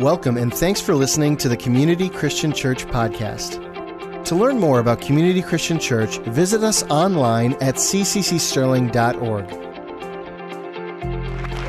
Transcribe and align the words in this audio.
Welcome 0.00 0.38
and 0.38 0.52
thanks 0.52 0.80
for 0.80 0.92
listening 0.92 1.36
to 1.36 1.48
the 1.48 1.56
Community 1.56 2.08
Christian 2.08 2.52
Church 2.52 2.84
podcast. 2.84 3.62
To 4.24 4.34
learn 4.34 4.58
more 4.58 4.80
about 4.80 5.00
Community 5.00 5.40
Christian 5.40 5.78
Church, 5.78 6.18
visit 6.18 6.64
us 6.64 6.82
online 6.90 7.52
at 7.60 7.76
cccsterling.org. 7.76 9.48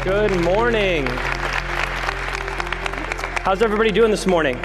Good 0.03 0.43
morning. 0.43 1.05
How's 3.43 3.61
everybody 3.61 3.91
doing 3.91 4.09
this 4.09 4.25
morning? 4.25 4.59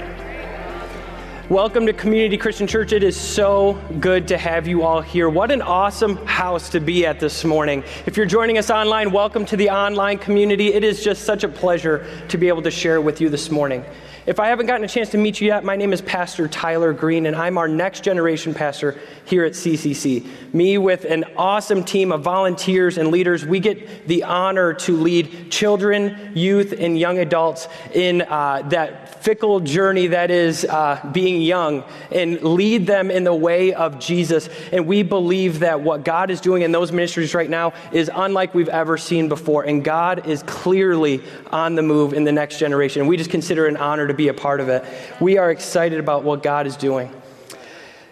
Welcome 1.51 1.85
to 1.87 1.91
Community 1.91 2.37
Christian 2.37 2.65
Church. 2.65 2.93
It 2.93 3.03
is 3.03 3.19
so 3.19 3.73
good 3.99 4.25
to 4.29 4.37
have 4.37 4.69
you 4.69 4.83
all 4.83 5.01
here. 5.01 5.27
What 5.27 5.51
an 5.51 5.61
awesome 5.61 6.15
house 6.25 6.69
to 6.69 6.79
be 6.79 7.05
at 7.05 7.19
this 7.19 7.43
morning. 7.43 7.83
If 8.05 8.15
you're 8.15 8.25
joining 8.25 8.57
us 8.57 8.69
online, 8.69 9.11
welcome 9.11 9.45
to 9.47 9.57
the 9.57 9.69
online 9.69 10.17
community. 10.17 10.73
It 10.73 10.85
is 10.85 11.03
just 11.03 11.25
such 11.25 11.43
a 11.43 11.49
pleasure 11.49 12.07
to 12.29 12.37
be 12.37 12.47
able 12.47 12.61
to 12.61 12.71
share 12.71 13.01
with 13.01 13.19
you 13.19 13.27
this 13.27 13.51
morning. 13.51 13.83
If 14.27 14.39
I 14.39 14.49
haven't 14.49 14.67
gotten 14.67 14.85
a 14.85 14.87
chance 14.87 15.09
to 15.09 15.17
meet 15.17 15.41
you 15.41 15.47
yet, 15.47 15.63
my 15.63 15.75
name 15.75 15.93
is 15.93 15.99
Pastor 15.99 16.47
Tyler 16.47 16.93
Green, 16.93 17.25
and 17.25 17.35
I'm 17.35 17.57
our 17.57 17.67
next 17.67 18.03
generation 18.03 18.53
pastor 18.53 18.99
here 19.25 19.45
at 19.45 19.53
CCC. 19.53 20.27
Me, 20.53 20.77
with 20.77 21.05
an 21.05 21.23
awesome 21.37 21.83
team 21.83 22.11
of 22.11 22.21
volunteers 22.21 22.99
and 22.99 23.09
leaders, 23.09 23.43
we 23.43 23.59
get 23.59 24.07
the 24.07 24.23
honor 24.23 24.75
to 24.75 24.95
lead 24.95 25.51
children, 25.51 26.33
youth, 26.35 26.71
and 26.71 26.99
young 26.99 27.17
adults 27.17 27.67
in 27.95 28.21
uh, 28.21 28.61
that 28.69 29.23
fickle 29.23 29.59
journey 29.59 30.07
that 30.07 30.29
is 30.29 30.65
uh, 30.65 31.09
being 31.11 31.41
young 31.41 31.83
and 32.11 32.41
lead 32.43 32.85
them 32.85 33.09
in 33.09 33.23
the 33.23 33.33
way 33.33 33.73
of 33.73 33.97
Jesus. 33.99 34.49
And 34.71 34.85
we 34.85 35.01
believe 35.01 35.59
that 35.59 35.81
what 35.81 36.03
God 36.03 36.29
is 36.29 36.41
doing 36.41 36.61
in 36.61 36.71
those 36.71 36.91
ministries 36.91 37.33
right 37.33 37.49
now 37.49 37.73
is 37.91 38.09
unlike 38.13 38.53
we've 38.53 38.69
ever 38.69 38.97
seen 38.97 39.29
before. 39.29 39.63
And 39.63 39.83
God 39.83 40.27
is 40.27 40.43
clearly 40.43 41.23
on 41.51 41.73
the 41.73 41.81
move 41.81 42.13
in 42.13 42.23
the 42.23 42.31
next 42.31 42.59
generation. 42.59 43.07
We 43.07 43.17
just 43.17 43.31
consider 43.31 43.65
it 43.65 43.69
an 43.69 43.77
honor 43.77 44.07
to 44.11 44.13
be 44.13 44.20
a 44.27 44.33
part 44.33 44.59
of 44.59 44.69
it. 44.69 44.83
We 45.19 45.37
are 45.37 45.51
excited 45.51 45.99
about 45.99 46.23
what 46.23 46.43
God 46.43 46.67
is 46.67 46.75
doing. 46.75 47.11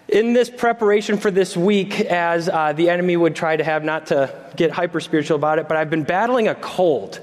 In 0.07 0.33
this 0.33 0.49
preparation 0.49 1.17
for 1.17 1.29
this 1.29 1.55
week, 1.55 2.01
as 2.01 2.49
uh, 2.49 2.73
the 2.73 2.89
enemy 2.89 3.15
would 3.15 3.35
try 3.35 3.55
to 3.55 3.63
have, 3.63 3.83
not 3.83 4.07
to 4.07 4.33
get 4.55 4.71
hyper 4.71 4.99
spiritual 4.99 5.35
about 5.35 5.59
it, 5.59 5.67
but 5.67 5.77
I've 5.77 5.91
been 5.91 6.03
battling 6.03 6.47
a 6.47 6.55
cold. 6.55 7.19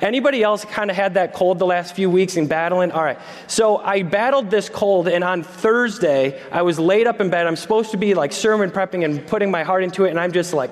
Anybody 0.00 0.42
else 0.42 0.64
kind 0.64 0.90
of 0.90 0.96
had 0.96 1.14
that 1.14 1.34
cold 1.34 1.58
the 1.58 1.66
last 1.66 1.94
few 1.94 2.08
weeks 2.08 2.38
and 2.38 2.48
battling? 2.48 2.92
All 2.92 3.02
right. 3.02 3.18
So 3.46 3.76
I 3.76 4.02
battled 4.02 4.50
this 4.50 4.70
cold, 4.70 5.06
and 5.06 5.22
on 5.22 5.42
Thursday, 5.42 6.40
I 6.50 6.62
was 6.62 6.78
laid 6.78 7.06
up 7.06 7.20
in 7.20 7.28
bed. 7.28 7.46
I'm 7.46 7.56
supposed 7.56 7.90
to 7.90 7.98
be 7.98 8.14
like 8.14 8.32
sermon 8.32 8.70
prepping 8.70 9.04
and 9.04 9.26
putting 9.26 9.50
my 9.50 9.62
heart 9.62 9.84
into 9.84 10.06
it, 10.06 10.10
and 10.10 10.18
I'm 10.18 10.32
just 10.32 10.54
like, 10.54 10.70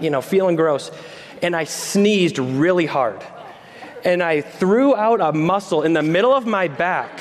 you 0.00 0.10
know, 0.10 0.20
feeling 0.20 0.56
gross. 0.56 0.90
And 1.42 1.54
I 1.54 1.62
sneezed 1.62 2.40
really 2.40 2.86
hard. 2.86 3.24
And 4.04 4.22
I 4.22 4.42
threw 4.42 4.94
out 4.94 5.20
a 5.20 5.32
muscle 5.32 5.82
in 5.82 5.92
the 5.92 6.02
middle 6.02 6.32
of 6.32 6.46
my 6.46 6.68
back. 6.68 7.20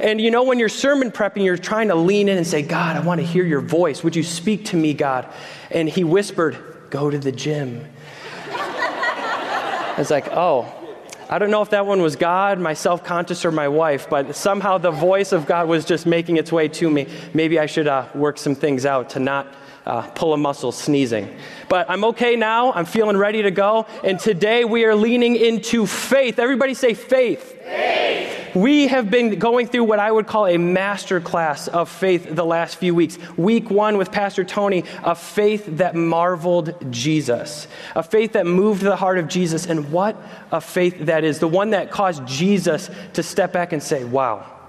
And 0.00 0.20
you 0.20 0.30
know, 0.30 0.42
when 0.42 0.58
you're 0.58 0.68
sermon 0.68 1.10
prepping, 1.10 1.44
you're 1.44 1.58
trying 1.58 1.88
to 1.88 1.94
lean 1.94 2.28
in 2.28 2.36
and 2.36 2.46
say, 2.46 2.62
God, 2.62 2.96
I 2.96 3.00
want 3.00 3.20
to 3.20 3.26
hear 3.26 3.44
your 3.44 3.60
voice. 3.60 4.02
Would 4.02 4.16
you 4.16 4.22
speak 4.22 4.66
to 4.66 4.76
me, 4.76 4.94
God? 4.94 5.30
And 5.70 5.88
he 5.88 6.04
whispered, 6.04 6.58
Go 6.90 7.08
to 7.08 7.18
the 7.18 7.30
gym. 7.30 7.86
I 8.50 9.94
was 9.98 10.10
like, 10.10 10.28
Oh, 10.32 10.72
I 11.28 11.38
don't 11.38 11.52
know 11.52 11.62
if 11.62 11.70
that 11.70 11.86
one 11.86 12.02
was 12.02 12.16
God, 12.16 12.58
my 12.58 12.74
self 12.74 13.04
conscious, 13.04 13.44
or 13.44 13.52
my 13.52 13.68
wife, 13.68 14.10
but 14.10 14.34
somehow 14.34 14.78
the 14.78 14.90
voice 14.90 15.30
of 15.30 15.46
God 15.46 15.68
was 15.68 15.84
just 15.84 16.04
making 16.04 16.38
its 16.38 16.50
way 16.50 16.66
to 16.66 16.90
me. 16.90 17.06
Maybe 17.32 17.60
I 17.60 17.66
should 17.66 17.86
uh, 17.86 18.08
work 18.16 18.36
some 18.36 18.56
things 18.56 18.84
out 18.84 19.10
to 19.10 19.20
not 19.20 19.46
uh, 19.90 20.02
pull 20.10 20.32
a 20.32 20.36
muscle 20.36 20.70
sneezing. 20.70 21.28
But 21.68 21.90
I'm 21.90 22.04
okay 22.04 22.36
now. 22.36 22.72
I'm 22.72 22.84
feeling 22.84 23.16
ready 23.16 23.42
to 23.42 23.50
go. 23.50 23.86
And 24.04 24.20
today 24.20 24.64
we 24.64 24.84
are 24.84 24.94
leaning 24.94 25.34
into 25.34 25.84
faith. 25.84 26.38
Everybody 26.38 26.74
say 26.74 26.94
faith. 26.94 27.58
Faith. 27.64 28.54
We 28.54 28.86
have 28.86 29.10
been 29.10 29.38
going 29.40 29.66
through 29.66 29.84
what 29.84 29.98
I 29.98 30.10
would 30.10 30.28
call 30.28 30.46
a 30.46 30.58
master 30.58 31.20
class 31.20 31.66
of 31.66 31.88
faith 31.88 32.28
the 32.30 32.44
last 32.44 32.76
few 32.76 32.94
weeks. 32.94 33.18
Week 33.36 33.68
one 33.68 33.98
with 33.98 34.12
Pastor 34.12 34.44
Tony, 34.44 34.84
a 35.02 35.16
faith 35.16 35.66
that 35.78 35.96
marveled 35.96 36.92
Jesus, 36.92 37.66
a 37.96 38.02
faith 38.04 38.32
that 38.34 38.46
moved 38.46 38.82
the 38.82 38.96
heart 38.96 39.18
of 39.18 39.26
Jesus. 39.26 39.66
And 39.66 39.90
what 39.90 40.16
a 40.52 40.60
faith 40.60 41.06
that 41.06 41.24
is! 41.24 41.40
The 41.40 41.48
one 41.48 41.70
that 41.70 41.90
caused 41.90 42.26
Jesus 42.26 42.90
to 43.14 43.22
step 43.22 43.52
back 43.52 43.72
and 43.72 43.82
say, 43.82 44.04
Wow. 44.04 44.59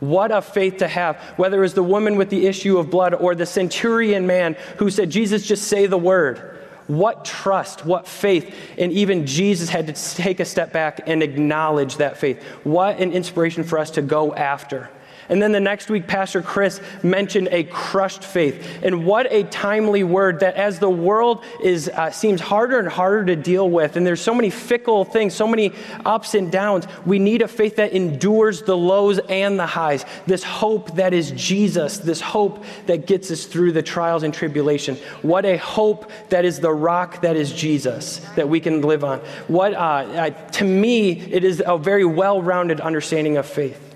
What 0.00 0.32
a 0.32 0.42
faith 0.42 0.78
to 0.78 0.88
have, 0.88 1.16
whether 1.36 1.58
it 1.58 1.62
was 1.62 1.74
the 1.74 1.82
woman 1.82 2.16
with 2.16 2.30
the 2.30 2.46
issue 2.46 2.78
of 2.78 2.90
blood 2.90 3.14
or 3.14 3.34
the 3.34 3.46
centurion 3.46 4.26
man 4.26 4.56
who 4.78 4.90
said, 4.90 5.10
Jesus, 5.10 5.46
just 5.46 5.68
say 5.68 5.86
the 5.86 5.98
word. 5.98 6.58
What 6.86 7.24
trust, 7.24 7.84
what 7.84 8.08
faith. 8.08 8.52
And 8.76 8.90
even 8.92 9.26
Jesus 9.26 9.68
had 9.68 9.86
to 9.86 9.92
take 10.16 10.40
a 10.40 10.44
step 10.44 10.72
back 10.72 11.02
and 11.06 11.22
acknowledge 11.22 11.98
that 11.98 12.16
faith. 12.16 12.42
What 12.64 12.98
an 12.98 13.12
inspiration 13.12 13.62
for 13.62 13.78
us 13.78 13.92
to 13.92 14.02
go 14.02 14.34
after. 14.34 14.90
And 15.30 15.40
then 15.40 15.52
the 15.52 15.60
next 15.60 15.88
week, 15.88 16.08
Pastor 16.08 16.42
Chris 16.42 16.80
mentioned 17.04 17.48
a 17.52 17.62
crushed 17.62 18.24
faith. 18.24 18.80
And 18.82 19.06
what 19.06 19.32
a 19.32 19.44
timely 19.44 20.02
word 20.02 20.40
that 20.40 20.56
as 20.56 20.80
the 20.80 20.90
world 20.90 21.44
is, 21.62 21.88
uh, 21.88 22.10
seems 22.10 22.40
harder 22.40 22.80
and 22.80 22.88
harder 22.88 23.24
to 23.26 23.36
deal 23.36 23.70
with, 23.70 23.96
and 23.96 24.04
there's 24.04 24.20
so 24.20 24.34
many 24.34 24.50
fickle 24.50 25.04
things, 25.04 25.32
so 25.32 25.46
many 25.46 25.72
ups 26.04 26.34
and 26.34 26.50
downs, 26.50 26.86
we 27.06 27.20
need 27.20 27.42
a 27.42 27.48
faith 27.48 27.76
that 27.76 27.92
endures 27.92 28.62
the 28.62 28.76
lows 28.76 29.20
and 29.28 29.56
the 29.58 29.66
highs. 29.66 30.04
This 30.26 30.42
hope 30.42 30.96
that 30.96 31.14
is 31.14 31.30
Jesus, 31.30 31.98
this 31.98 32.20
hope 32.20 32.64
that 32.86 33.06
gets 33.06 33.30
us 33.30 33.44
through 33.46 33.70
the 33.72 33.82
trials 33.82 34.24
and 34.24 34.34
tribulation. 34.34 34.96
What 35.22 35.46
a 35.46 35.56
hope 35.58 36.10
that 36.30 36.44
is 36.44 36.58
the 36.58 36.72
rock 36.72 37.20
that 37.22 37.36
is 37.36 37.52
Jesus 37.52 38.18
that 38.34 38.48
we 38.48 38.58
can 38.58 38.82
live 38.82 39.04
on. 39.04 39.20
What, 39.46 39.74
uh, 39.74 39.76
uh, 39.76 40.30
to 40.30 40.64
me, 40.64 41.12
it 41.12 41.44
is 41.44 41.62
a 41.64 41.78
very 41.78 42.04
well 42.04 42.42
rounded 42.42 42.80
understanding 42.80 43.36
of 43.36 43.46
faith. 43.46 43.89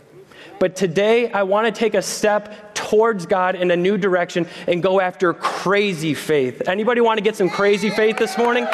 But 0.59 0.77
today, 0.77 1.31
I 1.33 1.43
want 1.43 1.67
to 1.67 1.73
take 1.73 1.95
a 1.95 2.03
step 2.03 2.75
towards 2.75 3.27
God 3.27 3.55
in 3.55 3.71
a 3.71 3.77
new 3.77 3.97
direction 3.97 4.47
and 4.67 4.83
go 4.83 5.01
after 5.01 5.33
crazy 5.33 6.15
faith. 6.15 6.69
Anybody 6.69 7.01
want 7.01 7.19
to 7.19 7.25
get 7.25 7.37
some 7.37 7.51
crazy 7.51 7.91
faith 7.91 8.19
this 8.19 8.37
morning? 8.39 8.67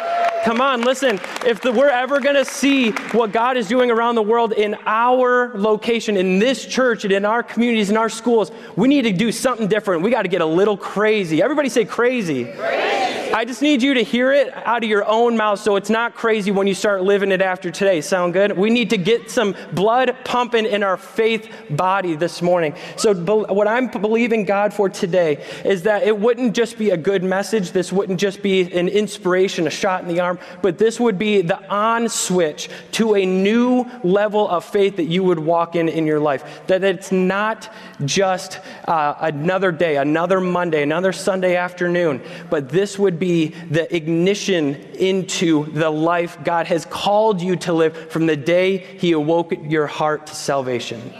Come 0.43 0.59
on, 0.59 0.81
listen. 0.81 1.19
If 1.45 1.61
the, 1.61 1.71
we're 1.71 1.89
ever 1.89 2.19
going 2.19 2.35
to 2.35 2.45
see 2.45 2.91
what 3.11 3.31
God 3.31 3.57
is 3.57 3.67
doing 3.67 3.91
around 3.91 4.15
the 4.15 4.23
world 4.23 4.53
in 4.53 4.75
our 4.85 5.51
location, 5.55 6.17
in 6.17 6.39
this 6.39 6.65
church, 6.65 7.03
and 7.03 7.13
in 7.13 7.25
our 7.25 7.43
communities, 7.43 7.91
in 7.91 7.97
our 7.97 8.09
schools, 8.09 8.51
we 8.75 8.87
need 8.87 9.03
to 9.03 9.11
do 9.11 9.31
something 9.31 9.67
different. 9.67 10.01
We 10.01 10.09
got 10.09 10.23
to 10.23 10.29
get 10.29 10.41
a 10.41 10.45
little 10.45 10.77
crazy. 10.77 11.43
Everybody 11.43 11.69
say 11.69 11.85
crazy. 11.85 12.45
Crazy. 12.45 13.20
I 13.33 13.45
just 13.45 13.61
need 13.61 13.81
you 13.81 13.93
to 13.93 14.03
hear 14.03 14.33
it 14.33 14.53
out 14.53 14.83
of 14.83 14.89
your 14.89 15.07
own 15.07 15.37
mouth 15.37 15.59
so 15.59 15.77
it's 15.77 15.89
not 15.89 16.15
crazy 16.15 16.51
when 16.51 16.67
you 16.67 16.73
start 16.73 17.03
living 17.03 17.31
it 17.31 17.41
after 17.41 17.71
today. 17.71 18.01
Sound 18.01 18.33
good? 18.33 18.57
We 18.57 18.69
need 18.69 18.89
to 18.89 18.97
get 18.97 19.31
some 19.31 19.55
blood 19.71 20.17
pumping 20.25 20.65
in 20.65 20.83
our 20.83 20.97
faith 20.97 21.49
body 21.69 22.15
this 22.15 22.41
morning. 22.41 22.75
So, 22.97 23.13
what 23.13 23.67
I'm 23.67 23.87
believing 23.87 24.43
God 24.43 24.73
for 24.73 24.89
today 24.89 25.45
is 25.63 25.83
that 25.83 26.03
it 26.03 26.17
wouldn't 26.17 26.55
just 26.55 26.77
be 26.77 26.89
a 26.89 26.97
good 26.97 27.23
message, 27.23 27.71
this 27.71 27.93
wouldn't 27.93 28.19
just 28.19 28.41
be 28.41 28.61
an 28.73 28.89
inspiration, 28.89 29.65
a 29.65 29.69
shot 29.69 30.01
in 30.01 30.09
the 30.09 30.19
arm, 30.19 30.37
but 30.61 30.77
this 30.77 30.99
would 30.99 31.17
be 31.17 31.41
the 31.41 31.61
on 31.69 32.09
switch 32.09 32.69
to 32.93 33.15
a 33.15 33.25
new 33.25 33.85
level 34.03 34.49
of 34.49 34.65
faith 34.65 34.97
that 34.97 35.05
you 35.05 35.23
would 35.23 35.39
walk 35.39 35.75
in 35.75 35.87
in 35.87 36.05
your 36.05 36.19
life. 36.19 36.67
That 36.67 36.83
it's 36.83 37.11
not 37.11 37.73
just 38.03 38.59
uh, 38.85 39.15
another 39.21 39.71
day, 39.71 39.97
another 39.97 40.41
Monday, 40.41 40.83
another 40.83 41.13
Sunday 41.13 41.55
afternoon, 41.55 42.21
but 42.49 42.67
this 42.67 42.99
would 42.99 43.20
be 43.21 43.49
the 43.69 43.95
ignition 43.95 44.75
into 44.95 45.71
the 45.71 45.89
life 45.89 46.43
God 46.43 46.65
has 46.67 46.85
called 46.85 47.39
you 47.39 47.55
to 47.57 47.71
live 47.71 48.11
from 48.11 48.25
the 48.25 48.35
day 48.35 48.79
He 48.79 49.13
awoke 49.13 49.53
your 49.69 49.87
heart 49.87 50.27
to 50.27 50.35
salvation. 50.35 51.13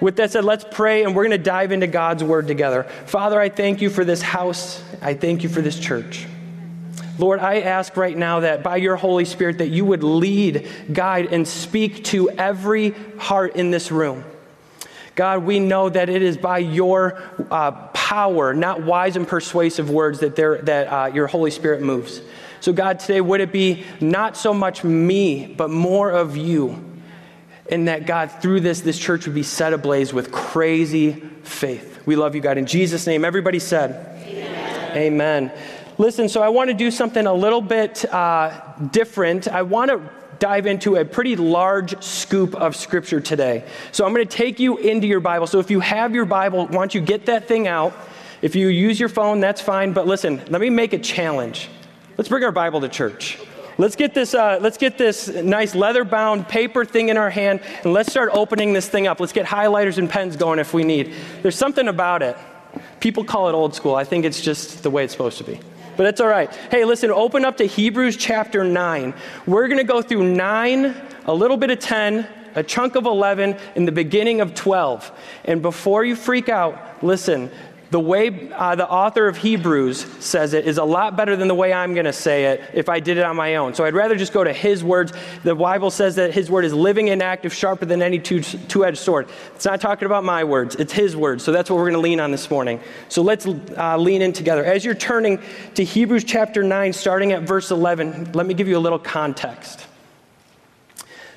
With 0.00 0.16
that 0.16 0.30
said, 0.30 0.44
let's 0.44 0.64
pray 0.70 1.02
and 1.02 1.16
we're 1.16 1.24
going 1.24 1.38
to 1.38 1.42
dive 1.42 1.72
into 1.72 1.86
God's 1.86 2.22
word 2.22 2.46
together. 2.46 2.84
Father, 3.06 3.40
I 3.40 3.48
thank 3.48 3.80
you 3.80 3.90
for 3.90 4.04
this 4.04 4.22
house. 4.22 4.82
I 5.02 5.14
thank 5.14 5.42
you 5.42 5.48
for 5.48 5.62
this 5.62 5.78
church. 5.78 6.26
Lord, 7.18 7.40
I 7.40 7.60
ask 7.60 7.96
right 7.96 8.16
now 8.16 8.40
that 8.40 8.62
by 8.62 8.76
your 8.76 8.96
Holy 8.96 9.24
Spirit 9.24 9.58
that 9.58 9.68
you 9.68 9.84
would 9.86 10.02
lead, 10.02 10.68
guide, 10.92 11.32
and 11.32 11.48
speak 11.48 12.04
to 12.04 12.30
every 12.30 12.90
heart 13.18 13.56
in 13.56 13.70
this 13.70 13.90
room. 13.90 14.24
God, 15.14 15.44
we 15.44 15.60
know 15.60 15.88
that 15.88 16.08
it 16.08 16.22
is 16.22 16.38
by 16.38 16.58
your 16.58 17.22
uh, 17.50 17.70
power, 18.10 18.52
not 18.52 18.82
wise 18.82 19.14
and 19.14 19.28
persuasive 19.28 19.88
words, 19.88 20.18
that, 20.18 20.34
that 20.34 20.86
uh, 20.88 21.06
your 21.14 21.28
Holy 21.28 21.52
Spirit 21.52 21.80
moves. 21.80 22.20
So, 22.58 22.72
God, 22.72 22.98
today, 22.98 23.20
would 23.20 23.40
it 23.40 23.52
be 23.52 23.84
not 24.00 24.36
so 24.36 24.52
much 24.52 24.82
me, 24.82 25.46
but 25.46 25.70
more 25.70 26.10
of 26.10 26.36
you? 26.36 26.84
And 27.70 27.86
that, 27.86 28.06
God, 28.06 28.32
through 28.42 28.62
this, 28.62 28.80
this 28.80 28.98
church 28.98 29.26
would 29.26 29.34
be 29.36 29.44
set 29.44 29.72
ablaze 29.72 30.12
with 30.12 30.32
crazy 30.32 31.12
faith. 31.44 32.04
We 32.04 32.16
love 32.16 32.34
you, 32.34 32.40
God. 32.40 32.58
In 32.58 32.66
Jesus' 32.66 33.06
name, 33.06 33.24
everybody 33.24 33.60
said, 33.60 34.20
Amen. 34.26 34.96
Amen. 34.96 35.52
Listen, 35.96 36.28
so 36.28 36.42
I 36.42 36.48
want 36.48 36.66
to 36.66 36.74
do 36.74 36.90
something 36.90 37.28
a 37.28 37.32
little 37.32 37.60
bit 37.60 38.12
uh, 38.12 38.60
different. 38.90 39.46
I 39.46 39.62
want 39.62 39.92
to 39.92 40.00
dive 40.40 40.66
into 40.66 40.96
a 40.96 41.04
pretty 41.04 41.36
large 41.36 42.02
scoop 42.02 42.56
of 42.56 42.74
scripture 42.74 43.20
today. 43.20 43.64
So 43.92 44.04
I'm 44.04 44.12
going 44.12 44.26
to 44.26 44.36
take 44.36 44.58
you 44.58 44.78
into 44.78 45.06
your 45.06 45.20
Bible. 45.20 45.46
So 45.46 45.60
if 45.60 45.70
you 45.70 45.78
have 45.80 46.14
your 46.14 46.24
Bible, 46.24 46.66
why 46.66 46.74
don't 46.74 46.94
you 46.94 47.00
get 47.00 47.26
that 47.26 47.46
thing 47.46 47.68
out? 47.68 47.94
If 48.42 48.56
you 48.56 48.68
use 48.68 48.98
your 48.98 49.10
phone, 49.10 49.40
that's 49.40 49.60
fine. 49.60 49.92
But 49.92 50.06
listen, 50.06 50.42
let 50.48 50.60
me 50.60 50.70
make 50.70 50.92
a 50.92 50.98
challenge. 50.98 51.68
Let's 52.16 52.28
bring 52.28 52.42
our 52.42 52.52
Bible 52.52 52.80
to 52.80 52.88
church. 52.88 53.38
Let's 53.78 53.96
get 53.96 54.12
this, 54.12 54.34
uh, 54.34 54.58
let's 54.60 54.76
get 54.76 54.98
this 54.98 55.28
nice 55.28 55.74
leather 55.74 56.04
bound 56.04 56.48
paper 56.48 56.84
thing 56.84 57.08
in 57.08 57.16
our 57.16 57.30
hand 57.30 57.60
and 57.82 57.92
let's 57.92 58.10
start 58.10 58.30
opening 58.34 58.72
this 58.72 58.88
thing 58.88 59.06
up. 59.06 59.20
Let's 59.20 59.32
get 59.32 59.46
highlighters 59.46 59.96
and 59.96 60.08
pens 60.08 60.36
going 60.36 60.58
if 60.58 60.74
we 60.74 60.84
need. 60.84 61.14
There's 61.40 61.56
something 61.56 61.88
about 61.88 62.22
it. 62.22 62.36
People 63.00 63.24
call 63.24 63.48
it 63.48 63.52
old 63.52 63.74
school. 63.74 63.94
I 63.94 64.04
think 64.04 64.24
it's 64.24 64.42
just 64.42 64.82
the 64.82 64.90
way 64.90 65.04
it's 65.04 65.12
supposed 65.12 65.38
to 65.38 65.44
be. 65.44 65.60
But 65.96 66.06
it's 66.06 66.20
all 66.20 66.28
right. 66.28 66.54
Hey, 66.70 66.84
listen, 66.84 67.10
open 67.10 67.44
up 67.44 67.56
to 67.58 67.64
Hebrews 67.64 68.16
chapter 68.16 68.64
9. 68.64 69.14
We're 69.46 69.68
going 69.68 69.78
to 69.78 69.84
go 69.84 70.02
through 70.02 70.34
9, 70.34 70.94
a 71.26 71.34
little 71.34 71.56
bit 71.56 71.70
of 71.70 71.78
10, 71.78 72.26
a 72.54 72.62
chunk 72.62 72.96
of 72.96 73.06
11, 73.06 73.56
and 73.76 73.86
the 73.86 73.92
beginning 73.92 74.40
of 74.40 74.54
12. 74.54 75.10
And 75.44 75.62
before 75.62 76.04
you 76.04 76.16
freak 76.16 76.48
out, 76.48 77.02
listen, 77.02 77.50
the 77.90 78.00
way 78.00 78.50
uh, 78.52 78.76
the 78.76 78.88
author 78.88 79.26
of 79.26 79.36
Hebrews 79.36 80.06
says 80.20 80.54
it 80.54 80.64
is 80.66 80.78
a 80.78 80.84
lot 80.84 81.16
better 81.16 81.36
than 81.36 81.48
the 81.48 81.54
way 81.54 81.72
I'm 81.72 81.92
going 81.92 82.06
to 82.06 82.12
say 82.12 82.44
it 82.46 82.70
if 82.72 82.88
I 82.88 83.00
did 83.00 83.18
it 83.18 83.24
on 83.24 83.34
my 83.34 83.56
own. 83.56 83.74
So 83.74 83.84
I'd 83.84 83.94
rather 83.94 84.14
just 84.14 84.32
go 84.32 84.44
to 84.44 84.52
his 84.52 84.84
words. 84.84 85.12
The 85.42 85.56
Bible 85.56 85.90
says 85.90 86.14
that 86.14 86.32
his 86.32 86.50
word 86.50 86.64
is 86.64 86.72
living 86.72 87.10
and 87.10 87.20
active, 87.20 87.52
sharper 87.52 87.86
than 87.86 88.00
any 88.00 88.20
two 88.20 88.84
edged 88.84 88.98
sword. 88.98 89.28
It's 89.56 89.64
not 89.64 89.80
talking 89.80 90.06
about 90.06 90.22
my 90.22 90.44
words, 90.44 90.76
it's 90.76 90.92
his 90.92 91.16
words. 91.16 91.42
So 91.42 91.50
that's 91.50 91.68
what 91.68 91.76
we're 91.76 91.90
going 91.90 91.94
to 91.94 92.00
lean 92.00 92.20
on 92.20 92.30
this 92.30 92.48
morning. 92.48 92.80
So 93.08 93.22
let's 93.22 93.46
uh, 93.46 93.96
lean 93.96 94.22
in 94.22 94.32
together. 94.32 94.64
As 94.64 94.84
you're 94.84 94.94
turning 94.94 95.40
to 95.74 95.82
Hebrews 95.82 96.22
chapter 96.24 96.62
9, 96.62 96.92
starting 96.92 97.32
at 97.32 97.42
verse 97.42 97.72
11, 97.72 98.32
let 98.32 98.46
me 98.46 98.54
give 98.54 98.68
you 98.68 98.76
a 98.76 98.78
little 98.78 99.00
context. 99.00 99.86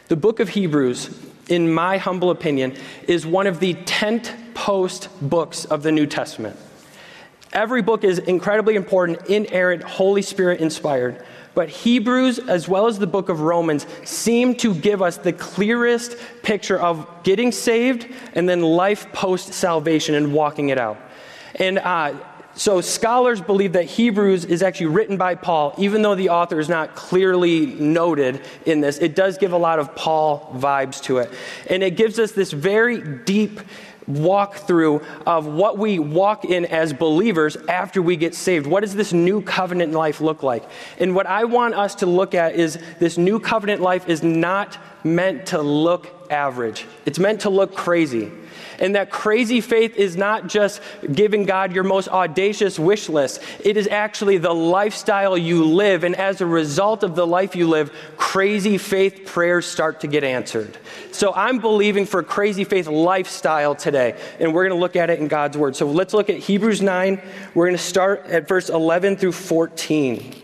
The 0.08 0.16
book 0.16 0.40
of 0.40 0.50
Hebrews, 0.50 1.33
in 1.48 1.74
my 1.74 1.98
humble 1.98 2.30
opinion, 2.30 2.76
is 3.08 3.26
one 3.26 3.48
of 3.48 3.60
the 3.60 3.74
tent 3.86 4.34
post 4.54 5.10
books 5.22 5.66
of 5.66 5.84
the 5.84 5.92
New 5.92 6.06
Testament. 6.06 6.58
Every 7.52 7.82
book 7.84 8.04
is 8.04 8.18
incredibly 8.18 8.76
important, 8.76 9.28
inerrant, 9.28 9.84
Holy 9.84 10.24
Spirit 10.24 10.60
inspired. 10.60 11.24
But 11.54 11.70
Hebrews, 11.70 12.40
as 12.40 12.68
well 12.68 12.88
as 12.88 12.98
the 12.98 13.06
book 13.06 13.30
of 13.30 13.42
Romans, 13.42 13.86
seem 14.04 14.56
to 14.56 14.74
give 14.74 15.04
us 15.04 15.18
the 15.18 15.34
clearest 15.34 16.18
picture 16.42 16.80
of 16.80 17.08
getting 17.22 17.52
saved 17.52 18.08
and 18.34 18.50
then 18.50 18.62
life 18.62 19.12
post 19.14 19.54
salvation 19.54 20.16
and 20.16 20.34
walking 20.34 20.70
it 20.70 20.80
out. 20.80 20.98
And 21.56 21.78
uh, 21.78 22.16
so 22.56 22.82
scholars 22.82 23.42
believe 23.42 23.74
that 23.74 23.86
Hebrews 23.86 24.46
is 24.46 24.62
actually 24.62 24.88
written 24.88 25.18
by 25.18 25.36
Paul, 25.36 25.74
even 25.78 26.02
though 26.02 26.16
the 26.16 26.30
author 26.30 26.60
is 26.60 26.70
not 26.70 26.96
clearly 26.96 27.66
noted 27.66 28.42
in 28.66 28.82
this. 28.82 29.00
It 29.00 29.16
does 29.16 29.38
give 29.38 29.54
a 29.54 29.58
lot 29.58 29.80
of 29.80 29.96
Paul 29.96 30.54
vibes 30.56 31.02
to 31.04 31.18
it. 31.18 31.32
And 31.70 31.82
it 31.82 31.98
gives 31.98 32.20
us 32.20 32.32
this 32.32 32.52
very 32.52 33.02
deep 33.02 33.60
walk 34.08 34.56
through 34.56 35.02
of 35.26 35.46
what 35.48 35.78
we 35.78 35.98
walk 35.98 36.46
in 36.46 36.66
as 36.66 36.94
believers 36.94 37.56
after 37.68 38.02
we 38.02 38.18
get 38.18 38.36
saved. 38.36 38.68
What 38.68 38.82
does 38.82 38.94
this 38.96 39.14
new 39.14 39.42
covenant 39.42 39.94
life 39.94 40.22
look 40.22 40.44
like? 40.44 40.64
And 41.00 41.16
what 41.16 41.26
I 41.26 41.46
want 41.46 41.74
us 41.74 41.96
to 41.96 42.06
look 42.06 42.36
at 42.36 42.56
is 42.56 42.78
this 43.00 43.18
new 43.18 43.40
covenant 43.40 43.82
life 43.82 44.08
is 44.10 44.22
not 44.22 44.78
meant 45.04 45.48
to 45.48 45.62
look 45.62 46.32
average, 46.32 46.86
it's 47.06 47.20
meant 47.20 47.42
to 47.42 47.50
look 47.50 47.76
crazy. 47.76 48.32
And 48.80 48.96
that 48.96 49.10
crazy 49.10 49.62
faith 49.62 49.96
is 49.96 50.18
not 50.18 50.48
just 50.48 50.82
giving 51.12 51.46
God 51.46 51.74
your 51.74 51.84
most 51.84 52.08
audacious 52.08 52.80
wish 52.80 53.10
list, 53.10 53.42
it 53.64 53.78
is 53.78 53.88
actually 53.88 54.38
the 54.38 54.54
lifestyle 54.54 55.38
you 55.38 55.66
live. 55.66 56.04
And 56.04 56.16
as 56.16 56.42
a 56.42 56.46
result 56.46 57.04
of 57.04 57.16
the 57.16 57.28
life 57.28 57.56
you 57.56 57.68
live, 57.68 57.92
crazy 58.18 58.78
faith 58.78 59.26
prayers 59.26 59.66
start 59.66 60.02
to 60.02 60.08
get 60.08 60.24
answered. 60.24 60.78
So 61.12 61.34
I'm 61.34 61.60
believing 61.60 62.06
for 62.06 62.24
crazy 62.24 62.64
faith 62.64 62.88
lifestyle 62.88 63.76
today. 63.76 64.20
And 64.40 64.54
we're 64.54 64.64
going 64.68 64.78
to 64.78 64.82
look 64.82 64.96
at 64.96 65.10
it 65.10 65.20
in 65.20 65.28
God's 65.28 65.58
word. 65.58 65.76
So 65.76 65.88
let's 65.88 66.14
look 66.14 66.30
at 66.30 66.38
Hebrews 66.38 66.82
9. 66.82 67.22
We're 67.54 67.66
going 67.66 67.78
to 67.78 67.84
start 67.84 68.26
at 68.26 68.48
verse 68.48 68.70
11 68.70 69.18
through 69.18 69.34
14. 69.34 70.36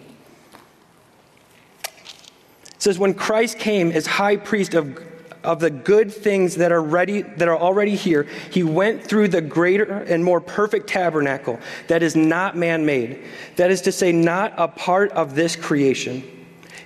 It 2.80 2.84
says, 2.84 2.98
When 3.00 3.14
Christ 3.14 3.60
came 3.60 3.92
as 3.92 4.06
high 4.06 4.38
priest 4.38 4.74
of 4.74 5.09
of 5.44 5.59
the 5.59 5.69
good 5.69 6.12
things 6.12 6.56
that 6.56 6.71
are 6.71 6.81
ready 6.81 7.21
that 7.21 7.47
are 7.47 7.57
already 7.57 7.95
here. 7.95 8.24
He 8.51 8.63
went 8.63 9.03
through 9.03 9.30
the 9.30 9.41
greater 9.41 9.86
and 9.86 10.24
more 10.24 10.41
perfect 10.41 10.88
tabernacle 10.88 11.59
that 11.88 12.03
is 12.03 12.15
not 12.15 12.57
man-made. 12.57 13.24
That 13.56 13.71
is 13.71 13.81
to 13.81 13.91
say 13.91 14.12
not 14.12 14.53
a 14.57 14.68
part 14.68 15.12
of 15.12 15.36
this 15.36 15.56
creation. 15.56 16.24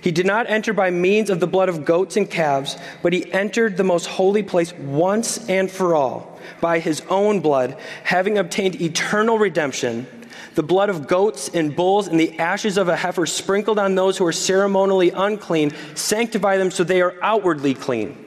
He 0.00 0.12
did 0.12 0.26
not 0.26 0.48
enter 0.48 0.72
by 0.72 0.90
means 0.90 1.30
of 1.30 1.40
the 1.40 1.46
blood 1.46 1.68
of 1.68 1.84
goats 1.84 2.16
and 2.16 2.30
calves 2.30 2.76
but 3.02 3.12
he 3.12 3.32
entered 3.32 3.76
the 3.76 3.84
most 3.84 4.06
holy 4.06 4.42
place 4.42 4.72
once 4.74 5.48
and 5.48 5.70
for 5.70 5.94
all 5.94 6.38
by 6.60 6.78
his 6.78 7.00
own 7.08 7.40
blood 7.40 7.76
having 8.04 8.38
obtained 8.38 8.80
eternal 8.80 9.38
redemption. 9.38 10.06
The 10.54 10.62
blood 10.62 10.90
of 10.90 11.08
goats 11.08 11.48
and 11.48 11.74
bulls 11.74 12.06
and 12.06 12.20
the 12.20 12.38
ashes 12.38 12.78
of 12.78 12.88
a 12.88 12.94
heifer 12.94 13.26
sprinkled 13.26 13.80
on 13.80 13.96
those 13.96 14.16
who 14.16 14.26
are 14.26 14.32
ceremonially 14.32 15.10
unclean 15.10 15.72
sanctify 15.96 16.58
them 16.58 16.70
so 16.70 16.84
they 16.84 17.02
are 17.02 17.16
outwardly 17.20 17.74
clean 17.74 18.23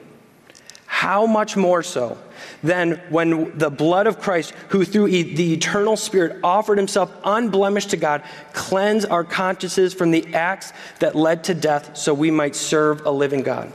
how 0.88 1.26
much 1.26 1.54
more 1.54 1.82
so 1.82 2.16
than 2.62 2.92
when 3.10 3.56
the 3.56 3.70
blood 3.70 4.06
of 4.06 4.18
Christ, 4.18 4.54
who 4.70 4.84
through 4.86 5.08
e- 5.08 5.34
the 5.34 5.52
eternal 5.52 5.96
Spirit 5.96 6.40
offered 6.42 6.78
himself 6.78 7.14
unblemished 7.24 7.90
to 7.90 7.98
God, 7.98 8.24
cleanse 8.54 9.04
our 9.04 9.22
consciences 9.22 9.92
from 9.92 10.10
the 10.10 10.34
acts 10.34 10.72
that 10.98 11.14
led 11.14 11.44
to 11.44 11.54
death 11.54 11.96
so 11.96 12.14
we 12.14 12.30
might 12.30 12.56
serve 12.56 13.04
a 13.04 13.10
living 13.10 13.42
God. 13.42 13.70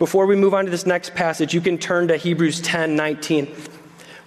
Before 0.00 0.26
we 0.26 0.34
move 0.34 0.52
on 0.52 0.64
to 0.64 0.70
this 0.70 0.86
next 0.86 1.14
passage, 1.14 1.54
you 1.54 1.60
can 1.60 1.78
turn 1.78 2.08
to 2.08 2.16
Hebrews 2.16 2.60
10 2.60 2.96
19. 2.96 3.54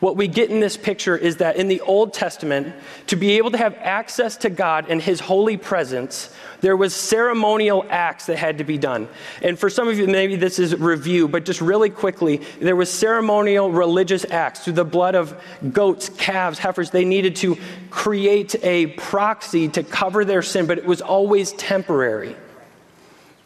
What 0.04 0.18
we 0.18 0.28
get 0.28 0.50
in 0.50 0.60
this 0.60 0.76
picture 0.76 1.16
is 1.16 1.38
that 1.38 1.56
in 1.56 1.70
the 1.70 1.80
Old 1.80 2.14
Testament, 2.14 2.76
to 3.08 3.16
be 3.16 3.38
able 3.38 3.52
to 3.52 3.58
have 3.58 3.74
access 3.76 4.36
to 4.36 4.50
God 4.50 4.88
and 4.90 5.02
His 5.02 5.22
holy 5.22 5.56
presence, 5.56 6.30
there 6.60 6.76
was 6.76 6.94
ceremonial 6.94 7.86
acts 7.90 8.26
that 8.26 8.36
had 8.36 8.58
to 8.58 8.66
be 8.66 8.78
done. 8.78 9.08
And 9.42 9.58
for 9.58 9.70
some 9.70 9.88
of 9.88 9.98
you, 9.98 10.06
maybe 10.06 10.36
this 10.36 10.60
is 10.60 10.76
review, 10.76 11.30
but 11.30 11.46
just 11.46 11.62
really 11.62 11.90
quickly, 11.90 12.42
there 12.60 12.76
was 12.76 12.92
ceremonial 12.92 13.72
religious 13.72 14.26
acts 14.30 14.66
through 14.66 14.74
the 14.74 14.84
blood 14.84 15.16
of 15.16 15.42
goats, 15.72 16.10
calves, 16.10 16.60
heifers. 16.60 16.90
They 16.90 17.06
needed 17.06 17.38
to 17.38 17.58
create 17.90 18.56
a 18.62 18.88
proxy 18.88 19.70
to 19.70 19.84
cover 19.84 20.26
their 20.26 20.42
sin, 20.42 20.66
but 20.66 20.78
it 20.78 20.86
was 20.86 21.00
always 21.00 21.54
temporary. 21.54 22.36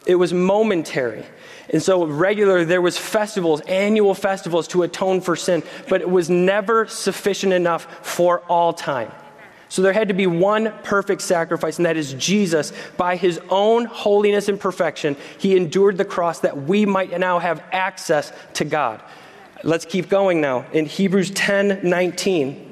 It 0.06 0.16
was 0.16 0.32
momentary. 0.32 1.24
And 1.70 1.82
so 1.82 2.04
regularly 2.06 2.64
there 2.64 2.80
was 2.80 2.96
festivals, 2.96 3.60
annual 3.62 4.14
festivals 4.14 4.68
to 4.68 4.84
atone 4.84 5.20
for 5.20 5.36
sin, 5.36 5.62
but 5.88 6.00
it 6.00 6.08
was 6.08 6.30
never 6.30 6.86
sufficient 6.86 7.52
enough 7.52 8.06
for 8.06 8.40
all 8.48 8.72
time. 8.72 9.12
So 9.68 9.82
there 9.82 9.92
had 9.92 10.08
to 10.08 10.14
be 10.14 10.26
one 10.26 10.72
perfect 10.82 11.20
sacrifice, 11.20 11.76
and 11.76 11.84
that 11.84 11.98
is 11.98 12.14
Jesus. 12.14 12.72
By 12.96 13.16
his 13.16 13.38
own 13.50 13.84
holiness 13.84 14.48
and 14.48 14.58
perfection, 14.58 15.16
he 15.38 15.56
endured 15.56 15.98
the 15.98 16.06
cross 16.06 16.40
that 16.40 16.62
we 16.62 16.86
might 16.86 17.16
now 17.18 17.38
have 17.38 17.62
access 17.70 18.32
to 18.54 18.64
God. 18.64 19.02
Let's 19.62 19.84
keep 19.84 20.08
going 20.08 20.40
now. 20.40 20.64
In 20.72 20.86
Hebrews 20.86 21.30
10 21.32 21.80
19. 21.82 22.64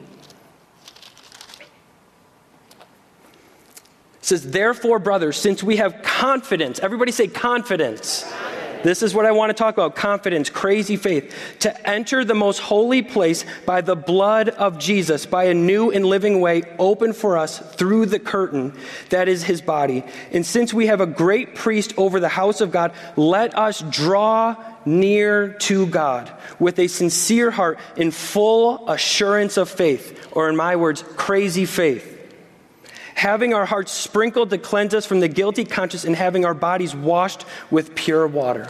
It 4.27 4.29
says, 4.29 4.51
Therefore, 4.51 4.99
brothers, 4.99 5.37
since 5.37 5.63
we 5.63 5.77
have 5.77 6.03
confidence, 6.03 6.81
everybody 6.81 7.13
say 7.13 7.29
confidence. 7.29 8.25
This 8.87 9.03
is 9.03 9.17
what 9.17 9.27
I 9.27 9.33
want 9.33 9.51
to 9.51 9.55
talk 9.55 9.75
about 9.75 9.97
confidence, 9.97 10.49
crazy 10.49 10.97
faith. 10.97 11.35
To 11.59 11.91
enter 11.91 12.25
the 12.25 12.37
most 12.37 12.61
holy 12.61 13.03
place 13.03 13.45
by 13.65 13.81
the 13.81 13.97
blood 13.97 14.49
of 14.49 14.79
Jesus, 14.79 15.27
by 15.27 15.47
a 15.47 15.55
new 15.55 15.91
and 15.91 16.07
living 16.07 16.41
way 16.41 16.63
open 16.79 17.13
for 17.13 17.37
us 17.37 17.59
through 17.59 18.07
the 18.07 18.21
curtain 18.21 18.79
that 19.11 19.27
is 19.27 19.43
his 19.43 19.61
body. 19.61 20.05
And 20.31 20.47
since 20.47 20.73
we 20.73 20.87
have 20.87 21.01
a 21.01 21.07
great 21.07 21.57
priest 21.57 21.95
over 21.97 22.21
the 22.21 22.29
house 22.29 22.61
of 22.61 22.71
God, 22.71 22.93
let 23.17 23.59
us 23.59 23.83
draw 23.91 24.55
near 24.85 25.55
to 25.55 25.89
God 25.89 26.33
with 26.61 26.79
a 26.79 26.87
sincere 26.87 27.51
heart 27.51 27.81
in 27.97 28.13
full 28.13 28.89
assurance 28.89 29.57
of 29.57 29.69
faith, 29.69 30.29
or 30.31 30.49
in 30.49 30.55
my 30.55 30.77
words, 30.77 31.03
crazy 31.17 31.65
faith 31.65 32.16
having 33.17 33.55
our 33.55 33.65
hearts 33.65 33.93
sprinkled 33.93 34.51
to 34.51 34.59
cleanse 34.59 34.95
us 34.95 35.07
from 35.07 35.21
the 35.21 35.29
guilty 35.29 35.65
conscience, 35.65 36.05
and 36.05 36.15
having 36.15 36.45
our 36.45 36.55
bodies 36.55 36.95
washed 36.95 37.47
with 37.71 37.95
pure 37.95 38.27
water. 38.27 38.69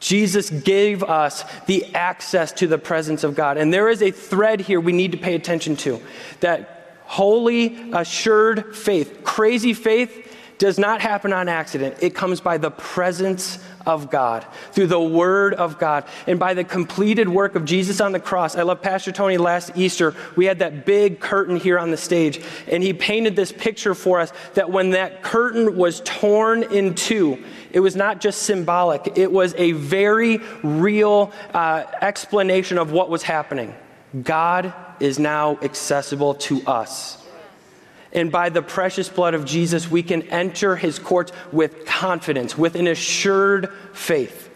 Jesus 0.00 0.50
gave 0.50 1.02
us 1.02 1.44
the 1.66 1.94
access 1.94 2.52
to 2.52 2.66
the 2.66 2.78
presence 2.78 3.24
of 3.24 3.34
God. 3.34 3.56
And 3.56 3.72
there 3.72 3.88
is 3.88 4.02
a 4.02 4.10
thread 4.10 4.60
here 4.60 4.80
we 4.80 4.92
need 4.92 5.12
to 5.12 5.18
pay 5.18 5.34
attention 5.34 5.76
to 5.76 6.00
that 6.40 6.98
holy, 7.04 7.90
assured 7.92 8.76
faith, 8.76 9.20
crazy 9.24 9.74
faith, 9.74 10.36
does 10.58 10.76
not 10.76 11.00
happen 11.00 11.32
on 11.32 11.48
accident. 11.48 11.96
It 12.00 12.16
comes 12.16 12.40
by 12.40 12.58
the 12.58 12.70
presence 12.70 13.64
of 13.88 14.10
God, 14.10 14.46
through 14.72 14.86
the 14.86 15.00
Word 15.00 15.54
of 15.54 15.78
God, 15.78 16.04
and 16.26 16.38
by 16.38 16.52
the 16.52 16.62
completed 16.62 17.28
work 17.28 17.54
of 17.54 17.64
Jesus 17.64 18.00
on 18.00 18.12
the 18.12 18.20
cross. 18.20 18.54
I 18.54 18.62
love 18.62 18.82
Pastor 18.82 19.10
Tony 19.10 19.38
last 19.38 19.72
Easter. 19.74 20.14
We 20.36 20.44
had 20.44 20.58
that 20.58 20.84
big 20.84 21.18
curtain 21.18 21.56
here 21.56 21.78
on 21.78 21.90
the 21.90 21.96
stage, 21.96 22.40
and 22.70 22.82
he 22.82 22.92
painted 22.92 23.34
this 23.34 23.50
picture 23.50 23.94
for 23.94 24.20
us 24.20 24.30
that 24.54 24.70
when 24.70 24.90
that 24.90 25.22
curtain 25.22 25.76
was 25.76 26.02
torn 26.04 26.62
in 26.64 26.94
two, 26.94 27.42
it 27.72 27.80
was 27.80 27.96
not 27.96 28.20
just 28.20 28.42
symbolic, 28.42 29.16
it 29.16 29.32
was 29.32 29.54
a 29.56 29.72
very 29.72 30.38
real 30.62 31.32
uh, 31.54 31.84
explanation 32.02 32.76
of 32.76 32.92
what 32.92 33.08
was 33.08 33.22
happening. 33.22 33.74
God 34.22 34.72
is 35.00 35.18
now 35.18 35.58
accessible 35.62 36.34
to 36.34 36.62
us. 36.66 37.17
And 38.12 38.32
by 38.32 38.48
the 38.48 38.62
precious 38.62 39.08
blood 39.08 39.34
of 39.34 39.44
Jesus, 39.44 39.90
we 39.90 40.02
can 40.02 40.22
enter 40.24 40.76
his 40.76 40.98
courts 40.98 41.32
with 41.52 41.84
confidence, 41.84 42.56
with 42.56 42.74
an 42.74 42.86
assured 42.86 43.70
faith. 43.92 44.50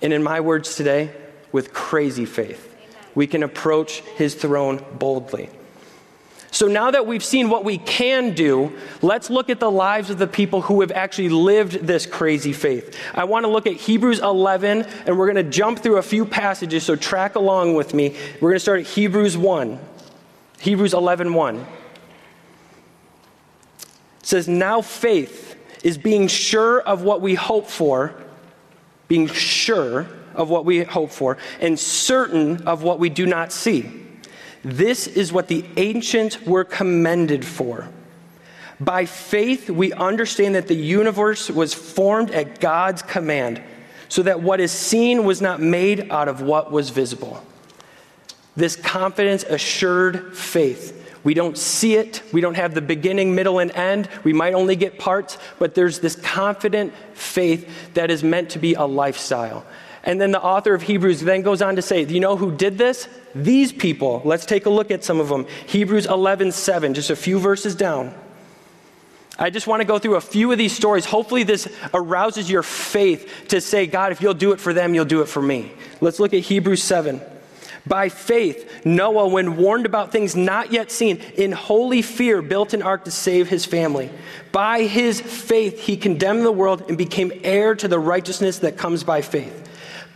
And 0.00 0.12
in 0.12 0.22
my 0.22 0.40
words 0.40 0.76
today, 0.76 1.10
with 1.52 1.72
crazy 1.72 2.24
faith. 2.24 2.64
We 3.14 3.26
can 3.26 3.42
approach 3.42 4.00
his 4.00 4.34
throne 4.34 4.84
boldly. 4.98 5.50
So 6.50 6.66
now 6.66 6.90
that 6.90 7.06
we've 7.06 7.24
seen 7.24 7.50
what 7.50 7.64
we 7.64 7.76
can 7.78 8.32
do, 8.34 8.72
let's 9.02 9.28
look 9.28 9.50
at 9.50 9.60
the 9.60 9.70
lives 9.70 10.08
of 10.08 10.18
the 10.18 10.26
people 10.26 10.62
who 10.62 10.80
have 10.80 10.90
actually 10.90 11.28
lived 11.28 11.86
this 11.86 12.06
crazy 12.06 12.54
faith. 12.54 12.98
I 13.14 13.24
want 13.24 13.44
to 13.44 13.50
look 13.50 13.66
at 13.66 13.74
Hebrews 13.74 14.20
11, 14.20 14.82
and 15.06 15.18
we're 15.18 15.30
going 15.30 15.44
to 15.44 15.50
jump 15.50 15.80
through 15.80 15.98
a 15.98 16.02
few 16.02 16.24
passages, 16.24 16.84
so 16.84 16.96
track 16.96 17.34
along 17.34 17.74
with 17.74 17.92
me. 17.92 18.16
We're 18.40 18.50
going 18.50 18.56
to 18.56 18.60
start 18.60 18.80
at 18.80 18.86
Hebrews 18.86 19.36
1. 19.36 19.78
Hebrews 20.60 20.94
11 20.94 21.34
1. 21.34 21.66
Says, 24.28 24.46
Now 24.46 24.82
faith 24.82 25.56
is 25.82 25.96
being 25.96 26.28
sure 26.28 26.82
of 26.82 27.02
what 27.02 27.22
we 27.22 27.34
hope 27.34 27.66
for, 27.66 28.12
being 29.08 29.26
sure 29.26 30.06
of 30.34 30.50
what 30.50 30.66
we 30.66 30.82
hope 30.82 31.12
for, 31.12 31.38
and 31.62 31.80
certain 31.80 32.66
of 32.66 32.82
what 32.82 32.98
we 32.98 33.08
do 33.08 33.24
not 33.24 33.52
see. 33.52 33.90
This 34.62 35.06
is 35.06 35.32
what 35.32 35.48
the 35.48 35.64
ancients 35.78 36.42
were 36.42 36.64
commended 36.64 37.42
for. 37.42 37.88
By 38.78 39.06
faith, 39.06 39.70
we 39.70 39.94
understand 39.94 40.56
that 40.56 40.68
the 40.68 40.76
universe 40.76 41.48
was 41.48 41.72
formed 41.72 42.30
at 42.32 42.60
God's 42.60 43.00
command, 43.00 43.62
so 44.10 44.22
that 44.24 44.42
what 44.42 44.60
is 44.60 44.72
seen 44.72 45.24
was 45.24 45.40
not 45.40 45.58
made 45.58 46.10
out 46.10 46.28
of 46.28 46.42
what 46.42 46.70
was 46.70 46.90
visible. 46.90 47.42
This 48.56 48.76
confidence 48.76 49.42
assured 49.44 50.36
faith. 50.36 50.97
We 51.24 51.34
don't 51.34 51.58
see 51.58 51.96
it. 51.96 52.22
We 52.32 52.40
don't 52.40 52.54
have 52.54 52.74
the 52.74 52.80
beginning, 52.80 53.34
middle, 53.34 53.58
and 53.58 53.70
end. 53.72 54.08
We 54.24 54.32
might 54.32 54.54
only 54.54 54.76
get 54.76 54.98
parts, 54.98 55.38
but 55.58 55.74
there's 55.74 55.98
this 55.98 56.16
confident 56.16 56.92
faith 57.14 57.68
that 57.94 58.10
is 58.10 58.22
meant 58.22 58.50
to 58.50 58.58
be 58.58 58.74
a 58.74 58.84
lifestyle. 58.84 59.64
And 60.04 60.20
then 60.20 60.30
the 60.30 60.42
author 60.42 60.74
of 60.74 60.82
Hebrews 60.82 61.20
then 61.20 61.42
goes 61.42 61.60
on 61.60 61.76
to 61.76 61.82
say, 61.82 62.04
you 62.04 62.20
know 62.20 62.36
who 62.36 62.52
did 62.52 62.78
this? 62.78 63.08
These 63.34 63.72
people. 63.72 64.22
Let's 64.24 64.46
take 64.46 64.66
a 64.66 64.70
look 64.70 64.90
at 64.90 65.04
some 65.04 65.20
of 65.20 65.28
them. 65.28 65.46
Hebrews 65.66 66.06
11 66.06 66.52
7, 66.52 66.94
just 66.94 67.10
a 67.10 67.16
few 67.16 67.38
verses 67.38 67.74
down. 67.74 68.14
I 69.38 69.50
just 69.50 69.66
want 69.66 69.80
to 69.80 69.84
go 69.86 69.98
through 69.98 70.16
a 70.16 70.20
few 70.20 70.50
of 70.50 70.58
these 70.58 70.72
stories. 70.72 71.04
Hopefully, 71.04 71.44
this 71.44 71.68
arouses 71.94 72.50
your 72.50 72.64
faith 72.64 73.46
to 73.48 73.60
say, 73.60 73.86
God, 73.86 74.10
if 74.10 74.20
you'll 74.20 74.34
do 74.34 74.52
it 74.52 74.60
for 74.60 74.72
them, 74.72 74.94
you'll 74.94 75.04
do 75.04 75.20
it 75.20 75.28
for 75.28 75.40
me. 75.40 75.70
Let's 76.00 76.18
look 76.18 76.34
at 76.34 76.40
Hebrews 76.40 76.82
7. 76.82 77.20
By 77.88 78.10
faith, 78.10 78.84
Noah, 78.84 79.28
when 79.28 79.56
warned 79.56 79.86
about 79.86 80.12
things 80.12 80.36
not 80.36 80.72
yet 80.72 80.90
seen, 80.90 81.16
in 81.36 81.52
holy 81.52 82.02
fear 82.02 82.42
built 82.42 82.74
an 82.74 82.82
ark 82.82 83.04
to 83.04 83.10
save 83.10 83.48
his 83.48 83.64
family. 83.64 84.10
By 84.52 84.82
his 84.82 85.20
faith, 85.20 85.80
he 85.80 85.96
condemned 85.96 86.44
the 86.44 86.52
world 86.52 86.84
and 86.88 86.98
became 86.98 87.32
heir 87.42 87.74
to 87.76 87.88
the 87.88 87.98
righteousness 87.98 88.58
that 88.58 88.76
comes 88.76 89.04
by 89.04 89.22
faith. 89.22 89.64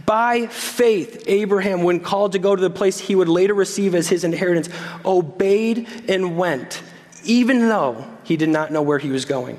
By 0.05 0.47
faith, 0.49 1.25
Abraham, 1.27 1.83
when 1.83 2.01
called 2.01 2.33
to 2.33 2.39
go 2.39 2.55
to 2.55 2.61
the 2.61 2.71
place 2.71 2.99
he 2.99 3.15
would 3.15 3.29
later 3.29 3.55
receive 3.55 3.95
as 3.95 4.09
his 4.09 4.25
inheritance, 4.25 4.69
obeyed 5.05 5.89
and 6.09 6.37
went, 6.37 6.83
even 7.25 7.69
though 7.69 8.05
he 8.25 8.37
did 8.37 8.49
not 8.49 8.73
know 8.73 8.83
where 8.83 8.99
he 8.99 9.11
was 9.11 9.25
going. 9.25 9.59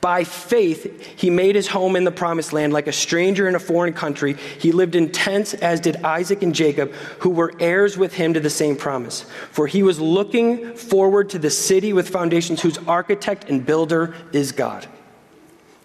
By 0.00 0.24
faith, 0.24 1.18
he 1.18 1.28
made 1.28 1.54
his 1.54 1.68
home 1.68 1.94
in 1.94 2.04
the 2.04 2.10
promised 2.10 2.52
land 2.52 2.72
like 2.72 2.86
a 2.86 2.92
stranger 2.92 3.48
in 3.48 3.54
a 3.54 3.60
foreign 3.60 3.92
country. 3.92 4.36
He 4.58 4.72
lived 4.72 4.94
in 4.94 5.12
tents, 5.12 5.52
as 5.52 5.78
did 5.80 5.96
Isaac 5.96 6.42
and 6.42 6.54
Jacob, 6.54 6.92
who 7.18 7.30
were 7.30 7.52
heirs 7.60 7.98
with 7.98 8.14
him 8.14 8.32
to 8.34 8.40
the 8.40 8.48
same 8.48 8.76
promise. 8.76 9.26
For 9.50 9.66
he 9.66 9.82
was 9.82 10.00
looking 10.00 10.74
forward 10.74 11.28
to 11.30 11.38
the 11.38 11.50
city 11.50 11.92
with 11.92 12.08
foundations, 12.08 12.62
whose 12.62 12.78
architect 12.78 13.50
and 13.50 13.64
builder 13.66 14.14
is 14.32 14.52
God. 14.52 14.86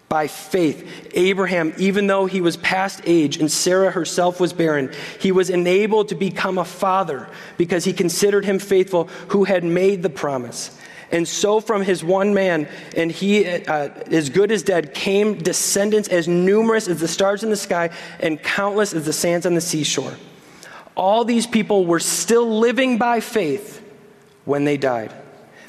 By 0.08 0.28
faith, 0.28 1.10
Abraham, 1.14 1.74
even 1.78 2.06
though 2.06 2.26
he 2.26 2.40
was 2.40 2.56
past 2.56 3.00
age 3.04 3.38
and 3.38 3.50
Sarah 3.50 3.90
herself 3.90 4.38
was 4.38 4.52
barren, 4.52 4.92
he 5.18 5.32
was 5.32 5.50
enabled 5.50 6.08
to 6.08 6.14
become 6.14 6.58
a 6.58 6.64
father 6.64 7.28
because 7.58 7.84
he 7.84 7.92
considered 7.92 8.44
him 8.44 8.60
faithful 8.60 9.08
who 9.28 9.44
had 9.44 9.64
made 9.64 10.02
the 10.02 10.08
promise. 10.08 10.78
And 11.12 11.26
so, 11.26 11.60
from 11.60 11.82
his 11.82 12.02
one 12.02 12.34
man, 12.34 12.68
and 12.96 13.10
he 13.10 13.46
uh, 13.46 13.88
as 14.10 14.28
good 14.28 14.50
as 14.50 14.62
dead, 14.62 14.92
came 14.92 15.38
descendants 15.38 16.08
as 16.08 16.26
numerous 16.26 16.88
as 16.88 17.00
the 17.00 17.08
stars 17.08 17.44
in 17.44 17.50
the 17.50 17.56
sky 17.56 17.90
and 18.18 18.42
countless 18.42 18.92
as 18.92 19.04
the 19.04 19.12
sands 19.12 19.46
on 19.46 19.54
the 19.54 19.60
seashore. 19.60 20.14
All 20.96 21.24
these 21.24 21.46
people 21.46 21.86
were 21.86 22.00
still 22.00 22.58
living 22.58 22.98
by 22.98 23.20
faith 23.20 23.82
when 24.44 24.64
they 24.64 24.76
died. 24.76 25.12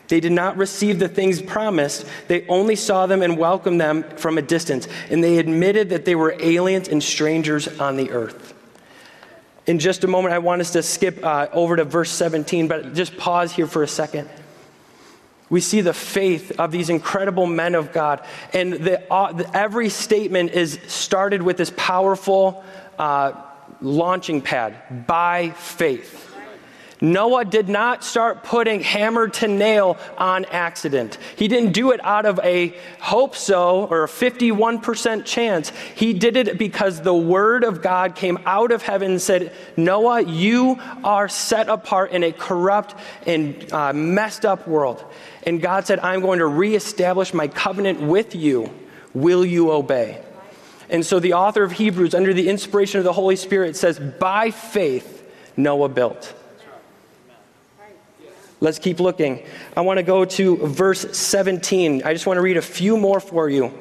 They 0.08 0.20
did 0.22 0.32
not 0.32 0.58
receive 0.58 1.00
the 1.00 1.10
things 1.10 1.42
promised. 1.42 2.06
They 2.28 2.48
only 2.48 2.76
saw 2.76 3.06
them 3.08 3.22
and 3.22 3.38
welcomed 3.38 3.82
them 3.82 4.04
from 4.18 4.38
a 4.38 4.42
distance. 4.42 4.88
And 5.10 5.24
they 5.24 5.38
admitted 5.38 5.90
that 5.90 6.06
they 6.06 6.16
were 6.16 6.36
aliens 6.40 6.88
and 6.88 7.04
strangers 7.04 7.68
on 7.80 7.98
the 7.98 8.12
earth. 8.12 8.54
In 9.66 9.80
just 9.80 10.06
a 10.06 10.08
moment, 10.08 10.34
I 10.34 10.40
want 10.40 10.62
us 10.62 10.72
to 10.72 10.82
skip 10.82 11.24
uh, 11.26 11.48
over 11.52 11.76
to 11.76 11.84
verse 11.84 12.10
17, 12.12 12.70
but 12.70 12.94
just 12.94 13.18
pause 13.18 13.52
here 13.52 13.68
for 13.68 13.84
a 13.84 13.88
second. 13.88 14.30
We 15.50 15.62
see 15.62 15.82
the 15.82 15.94
faith 15.94 16.60
of 16.60 16.72
these 16.72 16.90
incredible 16.90 17.46
men 17.48 17.76
of 17.76 17.94
God. 17.94 18.26
And 18.54 18.74
the, 18.74 19.12
uh, 19.12 19.44
every 19.54 19.90
statement 19.90 20.52
is 20.52 20.80
started 20.88 21.42
with 21.42 21.58
this 21.58 21.72
powerful 21.76 22.64
uh, 23.00 23.34
launching 23.82 24.42
pad 24.42 25.08
by 25.08 25.52
faith. 25.52 26.34
Noah 27.00 27.46
did 27.46 27.70
not 27.70 28.04
start 28.04 28.44
putting 28.44 28.82
hammer 28.82 29.28
to 29.28 29.48
nail 29.48 29.98
on 30.18 30.46
accident. 30.46 31.18
He 31.36 31.48
didn't 31.48 31.74
do 31.74 31.92
it 31.92 32.04
out 32.04 32.26
of 32.26 32.40
a 32.44 32.76
hope 33.00 33.36
so 33.36 33.86
or 33.86 34.04
a 34.04 34.08
51% 34.08 35.26
chance. 35.26 35.70
He 35.96 36.14
did 36.14 36.38
it 36.38 36.58
because 36.58 37.02
the 37.02 37.14
word 37.14 37.64
of 37.64 37.82
God 37.82 38.16
came 38.16 38.40
out 38.46 38.72
of 38.72 38.82
heaven 38.82 39.12
and 39.12 39.22
said, 39.22 39.54
Noah, 39.76 40.22
you 40.22 40.80
are 41.04 41.30
set 41.30 41.70
apart 41.70 42.12
in 42.12 42.24
a 42.24 42.32
corrupt 42.32 42.96
and 43.28 43.72
uh, 43.72 43.94
messed 43.94 44.46
up 44.46 44.68
world. 44.68 45.04
And 45.44 45.62
God 45.62 45.86
said, 45.86 46.00
I'm 46.00 46.22
going 46.22 46.40
to 46.40 46.48
reestablish 46.48 47.34
my 47.34 47.48
covenant 47.48 48.02
with 48.02 48.34
you. 48.36 48.74
Will 49.14 49.46
you 49.46 49.72
obey? 49.72 50.24
And 50.90 51.06
so 51.06 51.20
the 51.20 51.34
author 51.34 51.64
of 51.64 51.74
Hebrews, 51.74 52.16
under 52.16 52.34
the 52.34 52.50
inspiration 52.50 52.98
of 52.98 53.04
the 53.04 53.14
Holy 53.14 53.36
Spirit, 53.36 53.76
says, 53.76 54.00
By 54.00 54.52
faith, 54.52 55.26
Noah 55.56 55.90
built. 55.90 56.34
Let's 58.60 58.80
keep 58.80 59.00
looking. 59.00 59.44
I 59.76 59.82
want 59.82 59.98
to 59.98 60.04
go 60.04 60.26
to 60.26 60.58
verse 60.58 61.18
17. 61.18 62.02
I 62.04 62.14
just 62.14 62.26
want 62.26 62.38
to 62.38 62.42
read 62.42 62.58
a 62.58 62.62
few 62.62 62.98
more 62.98 63.20
for 63.20 63.50
you. 63.50 63.72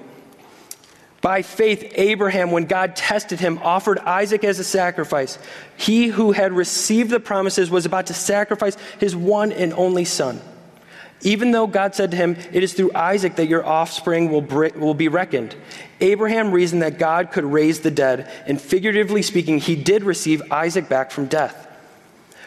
By 1.22 1.42
faith, 1.42 1.92
Abraham, 1.96 2.50
when 2.50 2.66
God 2.66 2.94
tested 2.94 3.40
him, 3.40 3.58
offered 3.62 3.98
Isaac 4.00 4.44
as 4.44 4.58
a 4.58 4.64
sacrifice. 4.64 5.38
He 5.76 6.08
who 6.08 6.32
had 6.32 6.52
received 6.52 7.10
the 7.10 7.18
promises 7.18 7.70
was 7.70 7.86
about 7.86 8.06
to 8.06 8.14
sacrifice 8.14 8.76
his 9.00 9.16
one 9.16 9.50
and 9.50 9.72
only 9.72 10.04
son. 10.04 10.40
Even 11.22 11.50
though 11.50 11.66
God 11.66 11.94
said 11.94 12.10
to 12.10 12.16
him, 12.16 12.36
It 12.52 12.62
is 12.62 12.74
through 12.74 12.92
Isaac 12.94 13.36
that 13.36 13.48
your 13.48 13.66
offspring 13.66 14.30
will, 14.30 14.42
will 14.42 14.94
be 14.94 15.08
reckoned. 15.08 15.56
Abraham 16.00 16.52
reasoned 16.52 16.82
that 16.82 16.98
God 16.98 17.32
could 17.32 17.44
raise 17.44 17.80
the 17.80 17.90
dead, 17.90 18.30
and 18.46 18.60
figuratively 18.60 19.22
speaking, 19.22 19.58
he 19.58 19.74
did 19.74 20.04
receive 20.04 20.52
Isaac 20.52 20.88
back 20.88 21.10
from 21.10 21.26
death. 21.26 21.65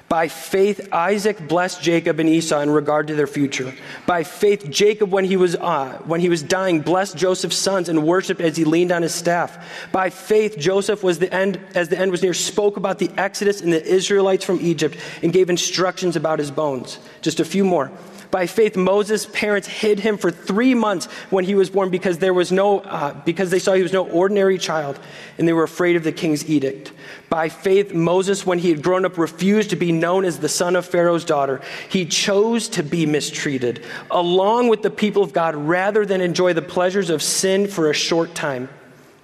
By 0.10 0.28
faith, 0.28 0.90
Isaac 0.92 1.48
blessed 1.48 1.84
Jacob 1.84 2.20
and 2.20 2.28
Esau 2.28 2.60
in 2.62 2.72
regard 2.72 3.08
to 3.08 3.16
their 3.16 3.28
future. 3.28 3.72
By 4.08 4.24
faith, 4.24 4.68
Jacob, 4.68 5.12
when 5.12 5.24
he 5.24 5.38
was, 5.38 5.56
uh, 5.56 6.02
when 6.06 6.20
he 6.20 6.30
was 6.30 6.42
dying, 6.42 6.82
blessed 6.82 7.16
Joseph's 7.16 7.58
sons 7.58 7.90
and 7.90 8.04
worshiped 8.04 8.42
as 8.42 8.58
he 8.58 8.66
leaned 8.66 8.92
on 8.92 9.04
his 9.04 9.14
staff. 9.14 9.88
By 9.92 10.10
faith, 10.10 10.58
Joseph 10.58 11.04
was 11.04 11.20
the 11.20 11.32
end, 11.32 11.60
as 11.76 11.90
the 11.90 12.00
end 12.00 12.10
was 12.10 12.24
near, 12.24 12.34
spoke 12.34 12.76
about 12.76 12.98
the 12.98 13.12
Exodus 13.18 13.62
and 13.62 13.72
the 13.72 13.86
Israelites 13.86 14.44
from 14.44 14.60
Egypt 14.62 14.98
and 15.22 15.32
gave 15.32 15.48
instructions 15.48 16.16
about 16.16 16.40
his 16.40 16.50
bones. 16.50 16.98
Just 17.22 17.40
a 17.40 17.46
few 17.46 17.64
more. 17.64 17.92
By 18.32 18.46
faith, 18.46 18.78
Moses' 18.78 19.26
parents 19.26 19.68
hid 19.68 20.00
him 20.00 20.18
for 20.18 20.30
three 20.30 20.76
months 20.76 21.06
when 21.32 21.46
he 21.46 21.56
was 21.56 21.70
born 21.70 21.90
because 21.90 22.20
there 22.20 22.34
was 22.34 22.52
no, 22.52 22.80
uh, 22.80 23.14
because 23.26 23.50
they 23.50 23.58
saw 23.58 23.74
he 23.74 23.82
was 23.82 23.94
no 23.94 24.08
ordinary 24.08 24.60
child, 24.60 25.00
and 25.38 25.48
they 25.48 25.54
were 25.54 25.64
afraid 25.64 25.96
of 25.96 26.04
the 26.04 26.12
king's 26.12 26.48
edict. 26.48 26.92
By 27.30 27.50
faith, 27.50 27.94
Moses, 27.94 28.46
when 28.46 28.60
he 28.60 28.70
had 28.70 28.84
grown 28.84 29.04
up, 29.04 29.18
refused 29.18 29.72
to 29.72 29.76
be 29.76 29.92
known 29.92 30.26
as 30.26 30.40
the 30.40 30.50
son 30.50 30.76
of 30.76 30.86
Pharaoh's 30.86 31.26
daughter. 31.26 31.62
He 31.90 32.06
chose 32.06 32.70
to 32.70 32.84
be 32.84 33.08
mistreated, 33.08 33.84
along 34.12 34.68
with 34.68 34.84
the 34.84 34.92
people 34.92 35.24
of 35.24 35.34
God, 35.34 35.56
rather 35.56 36.06
than 36.06 36.22
enjoy 36.22 36.54
the 36.54 36.62
pleasures 36.62 37.10
of 37.10 37.24
sin 37.24 37.68
for 37.68 37.90
a 37.90 37.94
short 37.94 38.36
time. 38.36 38.70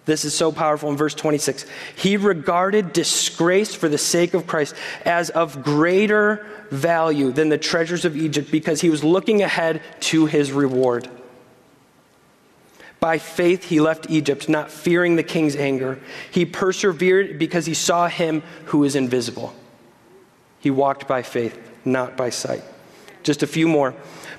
This 0.06 0.24
is 0.24 0.36
so 0.36 0.52
powerful 0.52 0.90
in 0.90 0.98
verse 0.98 1.16
26. 1.16 1.66
He 1.96 2.16
regarded 2.16 2.94
disgrace 2.94 3.74
for 3.74 3.90
the 3.90 3.98
sake 3.98 4.36
of 4.36 4.46
Christ 4.46 4.76
as 5.04 5.32
of 5.32 5.64
greater 5.64 6.46
value 6.70 7.32
than 7.32 7.50
the 7.50 7.58
treasures 7.58 8.06
of 8.06 8.16
Egypt 8.16 8.52
because 8.52 8.82
he 8.82 8.90
was 8.90 9.04
looking 9.04 9.42
ahead 9.42 9.82
to 10.02 10.28
his 10.28 10.52
reward. 10.52 11.10
By 13.00 13.18
faith, 13.18 13.66
he 13.66 13.80
left 13.80 14.10
Egypt, 14.10 14.48
not 14.48 14.72
fearing 14.72 15.16
the 15.16 15.24
king's 15.24 15.56
anger. 15.56 16.00
He 16.32 16.46
persevered 16.46 17.38
because 17.38 17.66
he 17.66 17.74
saw 17.74 18.08
him 18.08 18.42
who 18.66 18.84
is 18.84 18.96
invisible. 18.96 19.54
He 20.60 20.72
walked 20.72 21.08
by 21.08 21.22
faith, 21.22 21.58
not 21.84 22.16
by 22.16 22.30
sight. 22.30 22.64
Just 23.24 23.44
a 23.44 23.48
few 23.48 23.68
more. 23.68 23.96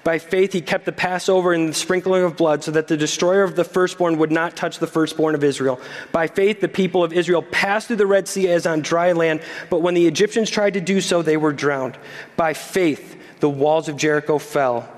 By 0.06 0.20
faith, 0.20 0.52
he 0.52 0.60
kept 0.60 0.84
the 0.84 0.92
Passover 0.92 1.52
and 1.52 1.70
the 1.70 1.74
sprinkling 1.74 2.22
of 2.22 2.36
blood 2.36 2.62
so 2.62 2.70
that 2.70 2.86
the 2.86 2.96
destroyer 2.96 3.42
of 3.42 3.56
the 3.56 3.64
firstborn 3.64 4.18
would 4.18 4.30
not 4.30 4.54
touch 4.54 4.78
the 4.78 4.86
firstborn 4.86 5.34
of 5.34 5.42
Israel. 5.42 5.80
By 6.12 6.28
faith, 6.28 6.60
the 6.60 6.68
people 6.68 7.02
of 7.02 7.12
Israel 7.12 7.42
passed 7.42 7.88
through 7.88 7.96
the 7.96 8.06
Red 8.06 8.28
Sea 8.28 8.48
as 8.50 8.66
on 8.66 8.82
dry 8.82 9.10
land, 9.10 9.40
but 9.68 9.82
when 9.82 9.94
the 9.94 10.06
Egyptians 10.06 10.48
tried 10.48 10.74
to 10.74 10.80
do 10.80 11.00
so, 11.00 11.22
they 11.22 11.36
were 11.36 11.52
drowned. 11.52 11.98
By 12.36 12.54
faith, 12.54 13.20
the 13.40 13.50
walls 13.50 13.88
of 13.88 13.96
Jericho 13.96 14.38
fell 14.38 14.88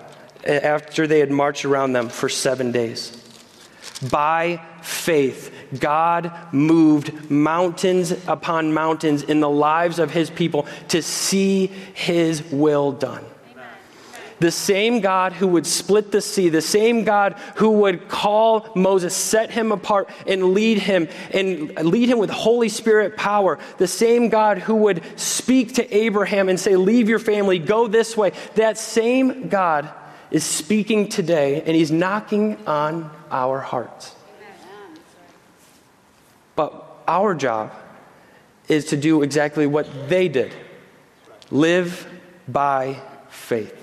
after 0.45 1.07
they 1.07 1.21
had 1.21 1.31
marched 1.31 1.65
around 1.65 1.95
them 1.95 2.11
for 2.11 2.29
seven 2.29 2.71
days. 2.71 3.17
By 4.11 4.61
faith, 4.83 5.51
God 5.81 6.31
moved 6.53 7.31
mountains 7.31 8.13
upon 8.27 8.75
mountains 8.75 9.23
in 9.23 9.41
the 9.41 9.49
lives 9.49 9.99
of 10.01 10.11
his 10.11 10.29
people 10.29 10.67
to 10.89 11.01
see 11.01 11.69
his 11.95 12.43
will 12.53 12.93
done. 12.93 13.25
The 14.41 14.51
same 14.51 15.01
God 15.01 15.33
who 15.33 15.49
would 15.49 15.67
split 15.67 16.13
the 16.13 16.21
sea, 16.21 16.49
the 16.49 16.63
same 16.63 17.05
God 17.05 17.35
who 17.57 17.71
would 17.71 18.09
call 18.09 18.71
Moses, 18.77 19.15
set 19.15 19.51
him 19.51 19.73
apart, 19.73 20.09
and 20.27 20.55
lead 20.55 20.79
him, 20.79 21.09
and 21.33 21.75
lead 21.85 22.09
him 22.09 22.19
with 22.19 22.31
Holy 22.31 22.69
Spirit 22.69 23.17
power. 23.17 23.59
The 23.79 23.89
same 23.89 24.29
God 24.29 24.59
who 24.59 24.77
would 24.77 25.03
speak 25.19 25.75
to 25.75 25.97
Abraham 25.97 26.49
and 26.49 26.59
say, 26.59 26.77
Leave 26.77 27.09
your 27.09 27.19
family, 27.19 27.59
go 27.59 27.89
this 27.89 28.17
way. 28.17 28.33
That 28.55 28.79
same 28.79 29.49
God 29.49 29.91
is 30.31 30.45
speaking 30.45 31.09
today, 31.09 31.63
and 31.63 31.75
he's 31.75 31.91
knocking 31.91 32.59
on 32.67 33.11
our 33.31 33.61
hearts. 33.61 34.15
But 36.55 36.85
our 37.07 37.35
job 37.35 37.73
is 38.69 38.87
to 38.87 38.97
do 38.97 39.23
exactly 39.23 39.67
what 39.67 40.09
they 40.09 40.29
did 40.29 40.53
live 41.51 42.07
by 42.47 43.01
faith. 43.29 43.78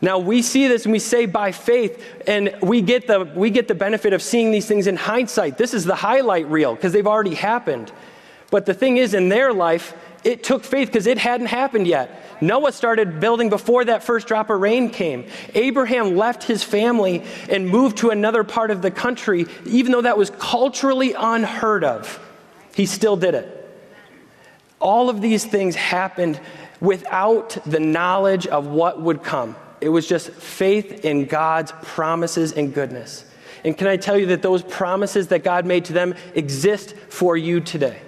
Now 0.00 0.18
we 0.18 0.42
see 0.42 0.68
this 0.68 0.84
and 0.84 0.92
we 0.92 1.00
say 1.00 1.26
by 1.26 1.52
faith, 1.52 2.04
and 2.26 2.54
we 2.62 2.82
get 2.82 3.06
the 3.06 3.24
we 3.34 3.50
get 3.50 3.66
the 3.68 3.74
benefit 3.74 4.12
of 4.12 4.22
seeing 4.22 4.50
these 4.50 4.66
things 4.66 4.86
in 4.86 4.96
hindsight. 4.96 5.58
This 5.58 5.74
is 5.74 5.84
the 5.84 5.96
highlight 5.96 6.48
reel 6.48 6.74
because 6.74 6.92
they've 6.92 7.06
already 7.06 7.34
happened. 7.34 7.90
But 8.50 8.64
the 8.64 8.74
thing 8.74 8.96
is, 8.96 9.12
in 9.12 9.28
their 9.28 9.52
life, 9.52 9.94
it 10.24 10.42
took 10.42 10.64
faith 10.64 10.88
because 10.88 11.06
it 11.06 11.18
hadn't 11.18 11.46
happened 11.48 11.86
yet. 11.86 12.22
Noah 12.40 12.72
started 12.72 13.20
building 13.20 13.50
before 13.50 13.84
that 13.84 14.02
first 14.02 14.26
drop 14.28 14.50
of 14.50 14.60
rain 14.60 14.90
came. 14.90 15.26
Abraham 15.54 16.16
left 16.16 16.44
his 16.44 16.62
family 16.62 17.24
and 17.50 17.68
moved 17.68 17.98
to 17.98 18.10
another 18.10 18.44
part 18.44 18.70
of 18.70 18.80
the 18.80 18.90
country, 18.90 19.46
even 19.66 19.92
though 19.92 20.02
that 20.02 20.16
was 20.16 20.30
culturally 20.30 21.14
unheard 21.14 21.84
of. 21.84 22.20
He 22.74 22.86
still 22.86 23.16
did 23.16 23.34
it. 23.34 23.54
All 24.80 25.10
of 25.10 25.20
these 25.20 25.44
things 25.44 25.74
happened 25.74 26.40
without 26.80 27.58
the 27.66 27.80
knowledge 27.80 28.46
of 28.46 28.68
what 28.68 29.02
would 29.02 29.22
come. 29.22 29.56
It 29.80 29.88
was 29.88 30.06
just 30.06 30.30
faith 30.30 31.04
in 31.04 31.26
God's 31.26 31.72
promises 31.82 32.52
and 32.52 32.74
goodness. 32.74 33.24
And 33.64 33.76
can 33.76 33.86
I 33.86 33.96
tell 33.96 34.16
you 34.16 34.26
that 34.26 34.42
those 34.42 34.62
promises 34.62 35.28
that 35.28 35.44
God 35.44 35.66
made 35.66 35.86
to 35.86 35.92
them 35.92 36.14
exist 36.34 36.94
for 37.08 37.36
you 37.36 37.60
today? 37.60 38.00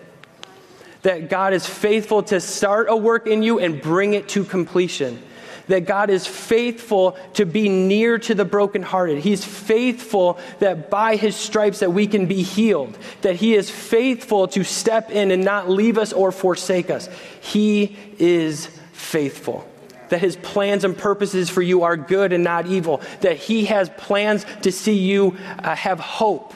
That 1.02 1.30
God 1.30 1.52
is 1.52 1.66
faithful 1.66 2.22
to 2.24 2.40
start 2.40 2.86
a 2.88 2.96
work 2.96 3.26
in 3.26 3.42
you 3.42 3.58
and 3.58 3.80
bring 3.80 4.14
it 4.14 4.28
to 4.30 4.44
completion. 4.44 5.22
That 5.68 5.86
God 5.86 6.10
is 6.10 6.26
faithful 6.26 7.16
to 7.34 7.46
be 7.46 7.68
near 7.68 8.18
to 8.18 8.34
the 8.34 8.44
brokenhearted. 8.44 9.18
He's 9.18 9.44
faithful 9.44 10.38
that 10.58 10.90
by 10.90 11.16
his 11.16 11.36
stripes 11.36 11.78
that 11.80 11.92
we 11.92 12.06
can 12.06 12.26
be 12.26 12.42
healed. 12.42 12.98
That 13.22 13.36
he 13.36 13.54
is 13.54 13.70
faithful 13.70 14.48
to 14.48 14.64
step 14.64 15.10
in 15.10 15.30
and 15.30 15.44
not 15.44 15.70
leave 15.70 15.96
us 15.96 16.12
or 16.12 16.32
forsake 16.32 16.90
us. 16.90 17.08
He 17.40 17.96
is 18.18 18.66
faithful 18.92 19.69
that 20.10 20.20
his 20.20 20.36
plans 20.36 20.84
and 20.84 20.96
purposes 20.96 21.50
for 21.50 21.62
you 21.62 21.82
are 21.82 21.96
good 21.96 22.32
and 22.32 22.44
not 22.44 22.66
evil, 22.66 23.00
that 23.22 23.36
he 23.36 23.64
has 23.64 23.88
plans 23.96 24.44
to 24.62 24.70
see 24.70 24.98
you 24.98 25.36
uh, 25.58 25.74
have 25.74 25.98
hope. 25.98 26.54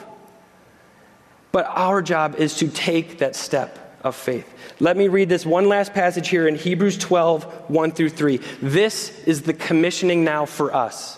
But 1.51 1.65
our 1.67 2.01
job 2.01 2.35
is 2.35 2.55
to 2.57 2.67
take 2.67 3.19
that 3.19 3.35
step 3.35 3.99
of 4.03 4.15
faith. 4.15 4.47
Let 4.79 4.97
me 4.97 5.07
read 5.07 5.29
this 5.29 5.45
one 5.45 5.67
last 5.67 5.93
passage 5.93 6.27
here 6.27 6.47
in 6.47 6.55
Hebrews 6.55 6.97
12, 6.97 7.69
1 7.69 7.91
through 7.91 8.09
3. 8.09 8.37
This 8.61 9.17
is 9.25 9.41
the 9.41 9.53
commissioning 9.53 10.23
now 10.23 10.45
for 10.45 10.73
us. 10.73 11.17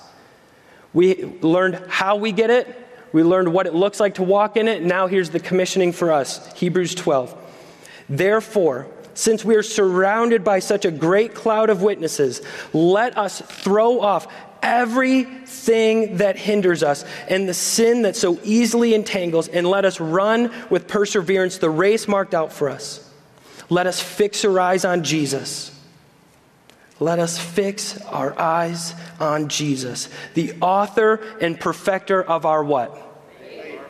We 0.93 1.25
learned 1.41 1.81
how 1.89 2.15
we 2.15 2.31
get 2.31 2.49
it, 2.49 2.67
we 3.11 3.23
learned 3.23 3.51
what 3.51 3.67
it 3.67 3.73
looks 3.73 3.99
like 3.99 4.15
to 4.15 4.23
walk 4.23 4.57
in 4.57 4.67
it. 4.67 4.83
Now 4.83 5.07
here's 5.07 5.29
the 5.29 5.39
commissioning 5.39 5.91
for 5.91 6.11
us 6.11 6.51
Hebrews 6.53 6.95
12. 6.95 7.35
Therefore, 8.09 8.87
since 9.17 9.43
we 9.43 9.55
are 9.55 9.63
surrounded 9.63 10.43
by 10.43 10.59
such 10.59 10.85
a 10.85 10.91
great 10.91 11.33
cloud 11.33 11.71
of 11.71 11.81
witnesses, 11.81 12.41
let 12.71 13.17
us 13.17 13.41
throw 13.41 13.99
off 13.99 14.27
everything 14.61 16.17
that 16.17 16.37
hinders 16.37 16.83
us 16.83 17.03
and 17.27 17.49
the 17.49 17.53
sin 17.53 18.03
that 18.03 18.15
so 18.15 18.39
easily 18.43 18.93
entangles, 18.93 19.47
and 19.47 19.65
let 19.67 19.85
us 19.85 19.99
run 19.99 20.53
with 20.69 20.87
perseverance 20.87 21.57
the 21.57 21.69
race 21.69 22.07
marked 22.07 22.35
out 22.35 22.53
for 22.53 22.69
us. 22.69 23.11
Let 23.69 23.87
us 23.87 23.99
fix 23.99 24.45
our 24.45 24.59
eyes 24.59 24.85
on 24.85 25.03
Jesus. 25.03 25.73
Let 26.99 27.17
us 27.17 27.39
fix 27.39 27.99
our 28.03 28.39
eyes 28.39 28.93
on 29.19 29.49
Jesus, 29.49 30.09
the 30.35 30.53
author 30.61 31.15
and 31.41 31.59
perfecter 31.59 32.21
of 32.21 32.45
our 32.45 32.63
what? 32.63 32.95
Faith. 33.39 33.81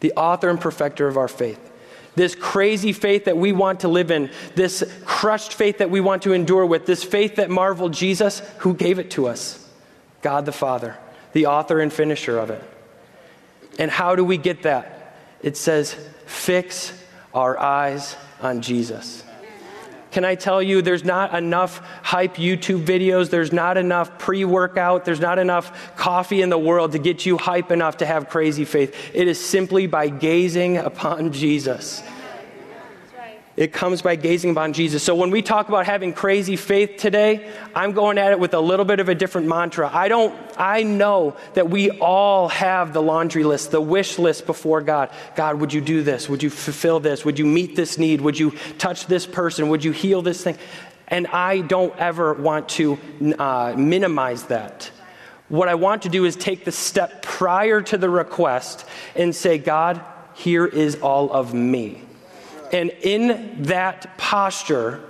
The 0.00 0.12
author 0.14 0.50
and 0.50 0.60
perfecter 0.60 1.06
of 1.06 1.16
our 1.16 1.28
faith 1.28 1.72
this 2.16 2.34
crazy 2.34 2.92
faith 2.92 3.26
that 3.26 3.36
we 3.36 3.52
want 3.52 3.80
to 3.80 3.88
live 3.88 4.10
in, 4.10 4.30
this 4.54 4.82
crushed 5.04 5.52
faith 5.54 5.78
that 5.78 5.90
we 5.90 6.00
want 6.00 6.22
to 6.22 6.32
endure 6.32 6.66
with, 6.66 6.86
this 6.86 7.04
faith 7.04 7.36
that 7.36 7.50
marveled 7.50 7.92
Jesus, 7.92 8.40
who 8.58 8.74
gave 8.74 8.98
it 8.98 9.12
to 9.12 9.28
us? 9.28 9.62
God 10.22 10.46
the 10.46 10.52
Father, 10.52 10.96
the 11.32 11.46
author 11.46 11.78
and 11.78 11.92
finisher 11.92 12.38
of 12.38 12.50
it. 12.50 12.62
And 13.78 13.90
how 13.90 14.16
do 14.16 14.24
we 14.24 14.38
get 14.38 14.62
that? 14.62 15.16
It 15.42 15.56
says, 15.56 15.94
fix 16.24 16.92
our 17.34 17.58
eyes 17.58 18.16
on 18.40 18.62
Jesus. 18.62 19.22
Can 20.16 20.24
I 20.24 20.34
tell 20.34 20.62
you, 20.62 20.80
there's 20.80 21.04
not 21.04 21.34
enough 21.34 21.82
hype 22.02 22.36
YouTube 22.36 22.86
videos, 22.86 23.28
there's 23.28 23.52
not 23.52 23.76
enough 23.76 24.18
pre 24.18 24.46
workout, 24.46 25.04
there's 25.04 25.20
not 25.20 25.38
enough 25.38 25.94
coffee 25.94 26.40
in 26.40 26.48
the 26.48 26.56
world 26.56 26.92
to 26.92 26.98
get 26.98 27.26
you 27.26 27.36
hype 27.36 27.70
enough 27.70 27.98
to 27.98 28.06
have 28.06 28.30
crazy 28.30 28.64
faith. 28.64 28.96
It 29.12 29.28
is 29.28 29.38
simply 29.38 29.86
by 29.86 30.08
gazing 30.08 30.78
upon 30.78 31.32
Jesus. 31.42 32.02
It 33.56 33.72
comes 33.72 34.02
by 34.02 34.16
gazing 34.16 34.50
upon 34.50 34.74
Jesus. 34.74 35.02
So 35.02 35.14
when 35.14 35.30
we 35.30 35.40
talk 35.40 35.70
about 35.70 35.86
having 35.86 36.12
crazy 36.12 36.56
faith 36.56 36.98
today, 36.98 37.50
I'm 37.74 37.92
going 37.92 38.18
at 38.18 38.32
it 38.32 38.38
with 38.38 38.52
a 38.52 38.60
little 38.60 38.84
bit 38.84 39.00
of 39.00 39.08
a 39.08 39.14
different 39.14 39.46
mantra. 39.46 39.90
I 39.90 40.08
don't 40.08 40.34
I 40.58 40.82
know 40.82 41.36
that 41.54 41.70
we 41.70 41.90
all 41.92 42.48
have 42.48 42.92
the 42.92 43.00
laundry 43.00 43.44
list, 43.44 43.70
the 43.70 43.80
wish 43.80 44.18
list 44.18 44.44
before 44.44 44.82
God. 44.82 45.10
God, 45.36 45.58
would 45.60 45.72
you 45.72 45.80
do 45.80 46.02
this? 46.02 46.28
Would 46.28 46.42
you 46.42 46.50
fulfill 46.50 47.00
this? 47.00 47.24
Would 47.24 47.38
you 47.38 47.46
meet 47.46 47.76
this 47.76 47.96
need? 47.96 48.20
Would 48.20 48.38
you 48.38 48.52
touch 48.76 49.06
this 49.06 49.24
person? 49.24 49.70
Would 49.70 49.84
you 49.84 49.92
heal 49.92 50.20
this 50.20 50.44
thing? 50.44 50.58
And 51.08 51.26
I 51.28 51.62
don't 51.62 51.96
ever 51.98 52.34
want 52.34 52.68
to 52.70 52.98
uh, 53.38 53.74
minimize 53.74 54.44
that. 54.44 54.90
What 55.48 55.68
I 55.68 55.76
want 55.76 56.02
to 56.02 56.08
do 56.10 56.24
is 56.26 56.36
take 56.36 56.64
the 56.64 56.72
step 56.72 57.22
prior 57.22 57.80
to 57.80 57.96
the 57.96 58.10
request 58.10 58.84
and 59.14 59.34
say, 59.34 59.56
God, 59.56 60.04
here 60.34 60.66
is 60.66 60.96
all 60.96 61.32
of 61.32 61.54
me. 61.54 62.02
And 62.72 62.90
in 62.90 63.62
that 63.64 64.16
posture, 64.18 65.02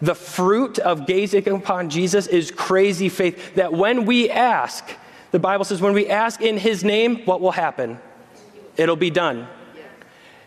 the 0.00 0.14
fruit 0.14 0.78
of 0.78 1.06
gazing 1.06 1.48
upon 1.48 1.90
Jesus 1.90 2.26
is 2.26 2.50
crazy 2.50 3.08
faith. 3.08 3.54
That 3.54 3.72
when 3.72 4.04
we 4.04 4.30
ask, 4.30 4.84
the 5.30 5.38
Bible 5.38 5.64
says, 5.64 5.80
when 5.80 5.92
we 5.92 6.08
ask 6.08 6.40
in 6.40 6.58
His 6.58 6.82
name, 6.84 7.24
what 7.24 7.40
will 7.40 7.52
happen? 7.52 7.98
It'll 8.76 8.96
be 8.96 9.10
done. 9.10 9.46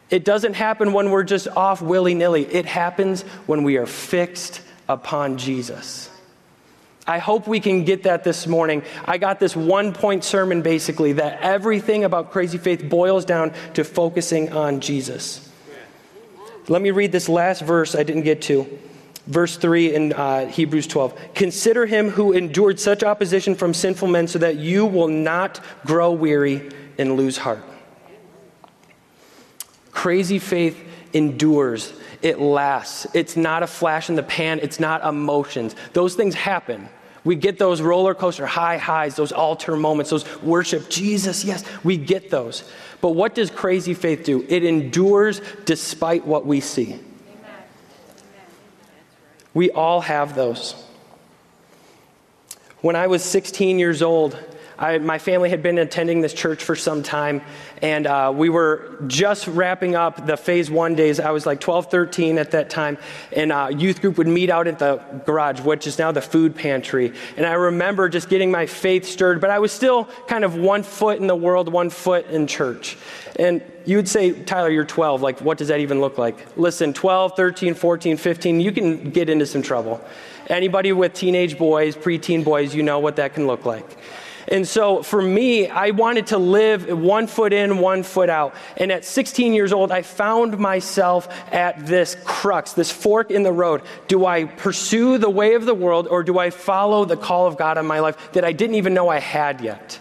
It 0.10 0.24
doesn't 0.24 0.54
happen 0.54 0.94
when 0.94 1.10
we're 1.10 1.24
just 1.24 1.48
off 1.48 1.82
willy 1.82 2.14
nilly, 2.14 2.46
it 2.46 2.66
happens 2.66 3.24
when 3.48 3.64
we 3.64 3.78
are 3.78 3.88
fixed 3.88 4.62
upon 4.88 5.38
Jesus. 5.38 6.10
I 7.08 7.20
hope 7.20 7.48
we 7.48 7.60
can 7.60 7.86
get 7.86 8.04
that 8.04 8.24
this 8.24 8.48
morning. 8.48 8.84
I 9.06 9.18
got 9.18 9.40
this 9.40 9.56
one 9.56 9.94
point 9.94 10.24
sermon 10.24 10.62
basically 10.62 11.14
that 11.14 11.40
everything 11.42 12.04
about 12.04 12.32
crazy 12.32 12.58
faith 12.58 12.90
boils 12.90 13.26
down 13.26 13.54
to 13.76 13.84
focusing 13.84 14.52
on 14.52 14.80
Jesus. 14.80 15.48
Let 16.68 16.82
me 16.82 16.92
read 16.92 17.12
this 17.12 17.30
last 17.30 17.62
verse 17.62 17.96
I 17.96 18.04
didn't 18.04 18.24
get 18.24 18.42
to. 18.44 18.80
Verse 19.28 19.58
3 19.58 19.96
in 19.96 20.14
uh, 20.14 20.48
Hebrews 20.48 20.88
12. 20.88 21.34
Consider 21.34 21.86
him 21.86 22.10
who 22.10 22.32
endured 22.32 22.80
such 22.80 23.04
opposition 23.04 23.56
from 23.56 23.74
sinful 23.74 24.08
men 24.08 24.28
so 24.28 24.40
that 24.40 24.58
you 24.58 24.86
will 24.86 25.08
not 25.08 25.60
grow 25.86 26.12
weary 26.12 26.72
and 26.98 27.18
lose 27.18 27.38
heart. 27.38 27.64
Crazy 29.92 30.40
faith 30.40 30.78
endures, 31.14 31.94
it 32.22 32.40
lasts. 32.40 33.08
It's 33.14 33.36
not 33.36 33.64
a 33.64 33.68
flash 33.68 34.10
in 34.10 34.16
the 34.16 34.24
pan, 34.24 34.60
it's 34.62 34.80
not 34.80 35.04
emotions. 35.04 35.76
Those 35.94 36.16
things 36.16 36.36
happen. 36.36 36.90
We 37.24 37.36
get 37.36 37.58
those 37.58 37.82
roller 37.82 38.14
coaster 38.14 38.46
high 38.46 38.78
highs, 38.78 39.16
those 39.16 39.32
altar 39.32 39.76
moments, 39.76 40.12
those 40.12 40.42
worship 40.44 40.90
Jesus, 40.90 41.44
yes, 41.44 41.64
we 41.84 41.98
get 41.98 42.30
those. 42.30 42.70
But 43.02 43.12
what 43.12 43.36
does 43.36 43.50
crazy 43.50 43.94
faith 43.94 44.24
do? 44.24 44.46
It 44.48 44.64
endures 44.64 45.42
despite 45.66 46.26
what 46.26 46.46
we 46.46 46.60
see. 46.60 47.00
We 49.54 49.72
all 49.72 50.02
have 50.02 50.36
those. 50.36 50.76
When 52.82 52.96
I 52.96 53.08
was 53.08 53.24
16 53.24 53.80
years 53.80 54.02
old, 54.02 54.38
I, 54.78 54.98
my 54.98 55.20
family 55.20 55.50
had 55.50 55.64
been 55.64 55.78
attending 55.78 56.22
this 56.22 56.34
church 56.34 56.64
for 56.64 56.76
some 56.76 57.04
time, 57.04 57.42
and 57.82 58.06
uh, 58.08 58.34
we 58.36 58.50
were 58.50 58.98
just 59.08 59.48
wrapping 59.48 59.96
up 59.96 60.26
the 60.26 60.38
phase 60.38 60.70
one 60.70 60.96
days. 60.96 61.20
I 61.20 61.32
was 61.32 61.46
like 61.46 61.60
12, 61.62 61.90
13 61.90 62.38
at 62.38 62.52
that 62.52 62.70
time, 62.70 62.98
and 63.32 63.52
uh, 63.52 63.70
youth 63.76 64.02
group 64.02 64.18
would 64.18 64.28
meet 64.28 64.50
out 64.50 64.68
at 64.68 64.80
the 64.80 64.98
garage, 65.26 65.62
which 65.62 65.88
is 65.88 65.98
now 65.98 66.12
the 66.12 66.22
food 66.22 66.56
pantry. 66.56 67.14
And 67.38 67.46
I 67.46 67.54
remember 67.54 68.10
just 68.10 68.30
getting 68.30 68.52
my 68.52 68.66
faith 68.66 69.06
stirred, 69.06 69.40
but 69.40 69.50
I 69.50 69.60
was 69.60 69.72
still 69.72 70.06
kind 70.28 70.44
of 70.44 70.56
one 70.56 70.84
foot 70.84 71.20
in 71.20 71.28
the 71.28 71.36
world, 71.36 71.72
one 71.72 71.90
foot 71.90 72.28
in 72.28 72.48
church. 72.48 72.98
And 73.38 73.62
you 73.86 73.98
would 73.98 74.10
say, 74.10 74.32
Tyler, 74.44 74.70
you're 74.70 74.86
12. 74.86 75.22
Like, 75.22 75.42
what 75.42 75.58
does 75.58 75.68
that 75.68 75.80
even 75.80 76.02
look 76.02 76.18
like? 76.18 76.58
Listen, 76.58 76.94
12, 76.94 77.36
13, 77.36 77.74
14, 77.74 78.18
15, 78.18 78.60
you 78.60 78.72
can 78.72 79.12
get 79.12 79.30
into 79.30 79.46
some 79.46 79.62
trouble. 79.62 80.04
Anybody 80.48 80.92
with 80.92 81.14
teenage 81.14 81.58
boys, 81.58 81.96
preteen 81.96 82.44
boys, 82.44 82.76
you 82.76 82.84
know 82.84 83.00
what 83.00 83.16
that 83.18 83.34
can 83.34 83.48
look 83.48 83.66
like. 83.66 83.86
And 84.48 84.68
so 84.68 85.02
for 85.02 85.22
me, 85.22 85.68
I 85.68 85.90
wanted 85.90 86.28
to 86.28 86.38
live 86.38 86.88
one 86.88 87.28
foot 87.28 87.52
in, 87.52 87.80
one 87.80 88.04
foot 88.04 88.30
out. 88.30 88.54
And 88.78 88.92
at 88.92 89.04
16 89.04 89.54
years 89.54 89.74
old, 89.74 89.92
I 89.92 90.04
found 90.04 90.58
myself 90.60 91.28
at 91.52 91.86
this 91.86 92.16
crux, 92.24 92.74
this 92.74 92.92
fork 92.92 93.32
in 93.32 93.44
the 93.44 93.52
road. 93.52 93.82
Do 94.08 94.26
I 94.26 94.46
pursue 94.46 95.18
the 95.18 95.30
way 95.30 95.56
of 95.56 95.66
the 95.66 95.74
world 95.74 96.08
or 96.08 96.24
do 96.24 96.38
I 96.38 96.52
follow 96.52 97.06
the 97.06 97.18
call 97.18 97.48
of 97.48 97.58
God 97.58 97.78
on 97.78 97.88
my 97.88 98.00
life 98.00 98.34
that 98.34 98.46
I 98.46 98.52
didn't 98.52 98.76
even 98.76 98.94
know 98.94 99.10
I 99.10 99.20
had 99.20 99.62
yet? 99.62 100.00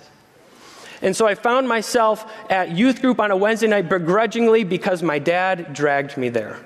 And 1.00 1.14
so 1.14 1.26
I 1.26 1.34
found 1.34 1.68
myself 1.68 2.24
at 2.50 2.70
youth 2.70 3.00
group 3.00 3.20
on 3.20 3.30
a 3.30 3.36
Wednesday 3.36 3.66
night 3.66 3.88
begrudgingly 3.88 4.64
because 4.64 5.02
my 5.02 5.18
dad 5.18 5.74
dragged 5.74 6.16
me 6.16 6.28
there. 6.28 6.58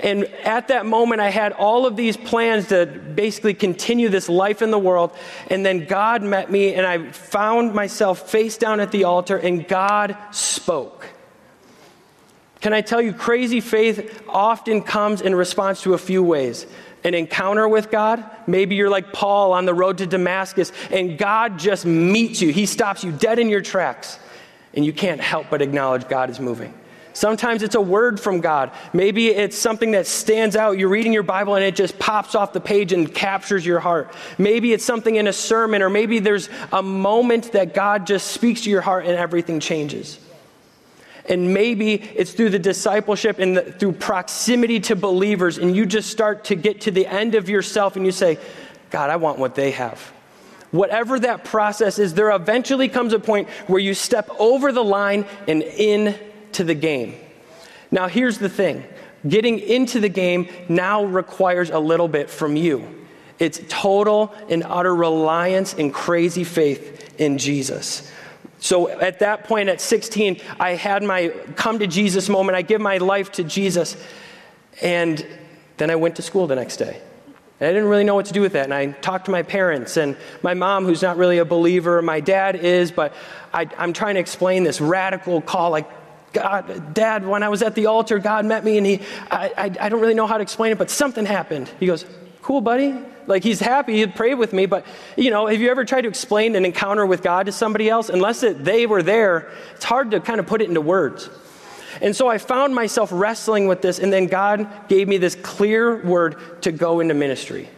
And 0.00 0.24
at 0.44 0.68
that 0.68 0.86
moment, 0.86 1.20
I 1.20 1.30
had 1.30 1.52
all 1.52 1.86
of 1.86 1.96
these 1.96 2.16
plans 2.16 2.68
to 2.68 2.86
basically 2.86 3.54
continue 3.54 4.08
this 4.08 4.28
life 4.28 4.60
in 4.62 4.70
the 4.70 4.78
world. 4.78 5.12
And 5.48 5.64
then 5.64 5.86
God 5.86 6.22
met 6.22 6.50
me, 6.50 6.74
and 6.74 6.86
I 6.86 7.10
found 7.12 7.74
myself 7.74 8.30
face 8.30 8.58
down 8.58 8.80
at 8.80 8.92
the 8.92 9.04
altar, 9.04 9.36
and 9.36 9.66
God 9.66 10.16
spoke. 10.32 11.06
Can 12.60 12.72
I 12.72 12.80
tell 12.80 13.00
you, 13.00 13.12
crazy 13.12 13.60
faith 13.60 14.22
often 14.28 14.82
comes 14.82 15.20
in 15.20 15.34
response 15.34 15.82
to 15.82 15.94
a 15.94 15.98
few 15.98 16.22
ways. 16.22 16.66
An 17.04 17.14
encounter 17.14 17.68
with 17.68 17.90
God. 17.90 18.24
Maybe 18.46 18.74
you're 18.74 18.90
like 18.90 19.12
Paul 19.12 19.52
on 19.52 19.64
the 19.64 19.74
road 19.74 19.98
to 19.98 20.06
Damascus, 20.06 20.72
and 20.90 21.16
God 21.16 21.58
just 21.58 21.86
meets 21.86 22.42
you. 22.42 22.50
He 22.50 22.66
stops 22.66 23.04
you 23.04 23.12
dead 23.12 23.38
in 23.38 23.48
your 23.48 23.60
tracks, 23.60 24.18
and 24.74 24.84
you 24.84 24.92
can't 24.92 25.20
help 25.20 25.46
but 25.48 25.62
acknowledge 25.62 26.08
God 26.08 26.30
is 26.30 26.40
moving. 26.40 26.74
Sometimes 27.16 27.62
it's 27.62 27.74
a 27.74 27.80
word 27.80 28.20
from 28.20 28.42
God. 28.42 28.72
Maybe 28.92 29.28
it's 29.28 29.56
something 29.56 29.92
that 29.92 30.06
stands 30.06 30.54
out. 30.54 30.76
You're 30.76 30.90
reading 30.90 31.14
your 31.14 31.22
Bible 31.22 31.54
and 31.54 31.64
it 31.64 31.74
just 31.74 31.98
pops 31.98 32.34
off 32.34 32.52
the 32.52 32.60
page 32.60 32.92
and 32.92 33.12
captures 33.12 33.64
your 33.64 33.80
heart. 33.80 34.12
Maybe 34.36 34.74
it's 34.74 34.84
something 34.84 35.16
in 35.16 35.26
a 35.26 35.32
sermon, 35.32 35.80
or 35.80 35.88
maybe 35.88 36.18
there's 36.18 36.50
a 36.74 36.82
moment 36.82 37.52
that 37.52 37.72
God 37.72 38.06
just 38.06 38.32
speaks 38.32 38.60
to 38.64 38.70
your 38.70 38.82
heart 38.82 39.06
and 39.06 39.14
everything 39.14 39.60
changes. 39.60 40.20
And 41.24 41.54
maybe 41.54 41.94
it's 41.94 42.34
through 42.34 42.50
the 42.50 42.58
discipleship 42.58 43.38
and 43.38 43.56
the, 43.56 43.62
through 43.62 43.92
proximity 43.92 44.78
to 44.80 44.94
believers, 44.94 45.56
and 45.56 45.74
you 45.74 45.86
just 45.86 46.10
start 46.10 46.44
to 46.44 46.54
get 46.54 46.82
to 46.82 46.90
the 46.90 47.06
end 47.06 47.34
of 47.34 47.48
yourself 47.48 47.96
and 47.96 48.04
you 48.04 48.12
say, 48.12 48.36
God, 48.90 49.08
I 49.08 49.16
want 49.16 49.38
what 49.38 49.54
they 49.54 49.70
have. 49.70 49.98
Whatever 50.70 51.18
that 51.20 51.44
process 51.44 51.98
is, 51.98 52.12
there 52.12 52.30
eventually 52.30 52.90
comes 52.90 53.14
a 53.14 53.18
point 53.18 53.48
where 53.68 53.80
you 53.80 53.94
step 53.94 54.28
over 54.38 54.70
the 54.70 54.84
line 54.84 55.24
and 55.48 55.62
in 55.62 56.14
to 56.56 56.64
the 56.64 56.74
game. 56.74 57.14
Now, 57.90 58.08
here's 58.08 58.38
the 58.38 58.48
thing 58.48 58.84
getting 59.26 59.58
into 59.58 60.00
the 60.00 60.08
game 60.08 60.48
now 60.68 61.04
requires 61.04 61.70
a 61.70 61.78
little 61.78 62.08
bit 62.08 62.30
from 62.30 62.56
you. 62.56 63.04
It's 63.38 63.60
total 63.68 64.34
and 64.48 64.62
utter 64.64 64.94
reliance 64.94 65.74
and 65.74 65.92
crazy 65.92 66.44
faith 66.44 67.20
in 67.20 67.38
Jesus. 67.38 68.10
So 68.58 68.88
at 68.88 69.18
that 69.18 69.44
point, 69.44 69.68
at 69.68 69.80
16, 69.80 70.40
I 70.58 70.70
had 70.70 71.02
my 71.02 71.28
come 71.56 71.78
to 71.78 71.86
Jesus 71.86 72.28
moment. 72.28 72.56
I 72.56 72.62
give 72.62 72.80
my 72.80 72.98
life 72.98 73.32
to 73.32 73.44
Jesus. 73.44 73.96
And 74.80 75.24
then 75.76 75.90
I 75.90 75.96
went 75.96 76.16
to 76.16 76.22
school 76.22 76.46
the 76.46 76.56
next 76.56 76.76
day. 76.76 77.00
And 77.60 77.68
I 77.68 77.72
didn't 77.72 77.88
really 77.88 78.04
know 78.04 78.14
what 78.14 78.26
to 78.26 78.32
do 78.32 78.40
with 78.40 78.52
that. 78.52 78.64
And 78.64 78.74
I 78.74 78.86
talked 78.92 79.26
to 79.26 79.30
my 79.30 79.42
parents 79.42 79.96
and 79.96 80.16
my 80.42 80.54
mom, 80.54 80.84
who's 80.84 81.02
not 81.02 81.16
really 81.16 81.38
a 81.38 81.44
believer. 81.44 82.00
My 82.02 82.20
dad 82.20 82.56
is, 82.56 82.90
but 82.90 83.14
I, 83.52 83.68
am 83.78 83.92
trying 83.92 84.14
to 84.14 84.20
explain 84.20 84.64
this 84.64 84.80
radical 84.80 85.40
call 85.40 85.70
like, 85.70 85.88
God, 86.36 86.92
Dad, 86.92 87.26
when 87.26 87.42
I 87.42 87.48
was 87.48 87.62
at 87.62 87.74
the 87.74 87.86
altar, 87.86 88.18
God 88.18 88.44
met 88.44 88.62
me 88.62 88.76
and 88.76 88.86
he, 88.86 89.00
I, 89.30 89.52
I, 89.56 89.86
I 89.86 89.88
don't 89.88 90.02
really 90.02 90.12
know 90.12 90.26
how 90.26 90.36
to 90.36 90.42
explain 90.42 90.70
it, 90.70 90.76
but 90.76 90.90
something 90.90 91.24
happened. 91.24 91.70
He 91.80 91.86
goes, 91.86 92.04
Cool, 92.42 92.60
buddy. 92.60 92.94
Like 93.26 93.42
he's 93.42 93.58
happy, 93.58 93.96
he 93.96 94.06
prayed 94.06 94.34
with 94.34 94.52
me, 94.52 94.66
but 94.66 94.84
you 95.16 95.30
know, 95.30 95.46
have 95.46 95.60
you 95.60 95.68
ever 95.70 95.84
tried 95.84 96.02
to 96.02 96.08
explain 96.08 96.54
an 96.54 96.64
encounter 96.64 97.04
with 97.04 97.22
God 97.22 97.46
to 97.46 97.52
somebody 97.52 97.88
else? 97.88 98.08
Unless 98.08 98.42
it, 98.42 98.64
they 98.64 98.86
were 98.86 99.02
there, 99.02 99.50
it's 99.74 99.84
hard 99.84 100.12
to 100.12 100.20
kind 100.20 100.38
of 100.38 100.46
put 100.46 100.60
it 100.60 100.68
into 100.68 100.80
words. 100.80 101.28
And 102.00 102.14
so 102.14 102.28
I 102.28 102.38
found 102.38 102.74
myself 102.74 103.08
wrestling 103.10 103.66
with 103.66 103.82
this, 103.82 103.98
and 103.98 104.12
then 104.12 104.26
God 104.26 104.68
gave 104.88 105.08
me 105.08 105.16
this 105.16 105.34
clear 105.34 106.04
word 106.04 106.62
to 106.62 106.70
go 106.70 107.00
into 107.00 107.14
ministry 107.14 107.68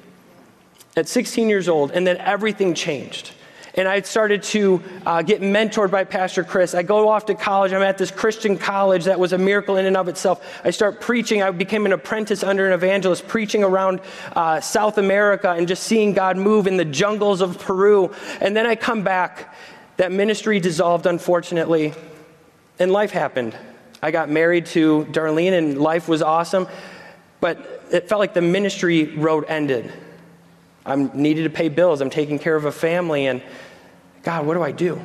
at 0.97 1.09
16 1.09 1.49
years 1.49 1.69
old, 1.69 1.93
and 1.93 2.07
then 2.07 2.19
everything 2.19 2.75
changed 2.75 3.33
and 3.79 3.87
I 3.87 4.01
started 4.01 4.43
to 4.43 4.83
uh, 5.07 5.23
get 5.23 5.41
mentored 5.41 5.93
by 5.93 6.03
Pastor 6.03 6.43
Chris. 6.43 6.75
I 6.75 6.83
go 6.83 7.09
off 7.09 7.27
to 7.27 7.35
college. 7.37 7.73
I'm 7.73 7.81
at 7.81 7.97
this 7.97 8.11
Christian 8.11 8.59
college 8.59 9.05
that 9.05 9.21
was 9.21 9.33
a 9.33 9.39
miracle 9.39 9.77
in 9.77 9.87
and 9.87 9.97
of 9.97 10.09
itself. 10.09 10.45
I 10.65 10.71
start 10.71 11.01
preaching. 11.01 11.45
I 11.45 11.53
became 11.53 11.87
an 11.87 11.93
apprentice 11.93 12.43
under 12.43 12.67
an 12.67 12.73
evangelist, 12.73 13.29
preaching 13.29 13.63
around 13.63 14.01
uh, 14.35 14.61
South 14.61 14.99
America 14.99 15.51
and 15.51 15.69
just 15.69 15.85
seeing 15.85 16.13
God 16.13 16.37
move 16.37 16.67
in 16.67 16.77
the 16.77 16.85
jungles 16.85 17.41
of 17.41 17.57
Peru. 17.61 18.13
And 18.41 18.57
then 18.57 18.67
I 18.67 18.75
come 18.75 19.05
back. 19.05 19.55
That 19.97 20.11
ministry 20.11 20.59
dissolved, 20.59 21.07
unfortunately, 21.07 21.95
and 22.81 22.91
life 22.91 23.13
happened. 23.13 23.57
I 24.03 24.11
got 24.11 24.29
married 24.29 24.67
to 24.67 25.07
Darlene, 25.13 25.57
and 25.57 25.79
life 25.79 26.09
was 26.09 26.21
awesome, 26.21 26.67
but 27.41 27.85
it 27.93 28.09
felt 28.09 28.19
like 28.19 28.35
the 28.35 28.43
ministry 28.43 29.17
road 29.17 29.45
ended. 29.47 29.93
I 30.87 30.97
needed 30.97 31.43
to 31.43 31.51
pay 31.51 31.69
bills. 31.69 32.01
I'm 32.01 32.11
taking 32.11 32.39
care 32.39 32.57
of 32.57 32.65
a 32.65 32.73
family, 32.73 33.27
and 33.27 33.43
God, 34.29 34.45
what 34.45 34.53
do 34.53 34.63
I 34.63 34.73
do? 34.73 35.01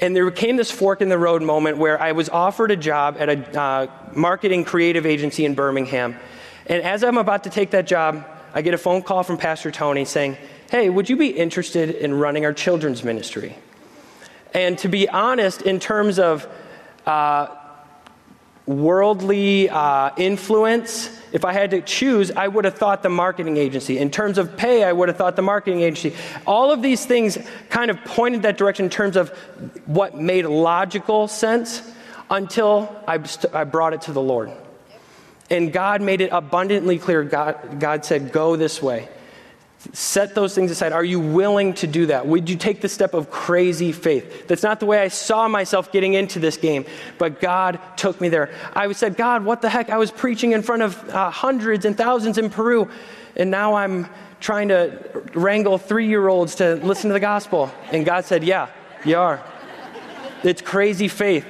And 0.00 0.16
there 0.16 0.28
came 0.32 0.56
this 0.56 0.68
fork 0.68 1.00
in 1.00 1.08
the 1.08 1.16
road 1.16 1.42
moment 1.42 1.78
where 1.78 2.02
I 2.02 2.10
was 2.10 2.28
offered 2.28 2.72
a 2.72 2.76
job 2.76 3.14
at 3.20 3.28
a 3.28 3.60
uh, 3.60 3.86
marketing 4.16 4.64
creative 4.64 5.06
agency 5.06 5.44
in 5.44 5.54
Birmingham. 5.54 6.16
And 6.66 6.82
as 6.82 7.04
I'm 7.04 7.18
about 7.18 7.44
to 7.44 7.50
take 7.50 7.70
that 7.70 7.86
job, 7.86 8.26
I 8.52 8.62
get 8.62 8.74
a 8.74 8.78
phone 8.78 9.02
call 9.02 9.22
from 9.22 9.38
Pastor 9.38 9.70
Tony 9.70 10.04
saying, 10.04 10.38
Hey, 10.72 10.90
would 10.90 11.08
you 11.08 11.16
be 11.16 11.28
interested 11.28 11.90
in 11.90 12.14
running 12.14 12.44
our 12.44 12.52
children's 12.52 13.04
ministry? 13.04 13.56
And 14.52 14.76
to 14.78 14.88
be 14.88 15.08
honest, 15.08 15.62
in 15.62 15.78
terms 15.78 16.18
of 16.18 16.48
uh, 17.06 17.46
worldly 18.66 19.70
uh, 19.70 20.10
influence, 20.16 21.16
if 21.32 21.44
I 21.44 21.52
had 21.52 21.70
to 21.70 21.80
choose, 21.80 22.30
I 22.30 22.46
would 22.46 22.64
have 22.64 22.74
thought 22.74 23.02
the 23.02 23.08
marketing 23.08 23.56
agency. 23.56 23.98
In 23.98 24.10
terms 24.10 24.38
of 24.38 24.56
pay, 24.56 24.84
I 24.84 24.92
would 24.92 25.08
have 25.08 25.16
thought 25.16 25.36
the 25.36 25.42
marketing 25.42 25.80
agency. 25.80 26.14
All 26.46 26.70
of 26.70 26.82
these 26.82 27.06
things 27.06 27.38
kind 27.70 27.90
of 27.90 28.02
pointed 28.04 28.42
that 28.42 28.58
direction 28.58 28.84
in 28.84 28.90
terms 28.90 29.16
of 29.16 29.30
what 29.86 30.16
made 30.16 30.44
logical 30.44 31.28
sense 31.28 31.82
until 32.30 32.94
I, 33.06 33.22
st- 33.22 33.54
I 33.54 33.64
brought 33.64 33.94
it 33.94 34.02
to 34.02 34.12
the 34.12 34.20
Lord. 34.20 34.52
And 35.50 35.72
God 35.72 36.00
made 36.00 36.20
it 36.20 36.30
abundantly 36.32 36.98
clear. 36.98 37.24
God, 37.24 37.80
God 37.80 38.04
said, 38.04 38.32
Go 38.32 38.56
this 38.56 38.82
way. 38.82 39.08
Set 39.92 40.34
those 40.34 40.54
things 40.54 40.70
aside. 40.70 40.92
Are 40.92 41.04
you 41.04 41.18
willing 41.18 41.74
to 41.74 41.88
do 41.88 42.06
that? 42.06 42.26
Would 42.26 42.48
you 42.48 42.56
take 42.56 42.80
the 42.80 42.88
step 42.88 43.14
of 43.14 43.30
crazy 43.30 43.90
faith? 43.90 44.46
That's 44.46 44.62
not 44.62 44.78
the 44.78 44.86
way 44.86 45.00
I 45.00 45.08
saw 45.08 45.48
myself 45.48 45.90
getting 45.90 46.14
into 46.14 46.38
this 46.38 46.56
game, 46.56 46.84
but 47.18 47.40
God 47.40 47.80
took 47.96 48.20
me 48.20 48.28
there. 48.28 48.50
I 48.74 48.90
said, 48.92 49.16
God, 49.16 49.44
what 49.44 49.60
the 49.60 49.68
heck? 49.68 49.90
I 49.90 49.98
was 49.98 50.12
preaching 50.12 50.52
in 50.52 50.62
front 50.62 50.82
of 50.82 51.08
uh, 51.10 51.30
hundreds 51.30 51.84
and 51.84 51.96
thousands 51.96 52.38
in 52.38 52.48
Peru, 52.48 52.88
and 53.34 53.50
now 53.50 53.74
I'm 53.74 54.08
trying 54.38 54.68
to 54.68 55.24
wrangle 55.34 55.78
three 55.78 56.06
year 56.06 56.28
olds 56.28 56.54
to 56.56 56.76
listen 56.76 57.08
to 57.08 57.14
the 57.14 57.20
gospel. 57.20 57.70
And 57.90 58.04
God 58.04 58.24
said, 58.24 58.44
Yeah, 58.44 58.68
you 59.04 59.18
are. 59.18 59.42
It's 60.44 60.62
crazy 60.62 61.08
faith. 61.08 61.44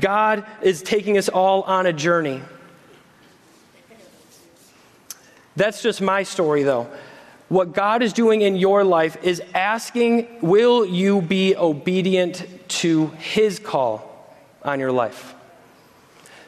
God 0.00 0.44
is 0.60 0.82
taking 0.82 1.18
us 1.18 1.28
all 1.28 1.62
on 1.62 1.86
a 1.86 1.92
journey. 1.92 2.42
That's 5.56 5.82
just 5.82 6.00
my 6.00 6.22
story, 6.22 6.62
though. 6.62 6.88
What 7.48 7.72
God 7.72 8.02
is 8.02 8.12
doing 8.12 8.42
in 8.42 8.56
your 8.56 8.82
life 8.82 9.16
is 9.22 9.40
asking, 9.54 10.26
will 10.40 10.84
you 10.84 11.22
be 11.22 11.54
obedient 11.56 12.44
to 12.68 13.08
His 13.18 13.58
call 13.60 14.34
on 14.62 14.80
your 14.80 14.90
life? 14.90 15.34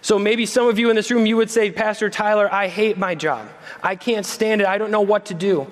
So 0.01 0.19
maybe 0.19 0.47
some 0.47 0.67
of 0.67 0.79
you 0.79 0.91
in 0.91 0.97
this 0.97 1.11
room, 1.11 1.27
you 1.27 1.37
would 1.37 1.51
say, 1.51 1.71
Pastor 1.71 2.11
Tyler, 2.11 2.53
I 2.53 2.69
hate 2.69 2.99
my 2.99 3.15
job. 3.15 3.49
I 3.83 3.95
can't 3.95 4.27
stand 4.27 4.61
it. 4.61 4.67
I 4.67 4.79
don't 4.79 4.91
know 4.91 5.01
what 5.01 5.27
to 5.27 5.35
do. 5.35 5.71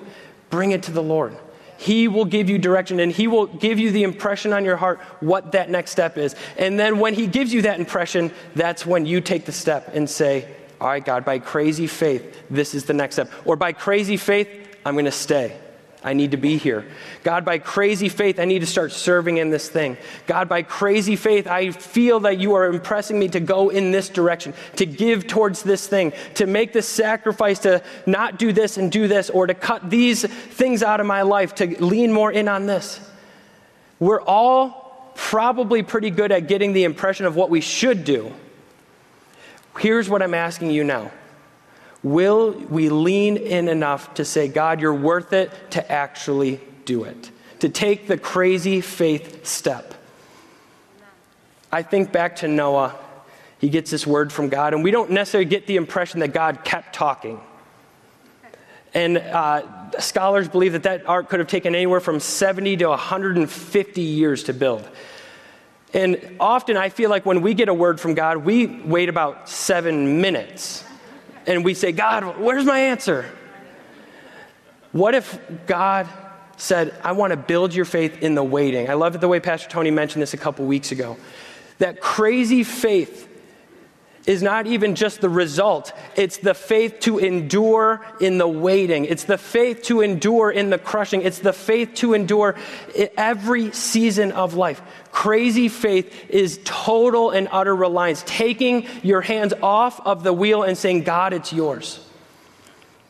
Bring 0.49 0.71
it 0.71 0.83
to 0.83 0.91
the 0.91 1.03
Lord. 1.03 1.37
He 1.77 2.07
will 2.07 2.25
give 2.25 2.49
you 2.49 2.57
direction 2.57 2.99
and 2.99 3.11
He 3.11 3.27
will 3.27 3.47
give 3.47 3.79
you 3.79 3.91
the 3.91 4.03
impression 4.03 4.53
on 4.53 4.65
your 4.65 4.77
heart 4.77 4.99
what 5.19 5.51
that 5.51 5.69
next 5.69 5.91
step 5.91 6.17
is. 6.17 6.35
And 6.57 6.79
then 6.79 6.99
when 6.99 7.13
He 7.13 7.27
gives 7.27 7.53
you 7.53 7.63
that 7.63 7.79
impression, 7.79 8.31
that's 8.55 8.85
when 8.85 9.05
you 9.05 9.21
take 9.21 9.45
the 9.45 9.51
step 9.51 9.91
and 9.93 10.09
say, 10.09 10.47
All 10.81 10.87
right, 10.87 11.03
God, 11.03 11.23
by 11.23 11.39
crazy 11.39 11.87
faith, 11.87 12.43
this 12.49 12.73
is 12.73 12.85
the 12.85 12.93
next 12.93 13.15
step. 13.15 13.31
Or 13.45 13.55
by 13.55 13.73
crazy 13.73 14.17
faith, 14.17 14.66
I'm 14.87 14.95
going 14.95 15.05
to 15.05 15.11
stay. 15.11 15.57
I 16.03 16.13
need 16.13 16.31
to 16.31 16.37
be 16.37 16.57
here. 16.57 16.85
God, 17.23 17.43
by 17.43 17.57
crazy 17.57 18.07
faith, 18.07 18.39
I 18.39 18.45
need 18.45 18.59
to 18.59 18.65
start 18.65 18.93
serving 18.93 19.37
in 19.37 19.49
this 19.49 19.67
thing. 19.67 19.97
God, 20.25 20.47
by 20.47 20.61
crazy 20.61 21.17
faith, 21.17 21.47
I 21.47 21.71
feel 21.71 22.21
that 22.21 22.37
you 22.37 22.53
are 22.53 22.67
impressing 22.67 23.19
me 23.19 23.27
to 23.29 23.41
go 23.41 23.69
in 23.69 23.91
this 23.91 24.07
direction, 24.07 24.53
to 24.77 24.85
give 24.85 25.27
towards 25.27 25.63
this 25.63 25.85
thing, 25.85 26.13
to 26.35 26.45
make 26.45 26.71
this 26.71 26.87
sacrifice 26.87 27.59
to 27.59 27.83
not 28.05 28.39
do 28.39 28.53
this 28.53 28.77
and 28.77 28.89
do 28.89 29.09
this, 29.09 29.29
or 29.29 29.47
to 29.47 29.53
cut 29.53 29.89
these 29.89 30.23
things 30.23 30.83
out 30.83 31.01
of 31.01 31.05
my 31.05 31.23
life, 31.23 31.55
to 31.55 31.83
lean 31.83 32.13
more 32.13 32.31
in 32.31 32.47
on 32.47 32.67
this. 32.67 33.01
We're 33.99 34.21
all 34.21 35.11
probably 35.15 35.83
pretty 35.83 36.11
good 36.11 36.31
at 36.31 36.47
getting 36.47 36.71
the 36.71 36.85
impression 36.85 37.25
of 37.25 37.35
what 37.35 37.49
we 37.49 37.59
should 37.59 38.05
do. 38.05 38.31
Here's 39.79 40.07
what 40.07 40.21
I'm 40.21 40.35
asking 40.35 40.71
you 40.71 40.85
now 40.85 41.11
Will 42.13 42.51
we 42.69 42.87
lean 42.87 43.35
in 43.35 43.67
enough 43.67 44.13
to 44.13 44.23
say, 44.23 44.47
God, 44.47 44.79
you're 44.79 44.93
worth 44.93 45.33
it 45.33 45.51
to 45.71 45.91
actually 45.91 46.61
do 46.85 47.03
it? 47.03 47.31
To 47.59 47.69
take 47.69 48.07
the 48.07 48.17
crazy 48.17 48.79
faith 48.79 49.45
step? 49.45 49.93
I 51.69 51.83
think 51.83 52.13
back 52.13 52.37
to 52.37 52.47
Noah. 52.47 52.95
He 53.59 53.67
gets 53.67 53.91
this 53.91 54.07
word 54.07 54.31
from 54.31 54.47
God, 54.47 54.73
and 54.73 54.85
we 54.85 54.91
don't 54.91 55.11
necessarily 55.11 55.49
get 55.49 55.67
the 55.67 55.75
impression 55.75 56.21
that 56.21 56.29
God 56.29 56.63
kept 56.63 56.95
talking. 56.95 57.41
And 58.93 59.17
uh, 59.17 59.99
scholars 59.99 60.47
believe 60.47 60.73
that 60.73 60.83
that 60.83 61.09
ark 61.09 61.27
could 61.27 61.39
have 61.39 61.49
taken 61.49 61.75
anywhere 61.75 61.99
from 61.99 62.21
70 62.21 62.77
to 62.77 62.87
150 62.87 64.01
years 64.01 64.43
to 64.45 64.53
build. 64.53 64.87
And 65.93 66.37
often 66.39 66.77
I 66.77 66.87
feel 66.87 67.09
like 67.09 67.25
when 67.25 67.41
we 67.41 67.53
get 67.53 67.67
a 67.67 67.73
word 67.73 67.99
from 67.99 68.13
God, 68.13 68.37
we 68.37 68.65
wait 68.65 69.09
about 69.09 69.49
seven 69.49 70.21
minutes 70.21 70.85
and 71.47 71.63
we 71.65 71.73
say, 71.73 71.91
God, 71.91 72.37
where's 72.37 72.65
my 72.65 72.77
answer? 72.79 73.25
What 74.91 75.15
if 75.15 75.39
God 75.65 76.07
said, 76.57 76.93
I 77.03 77.13
want 77.13 77.31
to 77.31 77.37
build 77.37 77.73
your 77.73 77.85
faith 77.85 78.21
in 78.21 78.35
the 78.35 78.43
waiting? 78.43 78.89
I 78.89 78.93
love 78.93 79.19
the 79.19 79.27
way 79.27 79.39
Pastor 79.39 79.69
Tony 79.69 79.91
mentioned 79.91 80.21
this 80.21 80.33
a 80.33 80.37
couple 80.37 80.65
weeks 80.65 80.91
ago. 80.91 81.17
That 81.79 82.01
crazy 82.01 82.63
faith 82.63 83.26
is 84.27 84.43
not 84.43 84.67
even 84.67 84.93
just 84.93 85.21
the 85.21 85.29
result, 85.29 85.93
it's 86.15 86.37
the 86.37 86.53
faith 86.53 86.99
to 86.99 87.17
endure 87.17 88.05
in 88.19 88.37
the 88.37 88.47
waiting. 88.47 89.05
It's 89.05 89.23
the 89.23 89.37
faith 89.37 89.83
to 89.83 90.01
endure 90.01 90.51
in 90.51 90.69
the 90.69 90.77
crushing. 90.77 91.21
It's 91.21 91.39
the 91.39 91.53
faith 91.53 91.95
to 91.95 92.13
endure 92.13 92.55
every 93.17 93.71
season 93.71 94.33
of 94.33 94.53
life. 94.53 94.81
Crazy 95.11 95.69
faith 95.69 96.29
is 96.29 96.59
total 96.65 97.31
and 97.31 97.47
utter 97.51 97.75
reliance, 97.75 98.23
taking 98.27 98.85
your 99.01 99.21
hands 99.21 99.53
off 99.63 100.05
of 100.05 100.23
the 100.23 100.33
wheel 100.33 100.61
and 100.61 100.77
saying, 100.77 101.03
God, 101.03 101.31
it's 101.33 101.53
yours. 101.53 102.03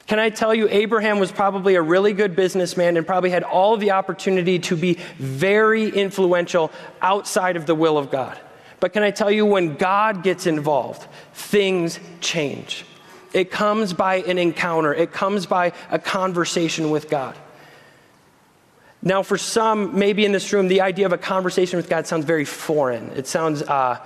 Can 0.06 0.20
I 0.20 0.30
tell 0.30 0.54
you, 0.54 0.70
Abraham 0.70 1.20
was 1.20 1.34
probably 1.34 1.76
a 1.76 1.82
really 1.82 2.14
good 2.14 2.34
businessman 2.34 2.96
and 2.96 3.06
probably 3.06 3.30
had 3.30 3.44
all 3.44 3.76
the 3.76 3.92
opportunity 3.92 4.60
to 4.60 4.78
be 4.78 5.00
very 5.18 5.90
influential 5.90 6.72
outside 7.02 7.58
of 7.58 7.66
the 7.66 7.76
will 7.76 7.98
of 7.98 8.10
God. 8.10 8.40
But 8.80 8.94
can 8.94 9.04
I 9.04 9.12
tell 9.12 9.32
you, 9.32 9.46
when 9.46 9.76
God 9.76 10.24
gets 10.24 10.46
involved, 10.46 11.08
things 11.34 12.00
change. 12.22 12.86
It 13.34 13.52
comes 13.52 13.94
by 13.94 14.18
an 14.18 14.38
encounter, 14.38 14.94
it 14.94 15.12
comes 15.12 15.46
by 15.46 15.74
a 15.90 16.00
conversation 16.00 16.90
with 16.90 17.10
God. 17.10 17.36
Now, 19.02 19.24
for 19.24 19.38
some, 19.38 19.98
maybe 19.98 20.26
in 20.26 20.32
this 20.32 20.52
room, 20.52 20.68
the 20.68 20.82
idea 20.82 21.06
of 21.06 21.14
a 21.14 21.18
conversation 21.18 21.78
with 21.78 21.88
God 21.88 22.08
sounds 22.08 22.26
very 22.26 22.46
foreign. 22.46 23.10
It 23.12 23.28
sounds, 23.28 23.62
uh, 23.62 24.00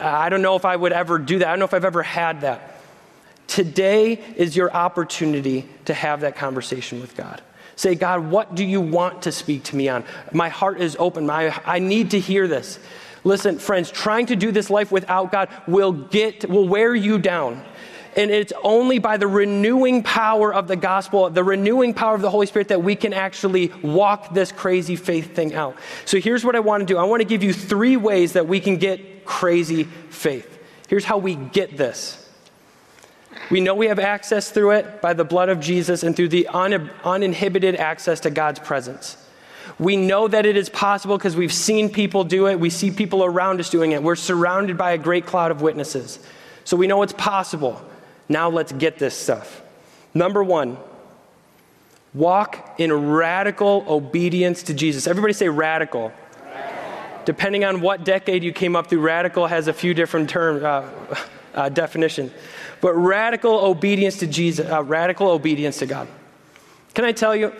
I 0.00 0.28
don't 0.28 0.42
know 0.42 0.56
if 0.56 0.64
I 0.64 0.76
would 0.76 0.92
ever 0.92 1.18
do 1.18 1.40
that. 1.40 1.48
I 1.48 1.50
don't 1.50 1.58
know 1.58 1.64
if 1.64 1.74
I've 1.74 1.84
ever 1.84 2.02
had 2.02 2.42
that. 2.42 2.80
Today 3.48 4.12
is 4.36 4.56
your 4.56 4.72
opportunity 4.72 5.68
to 5.86 5.94
have 5.94 6.20
that 6.20 6.36
conversation 6.36 7.00
with 7.00 7.16
God. 7.16 7.42
Say, 7.74 7.96
God, 7.96 8.30
what 8.30 8.54
do 8.54 8.64
you 8.64 8.80
want 8.80 9.22
to 9.22 9.32
speak 9.32 9.64
to 9.64 9.76
me 9.76 9.88
on? 9.88 10.04
My 10.32 10.48
heart 10.48 10.80
is 10.80 10.96
open. 10.98 11.26
My, 11.26 11.58
I 11.64 11.80
need 11.80 12.12
to 12.12 12.20
hear 12.20 12.46
this. 12.46 12.78
Listen, 13.24 13.58
friends, 13.58 13.90
trying 13.90 14.26
to 14.26 14.36
do 14.36 14.50
this 14.50 14.70
life 14.70 14.90
without 14.90 15.30
God 15.30 15.48
will 15.66 15.92
get 15.92 16.48
will 16.48 16.68
wear 16.68 16.94
you 16.94 17.18
down. 17.18 17.62
And 18.16 18.30
it's 18.30 18.52
only 18.64 18.98
by 18.98 19.18
the 19.18 19.28
renewing 19.28 20.02
power 20.02 20.52
of 20.52 20.66
the 20.66 20.74
gospel, 20.74 21.30
the 21.30 21.44
renewing 21.44 21.94
power 21.94 22.14
of 22.14 22.22
the 22.22 22.30
Holy 22.30 22.46
Spirit, 22.46 22.68
that 22.68 22.82
we 22.82 22.96
can 22.96 23.12
actually 23.12 23.68
walk 23.82 24.34
this 24.34 24.50
crazy 24.50 24.96
faith 24.96 25.34
thing 25.34 25.54
out. 25.54 25.76
So 26.06 26.18
here's 26.18 26.44
what 26.44 26.56
I 26.56 26.60
want 26.60 26.80
to 26.80 26.86
do 26.86 26.98
I 26.98 27.04
want 27.04 27.20
to 27.20 27.26
give 27.26 27.42
you 27.42 27.52
three 27.52 27.96
ways 27.96 28.32
that 28.32 28.48
we 28.48 28.58
can 28.58 28.78
get 28.78 29.24
crazy 29.24 29.84
faith. 29.84 30.58
Here's 30.88 31.04
how 31.04 31.18
we 31.18 31.36
get 31.36 31.76
this. 31.76 32.16
We 33.48 33.60
know 33.60 33.74
we 33.74 33.86
have 33.86 33.98
access 33.98 34.50
through 34.50 34.72
it 34.72 35.00
by 35.00 35.12
the 35.12 35.24
blood 35.24 35.48
of 35.48 35.60
Jesus 35.60 36.02
and 36.02 36.16
through 36.16 36.28
the 36.28 36.48
un- 36.48 36.90
uninhibited 37.04 37.76
access 37.76 38.20
to 38.20 38.30
God's 38.30 38.58
presence. 38.58 39.16
We 39.80 39.96
know 39.96 40.28
that 40.28 40.46
it 40.46 40.56
is 40.56 40.68
possible 40.68 41.18
because 41.18 41.34
we've 41.34 41.52
seen 41.52 41.88
people 41.88 42.22
do 42.22 42.46
it. 42.46 42.60
We 42.60 42.70
see 42.70 42.92
people 42.92 43.24
around 43.24 43.58
us 43.58 43.68
doing 43.68 43.90
it. 43.90 44.02
We're 44.02 44.14
surrounded 44.14 44.78
by 44.78 44.92
a 44.92 44.98
great 44.98 45.26
cloud 45.26 45.50
of 45.50 45.62
witnesses. 45.62 46.20
So 46.64 46.76
we 46.76 46.86
know 46.86 47.02
it's 47.02 47.14
possible. 47.14 47.82
Now 48.28 48.48
let's 48.48 48.70
get 48.70 48.98
this 48.98 49.16
stuff. 49.16 49.62
Number 50.14 50.44
one, 50.44 50.76
walk 52.14 52.76
in 52.78 52.92
radical 52.92 53.84
obedience 53.88 54.62
to 54.64 54.74
Jesus. 54.74 55.08
Everybody 55.08 55.32
say 55.32 55.48
radical. 55.48 56.12
radical. 56.44 57.24
Depending 57.24 57.64
on 57.64 57.80
what 57.80 58.04
decade 58.04 58.44
you 58.44 58.52
came 58.52 58.76
up 58.76 58.88
through, 58.88 59.00
radical 59.00 59.48
has 59.48 59.66
a 59.66 59.72
few 59.72 59.94
different 59.94 60.30
terms. 60.30 60.62
uh, 60.62 60.88
uh, 61.54 61.68
definitions. 61.68 62.32
But 62.80 62.94
radical 62.94 63.52
obedience 63.52 64.18
to 64.18 64.26
Jesus, 64.26 64.68
uh, 64.70 64.82
radical 64.82 65.28
obedience 65.28 65.78
to 65.78 65.86
God. 65.86 66.08
Can 66.94 67.04
I 67.04 67.12
tell 67.12 67.36
you, 67.36 67.52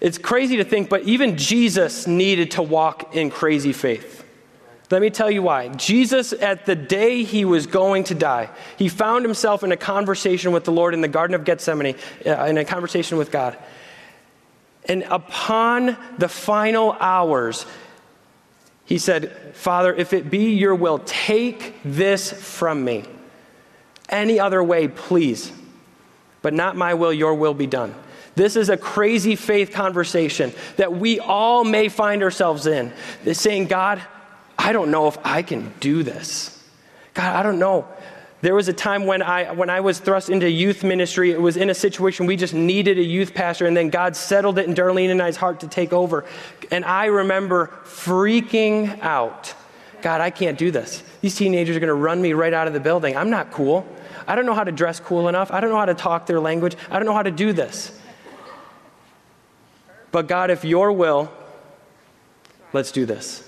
it's 0.00 0.18
crazy 0.18 0.58
to 0.58 0.64
think, 0.64 0.88
but 0.88 1.02
even 1.02 1.36
Jesus 1.36 2.06
needed 2.06 2.52
to 2.52 2.62
walk 2.62 3.16
in 3.16 3.30
crazy 3.30 3.72
faith. 3.72 4.24
Let 4.90 5.02
me 5.02 5.10
tell 5.10 5.30
you 5.30 5.42
why. 5.42 5.68
Jesus, 5.68 6.32
at 6.32 6.64
the 6.64 6.74
day 6.74 7.22
he 7.22 7.44
was 7.44 7.66
going 7.66 8.04
to 8.04 8.14
die, 8.14 8.48
he 8.78 8.88
found 8.88 9.24
himself 9.24 9.62
in 9.62 9.70
a 9.70 9.76
conversation 9.76 10.52
with 10.52 10.64
the 10.64 10.72
Lord 10.72 10.94
in 10.94 11.02
the 11.02 11.08
Garden 11.08 11.34
of 11.34 11.44
Gethsemane, 11.44 11.94
uh, 12.24 12.44
in 12.44 12.56
a 12.56 12.64
conversation 12.64 13.18
with 13.18 13.30
God. 13.30 13.58
And 14.86 15.02
upon 15.02 15.96
the 16.16 16.28
final 16.28 16.92
hours, 16.92 17.66
he 18.86 18.96
said, 18.96 19.54
Father, 19.54 19.92
if 19.92 20.14
it 20.14 20.30
be 20.30 20.54
your 20.54 20.74
will, 20.74 21.00
take 21.00 21.74
this 21.84 22.32
from 22.32 22.82
me. 22.82 23.04
Any 24.08 24.40
other 24.40 24.62
way, 24.62 24.88
please. 24.88 25.52
But 26.40 26.54
not 26.54 26.76
my 26.76 26.94
will, 26.94 27.12
your 27.12 27.34
will 27.34 27.52
be 27.52 27.66
done. 27.66 27.94
This 28.38 28.54
is 28.54 28.68
a 28.68 28.76
crazy 28.76 29.34
faith 29.34 29.72
conversation 29.72 30.52
that 30.76 30.92
we 30.92 31.18
all 31.18 31.64
may 31.64 31.88
find 31.88 32.22
ourselves 32.22 32.68
in. 32.68 32.92
saying, 33.32 33.66
God, 33.66 34.00
I 34.56 34.72
don't 34.72 34.92
know 34.92 35.08
if 35.08 35.18
I 35.24 35.42
can 35.42 35.74
do 35.80 36.04
this. 36.04 36.62
God, 37.14 37.34
I 37.34 37.42
don't 37.42 37.58
know. 37.58 37.88
There 38.40 38.54
was 38.54 38.68
a 38.68 38.72
time 38.72 39.06
when 39.06 39.22
I, 39.22 39.50
when 39.50 39.70
I 39.70 39.80
was 39.80 39.98
thrust 39.98 40.30
into 40.30 40.48
youth 40.48 40.84
ministry, 40.84 41.32
it 41.32 41.40
was 41.40 41.56
in 41.56 41.68
a 41.68 41.74
situation 41.74 42.26
we 42.26 42.36
just 42.36 42.54
needed 42.54 42.96
a 42.96 43.02
youth 43.02 43.34
pastor, 43.34 43.66
and 43.66 43.76
then 43.76 43.90
God 43.90 44.14
settled 44.14 44.56
it 44.60 44.68
in 44.68 44.74
Darlene 44.76 45.10
and 45.10 45.20
I's 45.20 45.36
heart 45.36 45.58
to 45.60 45.66
take 45.66 45.92
over. 45.92 46.24
And 46.70 46.84
I 46.84 47.06
remember 47.06 47.76
freaking 47.82 49.00
out. 49.00 49.52
God, 50.00 50.20
I 50.20 50.30
can't 50.30 50.56
do 50.56 50.70
this. 50.70 51.02
These 51.22 51.34
teenagers 51.34 51.76
are 51.76 51.80
going 51.80 51.88
to 51.88 51.94
run 51.94 52.22
me 52.22 52.34
right 52.34 52.54
out 52.54 52.68
of 52.68 52.72
the 52.72 52.78
building. 52.78 53.16
I'm 53.16 53.30
not 53.30 53.50
cool. 53.50 53.84
I 54.28 54.36
don't 54.36 54.46
know 54.46 54.54
how 54.54 54.62
to 54.62 54.70
dress 54.70 55.00
cool 55.00 55.28
enough. 55.28 55.50
I 55.50 55.58
don't 55.58 55.70
know 55.70 55.78
how 55.78 55.86
to 55.86 55.94
talk 55.94 56.26
their 56.26 56.38
language. 56.38 56.76
I 56.88 57.00
don't 57.00 57.06
know 57.06 57.14
how 57.14 57.24
to 57.24 57.32
do 57.32 57.52
this. 57.52 57.97
But 60.10 60.26
God, 60.26 60.50
if 60.50 60.64
your 60.64 60.92
will, 60.92 61.30
let's 62.72 62.92
do 62.92 63.06
this. 63.06 63.44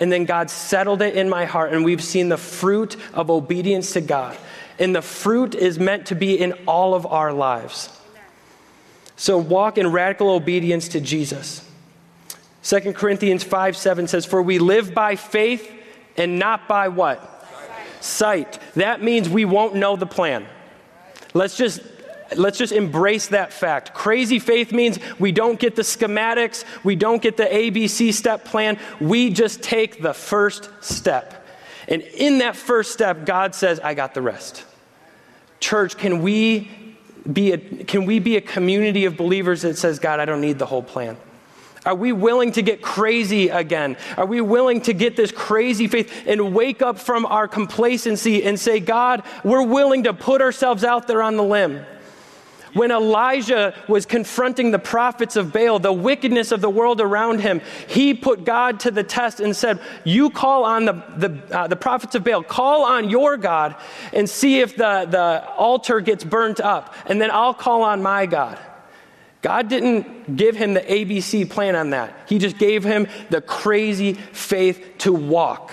And 0.00 0.10
then 0.10 0.24
God 0.24 0.50
settled 0.50 1.02
it 1.02 1.14
in 1.14 1.28
my 1.28 1.44
heart, 1.44 1.72
and 1.72 1.84
we've 1.84 2.02
seen 2.02 2.28
the 2.28 2.36
fruit 2.36 2.96
of 3.14 3.30
obedience 3.30 3.92
to 3.92 4.00
God. 4.00 4.36
And 4.78 4.94
the 4.94 5.02
fruit 5.02 5.54
is 5.54 5.78
meant 5.78 6.06
to 6.06 6.14
be 6.14 6.38
in 6.38 6.52
all 6.66 6.94
of 6.94 7.06
our 7.06 7.32
lives. 7.32 7.88
So 9.16 9.38
walk 9.38 9.78
in 9.78 9.92
radical 9.92 10.30
obedience 10.30 10.88
to 10.88 11.00
Jesus. 11.00 11.64
2 12.64 12.92
Corinthians 12.92 13.44
5 13.44 13.76
7 13.76 14.08
says, 14.08 14.24
For 14.24 14.42
we 14.42 14.58
live 14.58 14.94
by 14.94 15.16
faith 15.16 15.70
and 16.16 16.38
not 16.38 16.68
by 16.68 16.88
what? 16.88 17.46
Sight. 18.00 18.54
Sight. 18.54 18.74
That 18.74 19.02
means 19.02 19.28
we 19.28 19.44
won't 19.44 19.74
know 19.74 19.96
the 19.96 20.06
plan. 20.06 20.46
Let's 21.34 21.56
just 21.56 21.80
Let's 22.36 22.58
just 22.58 22.72
embrace 22.72 23.28
that 23.28 23.52
fact. 23.52 23.94
Crazy 23.94 24.38
faith 24.38 24.72
means 24.72 24.98
we 25.18 25.32
don't 25.32 25.58
get 25.58 25.76
the 25.76 25.82
schematics, 25.82 26.64
we 26.84 26.96
don't 26.96 27.22
get 27.22 27.36
the 27.36 27.44
ABC 27.44 28.12
step 28.12 28.44
plan, 28.44 28.78
we 29.00 29.30
just 29.30 29.62
take 29.62 30.02
the 30.02 30.14
first 30.14 30.70
step. 30.80 31.46
And 31.88 32.02
in 32.02 32.38
that 32.38 32.56
first 32.56 32.92
step, 32.92 33.26
God 33.26 33.54
says, 33.54 33.80
I 33.80 33.94
got 33.94 34.14
the 34.14 34.22
rest. 34.22 34.64
Church, 35.60 35.96
can 35.96 36.22
we 36.22 36.70
be 37.30 37.52
a, 37.52 37.58
can 37.58 38.06
we 38.06 38.18
be 38.18 38.36
a 38.36 38.40
community 38.40 39.04
of 39.04 39.16
believers 39.16 39.62
that 39.62 39.78
says, 39.78 39.98
God, 39.98 40.20
I 40.20 40.24
don't 40.24 40.40
need 40.40 40.58
the 40.58 40.66
whole 40.66 40.82
plan? 40.82 41.16
Are 41.84 41.94
we 41.94 42.12
willing 42.12 42.52
to 42.52 42.62
get 42.62 42.80
crazy 42.80 43.48
again? 43.48 43.96
Are 44.16 44.26
we 44.26 44.40
willing 44.40 44.82
to 44.82 44.92
get 44.92 45.16
this 45.16 45.32
crazy 45.32 45.88
faith 45.88 46.12
and 46.26 46.54
wake 46.54 46.80
up 46.80 46.98
from 46.98 47.26
our 47.26 47.48
complacency 47.48 48.44
and 48.44 48.58
say, 48.58 48.78
God, 48.78 49.24
we're 49.42 49.66
willing 49.66 50.04
to 50.04 50.14
put 50.14 50.40
ourselves 50.40 50.84
out 50.84 51.08
there 51.08 51.22
on 51.22 51.36
the 51.36 51.42
limb? 51.42 51.84
When 52.74 52.90
Elijah 52.90 53.74
was 53.86 54.06
confronting 54.06 54.70
the 54.70 54.78
prophets 54.78 55.36
of 55.36 55.52
Baal, 55.52 55.78
the 55.78 55.92
wickedness 55.92 56.52
of 56.52 56.60
the 56.60 56.70
world 56.70 57.00
around 57.00 57.40
him, 57.40 57.60
he 57.86 58.14
put 58.14 58.44
God 58.44 58.80
to 58.80 58.90
the 58.90 59.04
test 59.04 59.40
and 59.40 59.54
said, 59.54 59.78
You 60.04 60.30
call 60.30 60.64
on 60.64 60.86
the, 60.86 60.92
the, 61.16 61.56
uh, 61.56 61.66
the 61.66 61.76
prophets 61.76 62.14
of 62.14 62.24
Baal, 62.24 62.42
call 62.42 62.84
on 62.84 63.10
your 63.10 63.36
God 63.36 63.76
and 64.12 64.28
see 64.28 64.60
if 64.60 64.76
the, 64.76 65.06
the 65.08 65.46
altar 65.56 66.00
gets 66.00 66.24
burnt 66.24 66.60
up, 66.60 66.94
and 67.06 67.20
then 67.20 67.30
I'll 67.30 67.54
call 67.54 67.82
on 67.82 68.02
my 68.02 68.26
God. 68.26 68.58
God 69.42 69.68
didn't 69.68 70.36
give 70.36 70.56
him 70.56 70.74
the 70.74 70.80
ABC 70.80 71.50
plan 71.50 71.74
on 71.74 71.90
that. 71.90 72.14
He 72.28 72.38
just 72.38 72.58
gave 72.58 72.84
him 72.84 73.08
the 73.28 73.40
crazy 73.40 74.14
faith 74.14 74.98
to 74.98 75.12
walk. 75.12 75.72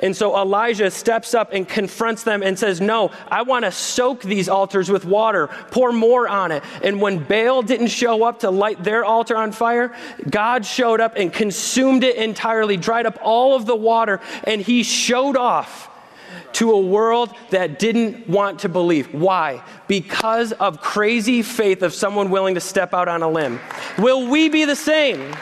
And 0.00 0.16
so 0.16 0.36
Elijah 0.36 0.90
steps 0.90 1.34
up 1.34 1.52
and 1.52 1.68
confronts 1.68 2.22
them 2.22 2.42
and 2.42 2.58
says, 2.58 2.80
No, 2.80 3.10
I 3.28 3.42
want 3.42 3.64
to 3.64 3.72
soak 3.72 4.22
these 4.22 4.48
altars 4.48 4.90
with 4.90 5.04
water, 5.04 5.48
pour 5.70 5.92
more 5.92 6.28
on 6.28 6.52
it. 6.52 6.62
And 6.82 7.00
when 7.00 7.18
Baal 7.18 7.62
didn't 7.62 7.88
show 7.88 8.24
up 8.24 8.40
to 8.40 8.50
light 8.50 8.82
their 8.82 9.04
altar 9.04 9.36
on 9.36 9.52
fire, 9.52 9.94
God 10.28 10.64
showed 10.64 11.00
up 11.00 11.14
and 11.16 11.32
consumed 11.32 12.04
it 12.04 12.16
entirely, 12.16 12.76
dried 12.76 13.06
up 13.06 13.18
all 13.22 13.54
of 13.54 13.66
the 13.66 13.76
water, 13.76 14.20
and 14.44 14.60
he 14.60 14.82
showed 14.82 15.36
off 15.36 15.90
to 16.54 16.70
a 16.70 16.80
world 16.80 17.34
that 17.50 17.78
didn't 17.78 18.28
want 18.28 18.60
to 18.60 18.68
believe. 18.68 19.12
Why? 19.12 19.62
Because 19.88 20.52
of 20.52 20.80
crazy 20.80 21.42
faith 21.42 21.82
of 21.82 21.92
someone 21.92 22.30
willing 22.30 22.54
to 22.54 22.60
step 22.60 22.94
out 22.94 23.08
on 23.08 23.22
a 23.22 23.28
limb. 23.28 23.60
Will 23.98 24.28
we 24.28 24.48
be 24.48 24.64
the 24.64 24.76
same? 24.76 25.34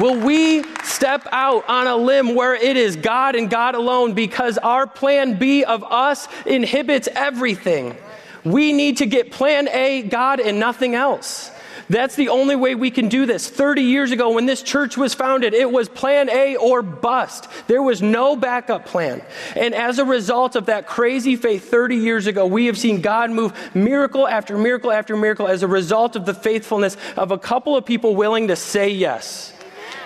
Will 0.00 0.18
we 0.18 0.64
step 0.82 1.26
out 1.30 1.68
on 1.68 1.86
a 1.86 1.94
limb 1.94 2.34
where 2.34 2.54
it 2.54 2.78
is 2.78 2.96
God 2.96 3.34
and 3.34 3.50
God 3.50 3.74
alone 3.74 4.14
because 4.14 4.56
our 4.56 4.86
plan 4.86 5.38
B 5.38 5.62
of 5.62 5.84
us 5.84 6.26
inhibits 6.46 7.06
everything? 7.14 7.94
We 8.42 8.72
need 8.72 8.96
to 8.98 9.06
get 9.06 9.30
plan 9.30 9.68
A, 9.68 10.00
God, 10.00 10.40
and 10.40 10.58
nothing 10.58 10.94
else. 10.94 11.50
That's 11.90 12.14
the 12.14 12.30
only 12.30 12.56
way 12.56 12.76
we 12.76 12.90
can 12.90 13.08
do 13.08 13.26
this. 13.26 13.50
30 13.50 13.82
years 13.82 14.10
ago, 14.10 14.30
when 14.30 14.46
this 14.46 14.62
church 14.62 14.96
was 14.96 15.12
founded, 15.12 15.52
it 15.52 15.70
was 15.70 15.90
plan 15.90 16.30
A 16.30 16.56
or 16.56 16.80
bust. 16.80 17.48
There 17.66 17.82
was 17.82 18.00
no 18.00 18.36
backup 18.36 18.86
plan. 18.86 19.20
And 19.54 19.74
as 19.74 19.98
a 19.98 20.04
result 20.06 20.56
of 20.56 20.66
that 20.66 20.86
crazy 20.86 21.36
faith 21.36 21.70
30 21.70 21.96
years 21.96 22.26
ago, 22.26 22.46
we 22.46 22.66
have 22.66 22.78
seen 22.78 23.02
God 23.02 23.32
move 23.32 23.52
miracle 23.74 24.26
after 24.26 24.56
miracle 24.56 24.92
after 24.92 25.14
miracle 25.14 25.46
as 25.46 25.62
a 25.62 25.68
result 25.68 26.16
of 26.16 26.24
the 26.24 26.32
faithfulness 26.32 26.96
of 27.18 27.32
a 27.32 27.38
couple 27.38 27.76
of 27.76 27.84
people 27.84 28.14
willing 28.14 28.48
to 28.48 28.56
say 28.56 28.88
yes. 28.88 29.52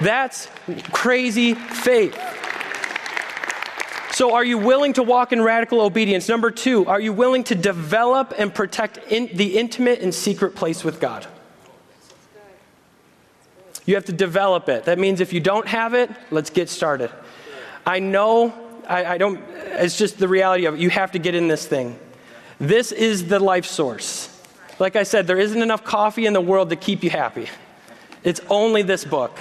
That's 0.01 0.49
crazy 0.93 1.55
faith. 1.55 2.19
So, 4.13 4.35
are 4.35 4.45
you 4.45 4.59
willing 4.59 4.93
to 4.93 5.03
walk 5.03 5.33
in 5.33 5.43
radical 5.43 5.81
obedience? 5.81 6.29
Number 6.29 6.53
two, 6.53 6.87
are 6.87 7.01
you 7.01 7.13
willing 7.13 7.43
to 7.45 7.57
develop 7.57 8.33
and 8.39 8.55
protect 8.55 8.99
in 9.11 9.29
the 9.35 9.59
intimate 9.59 10.01
and 10.01 10.15
secret 10.15 10.55
place 10.55 10.85
with 10.85 11.01
God? 11.01 11.27
You 13.87 13.97
have 13.97 14.05
to 14.05 14.13
develop 14.13 14.69
it. 14.69 14.85
That 14.85 14.99
means 14.99 15.21
if 15.21 15.33
you 15.33 15.41
don't 15.41 15.67
have 15.67 15.95
it, 15.95 16.11
let's 16.31 16.51
get 16.51 16.69
started. 16.69 17.11
I 17.85 17.99
know, 17.99 18.55
I, 18.89 19.05
I, 19.05 19.19
don't, 19.19 19.41
it's 19.51 19.99
just 19.99 20.19
the 20.19 20.29
reality 20.29 20.65
of 20.67 20.75
it. 20.75 20.81
You 20.81 20.91
have 20.91 21.13
to 21.13 21.19
get 21.19 21.35
in 21.35 21.49
this 21.49 21.67
thing. 21.67 21.99
This 22.59 22.93
is 22.93 23.27
the 23.27 23.41
life 23.41 23.67
source. 23.67 24.31
Like 24.79 24.97
I 24.97 25.03
said, 25.03 25.27
there 25.27 25.39
isn't 25.39 25.61
enough 25.61 25.85
coffee 25.85 26.27
in 26.27 26.33
the 26.33 26.41
world 26.41 26.71
to 26.71 26.77
keep 26.77 27.03
you 27.03 27.11
happy. 27.11 27.49
It's 28.23 28.41
only 28.49 28.83
this 28.83 29.05
book. 29.05 29.39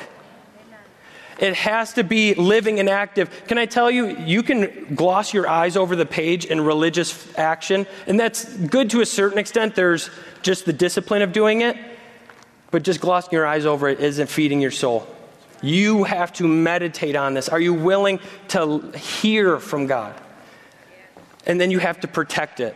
It 1.39 1.56
has 1.56 1.93
to 1.93 2.04
be 2.04 2.34
living 2.36 2.80
and 2.80 2.89
active. 2.89 3.30
Can 3.48 3.58
I 3.58 3.65
tell 3.65 3.89
you, 3.89 4.17
you 4.17 4.43
can 4.43 4.96
gloss 4.96 5.34
your 5.34 5.48
eyes 5.48 5.76
over 5.76 5.96
the 5.96 6.06
page 6.06 6.46
in 6.46 6.62
religious 6.62 7.38
action, 7.38 7.88
and 8.08 8.19
that's 8.19 8.46
good 8.58 8.89
to 8.91 9.02
a 9.02 9.06
certain 9.06 9.39
extent. 9.39 9.76
There's 9.76 10.10
just 10.41 10.65
the 10.65 10.74
discipline 10.74 11.22
of 11.22 11.32
doing 11.34 11.62
it 11.62 11.78
but 12.74 12.82
just 12.82 13.00
glossing 13.00 13.34
your 13.34 13.46
eyes 13.46 13.67
over 13.67 13.88
it 13.88 14.00
isn't 14.00 14.26
feeding 14.26 14.60
your 14.60 14.72
soul. 14.72 15.06
You 15.62 16.06
have 16.06 16.34
to 16.34 16.48
meditate 16.48 17.15
on 17.15 17.36
this. 17.36 17.48
Are 17.48 17.60
you 17.60 17.72
willing 17.72 18.19
to 18.48 18.91
hear 18.98 19.60
from 19.60 19.86
God? 19.86 20.19
And 21.46 21.62
then 21.62 21.69
you 21.69 21.78
have 21.78 22.00
to 22.00 22.08
protect 22.08 22.60
it. 22.60 22.76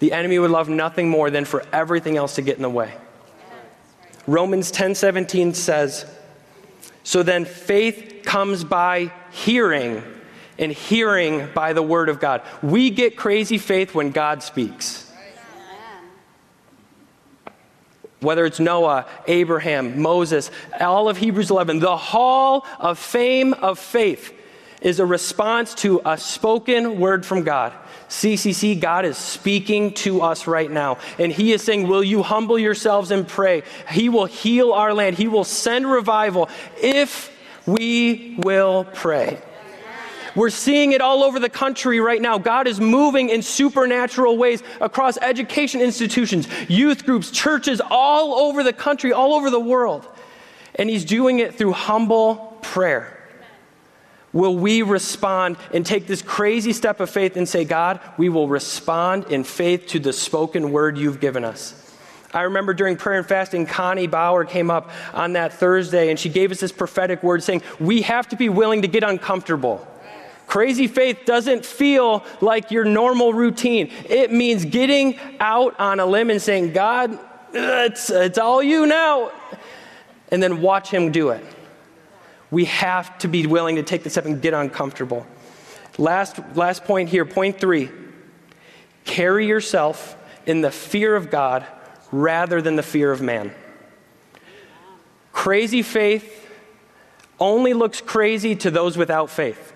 The 0.00 0.12
enemy 0.12 0.38
would 0.38 0.50
love 0.50 0.68
nothing 0.68 1.08
more 1.08 1.30
than 1.30 1.46
for 1.46 1.64
everything 1.72 2.18
else 2.18 2.34
to 2.34 2.42
get 2.42 2.56
in 2.56 2.62
the 2.62 2.68
way. 2.68 2.92
Romans 4.26 4.70
10:17 4.70 5.54
says, 5.54 6.04
"So 7.02 7.22
then 7.22 7.44
faith 7.44 8.22
comes 8.24 8.64
by 8.64 9.12
hearing, 9.30 10.02
and 10.58 10.72
hearing 10.72 11.48
by 11.54 11.72
the 11.72 11.82
word 11.82 12.08
of 12.08 12.20
God." 12.20 12.42
We 12.62 12.90
get 12.90 13.16
crazy 13.16 13.58
faith 13.58 13.94
when 13.94 14.10
God 14.10 14.42
speaks. 14.42 15.06
whether 18.22 18.46
it's 18.46 18.60
Noah, 18.60 19.06
Abraham, 19.26 20.00
Moses, 20.00 20.50
all 20.80 21.08
of 21.08 21.16
Hebrews 21.16 21.50
11, 21.50 21.80
the 21.80 21.96
hall 21.96 22.64
of 22.78 22.98
fame 22.98 23.52
of 23.54 23.78
faith 23.78 24.32
is 24.80 25.00
a 25.00 25.06
response 25.06 25.74
to 25.74 26.00
a 26.04 26.16
spoken 26.16 26.98
word 26.98 27.26
from 27.26 27.42
God. 27.42 27.72
CCC, 28.12 28.78
God 28.78 29.06
is 29.06 29.16
speaking 29.16 29.94
to 29.94 30.20
us 30.20 30.46
right 30.46 30.70
now. 30.70 30.98
And 31.18 31.32
He 31.32 31.52
is 31.52 31.62
saying, 31.62 31.88
Will 31.88 32.04
you 32.04 32.22
humble 32.22 32.58
yourselves 32.58 33.10
and 33.10 33.26
pray? 33.26 33.62
He 33.90 34.10
will 34.10 34.26
heal 34.26 34.72
our 34.72 34.92
land, 34.92 35.16
He 35.16 35.28
will 35.28 35.44
send 35.44 35.90
revival 35.90 36.50
if 36.80 37.34
we 37.64 38.36
will 38.44 38.84
pray. 38.84 39.40
We're 40.34 40.50
seeing 40.50 40.92
it 40.92 41.00
all 41.00 41.22
over 41.22 41.38
the 41.38 41.48
country 41.48 42.00
right 42.00 42.20
now. 42.20 42.36
God 42.36 42.66
is 42.66 42.80
moving 42.80 43.30
in 43.30 43.40
supernatural 43.40 44.36
ways 44.36 44.62
across 44.80 45.16
education 45.16 45.80
institutions, 45.80 46.48
youth 46.68 47.06
groups, 47.06 47.30
churches 47.30 47.80
all 47.90 48.34
over 48.34 48.62
the 48.62 48.74
country, 48.74 49.14
all 49.14 49.32
over 49.32 49.48
the 49.48 49.60
world. 49.60 50.06
And 50.74 50.90
He's 50.90 51.06
doing 51.06 51.38
it 51.38 51.54
through 51.54 51.72
humble 51.72 52.58
prayer. 52.60 53.21
Will 54.32 54.56
we 54.56 54.82
respond 54.82 55.56
and 55.72 55.84
take 55.84 56.06
this 56.06 56.22
crazy 56.22 56.72
step 56.72 57.00
of 57.00 57.10
faith 57.10 57.36
and 57.36 57.48
say, 57.48 57.64
God, 57.64 58.00
we 58.16 58.28
will 58.28 58.48
respond 58.48 59.24
in 59.24 59.44
faith 59.44 59.88
to 59.88 59.98
the 59.98 60.12
spoken 60.12 60.72
word 60.72 60.96
you've 60.96 61.20
given 61.20 61.44
us? 61.44 61.78
I 62.34 62.42
remember 62.42 62.72
during 62.72 62.96
prayer 62.96 63.18
and 63.18 63.28
fasting, 63.28 63.66
Connie 63.66 64.06
Bauer 64.06 64.46
came 64.46 64.70
up 64.70 64.90
on 65.12 65.34
that 65.34 65.52
Thursday 65.52 66.08
and 66.08 66.18
she 66.18 66.30
gave 66.30 66.50
us 66.50 66.60
this 66.60 66.72
prophetic 66.72 67.22
word 67.22 67.42
saying, 67.42 67.62
We 67.78 68.02
have 68.02 68.28
to 68.28 68.36
be 68.36 68.48
willing 68.48 68.82
to 68.82 68.88
get 68.88 69.04
uncomfortable. 69.04 69.86
Crazy 70.46 70.86
faith 70.86 71.20
doesn't 71.24 71.64
feel 71.64 72.24
like 72.40 72.70
your 72.70 72.84
normal 72.84 73.32
routine. 73.32 73.90
It 74.08 74.32
means 74.32 74.64
getting 74.64 75.18
out 75.40 75.78
on 75.78 76.00
a 76.00 76.06
limb 76.06 76.30
and 76.30 76.40
saying, 76.40 76.72
God, 76.72 77.18
it's, 77.52 78.10
it's 78.10 78.38
all 78.38 78.62
you 78.62 78.86
now. 78.86 79.30
And 80.30 80.42
then 80.42 80.62
watch 80.62 80.90
Him 80.90 81.12
do 81.12 81.30
it. 81.30 81.44
We 82.52 82.66
have 82.66 83.18
to 83.18 83.28
be 83.28 83.46
willing 83.46 83.76
to 83.76 83.82
take 83.82 84.04
the 84.04 84.10
step 84.10 84.26
and 84.26 84.40
get 84.40 84.52
uncomfortable. 84.52 85.26
Last, 85.98 86.38
last 86.54 86.84
point 86.84 87.08
here, 87.08 87.24
point 87.24 87.58
three 87.58 87.90
carry 89.04 89.48
yourself 89.48 90.16
in 90.46 90.60
the 90.60 90.70
fear 90.70 91.16
of 91.16 91.28
God 91.30 91.66
rather 92.12 92.62
than 92.62 92.76
the 92.76 92.82
fear 92.82 93.10
of 93.10 93.20
man. 93.20 93.52
Crazy 95.32 95.82
faith 95.82 96.48
only 97.40 97.72
looks 97.72 98.00
crazy 98.00 98.54
to 98.54 98.70
those 98.70 98.96
without 98.96 99.30
faith. 99.30 99.72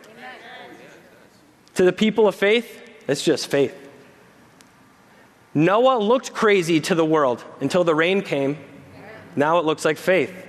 To 1.74 1.84
the 1.84 1.92
people 1.92 2.28
of 2.28 2.34
faith, 2.34 2.80
it's 3.08 3.22
just 3.22 3.48
faith. 3.48 3.74
Noah 5.54 5.98
looked 5.98 6.34
crazy 6.34 6.80
to 6.82 6.94
the 6.94 7.04
world 7.04 7.42
until 7.60 7.84
the 7.84 7.94
rain 7.94 8.20
came. 8.20 8.58
Now 9.34 9.58
it 9.58 9.64
looks 9.64 9.84
like 9.84 9.96
faith. 9.96 10.45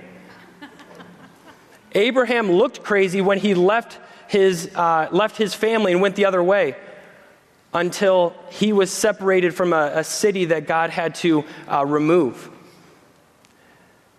Abraham 1.98 2.50
looked 2.50 2.82
crazy 2.82 3.20
when 3.20 3.38
he 3.38 3.54
left 3.54 3.98
his, 4.28 4.70
uh, 4.74 5.08
left 5.10 5.36
his 5.36 5.54
family 5.54 5.92
and 5.92 6.00
went 6.00 6.14
the 6.16 6.26
other 6.26 6.42
way 6.42 6.76
until 7.74 8.34
he 8.50 8.72
was 8.72 8.90
separated 8.90 9.54
from 9.54 9.72
a, 9.72 9.92
a 9.94 10.04
city 10.04 10.46
that 10.46 10.66
God 10.66 10.90
had 10.90 11.14
to 11.16 11.44
uh, 11.66 11.84
remove. 11.84 12.50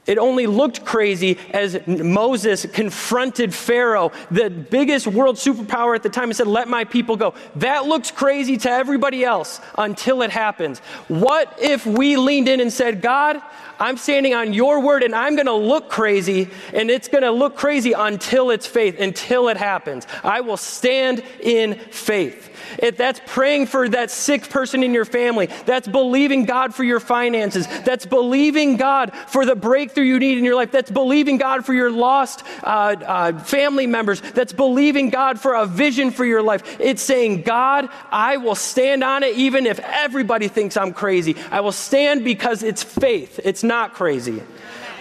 It 0.10 0.18
only 0.18 0.48
looked 0.48 0.84
crazy 0.84 1.38
as 1.52 1.86
Moses 1.86 2.66
confronted 2.66 3.54
Pharaoh, 3.54 4.12
the 4.32 4.50
biggest 4.50 5.06
world 5.06 5.36
superpower 5.36 5.94
at 5.96 6.02
the 6.02 6.10
time, 6.10 6.30
and 6.30 6.36
said, 6.36 6.48
Let 6.48 6.68
my 6.68 6.84
people 6.84 7.16
go. 7.16 7.36
That 7.58 7.86
looks 7.86 8.10
crazy 8.10 8.58
to 8.58 8.72
everybody 8.72 9.24
else 9.24 9.62
until 9.78 10.24
it 10.24 10.32
happens. 10.32 10.80
What 11.10 11.60
if 11.62 11.86
we 11.86 12.18
leaned 12.18 12.48
in 12.48 12.60
and 12.60 12.74
said, 12.74 13.04
God, 13.04 13.40
I'm 13.80 13.98
standing 13.98 14.34
on 14.34 14.52
your 14.52 14.82
word 14.82 15.04
and 15.04 15.16
I'm 15.16 15.36
going 15.36 15.46
to 15.46 15.54
look 15.54 15.90
crazy, 15.90 16.50
and 16.74 16.90
it's 16.90 17.08
going 17.08 17.24
to 17.24 17.32
look 17.32 17.56
crazy 17.56 17.94
until 17.94 18.50
it's 18.50 18.68
faith, 18.68 19.00
until 19.00 19.48
it 19.48 19.58
happens. 19.58 20.06
I 20.24 20.42
will 20.42 20.58
stand 20.58 21.24
in 21.40 21.76
faith. 21.76 22.50
If 22.78 22.98
that's 22.98 23.22
praying 23.26 23.68
for 23.68 23.88
that 23.90 24.12
sick 24.12 24.50
person 24.50 24.84
in 24.84 24.94
your 24.94 25.06
family, 25.06 25.48
that's 25.66 25.88
believing 25.88 26.46
God 26.46 26.76
for 26.76 26.84
your 26.84 27.00
finances, 27.00 27.68
that's 27.84 28.06
believing 28.06 28.76
God 28.76 29.16
for 29.28 29.46
the 29.46 29.56
breakthrough 30.00 30.14
you 30.14 30.20
need 30.20 30.38
in 30.38 30.46
your 30.46 30.56
life, 30.56 30.72
that's 30.72 30.92
believing 30.92 31.38
God 31.38 31.66
for 31.66 31.74
your 31.74 31.92
lost 31.92 32.44
uh, 32.64 32.96
uh, 33.06 33.40
family 33.40 33.88
members, 33.88 34.22
that's 34.22 34.54
believing 34.54 35.10
God 35.10 35.40
for 35.40 35.54
a 35.54 35.66
vision 35.66 36.12
for 36.12 36.26
your 36.26 36.42
life. 36.42 36.80
It's 36.80 37.02
saying, 37.02 37.42
God, 37.44 37.90
I 38.12 38.38
will 38.38 38.56
stand 38.56 39.04
on 39.04 39.24
it 39.24 39.36
even 39.36 39.66
if 39.66 39.80
everybody 39.80 40.48
thinks 40.48 40.78
I'm 40.78 40.94
crazy. 40.94 41.36
I 41.52 41.62
will 41.62 41.72
stand 41.72 42.24
because 42.24 42.64
it's 42.64 42.84
faith, 42.84 43.40
it's 43.44 43.64
not 43.64 43.94
crazy. 43.94 44.42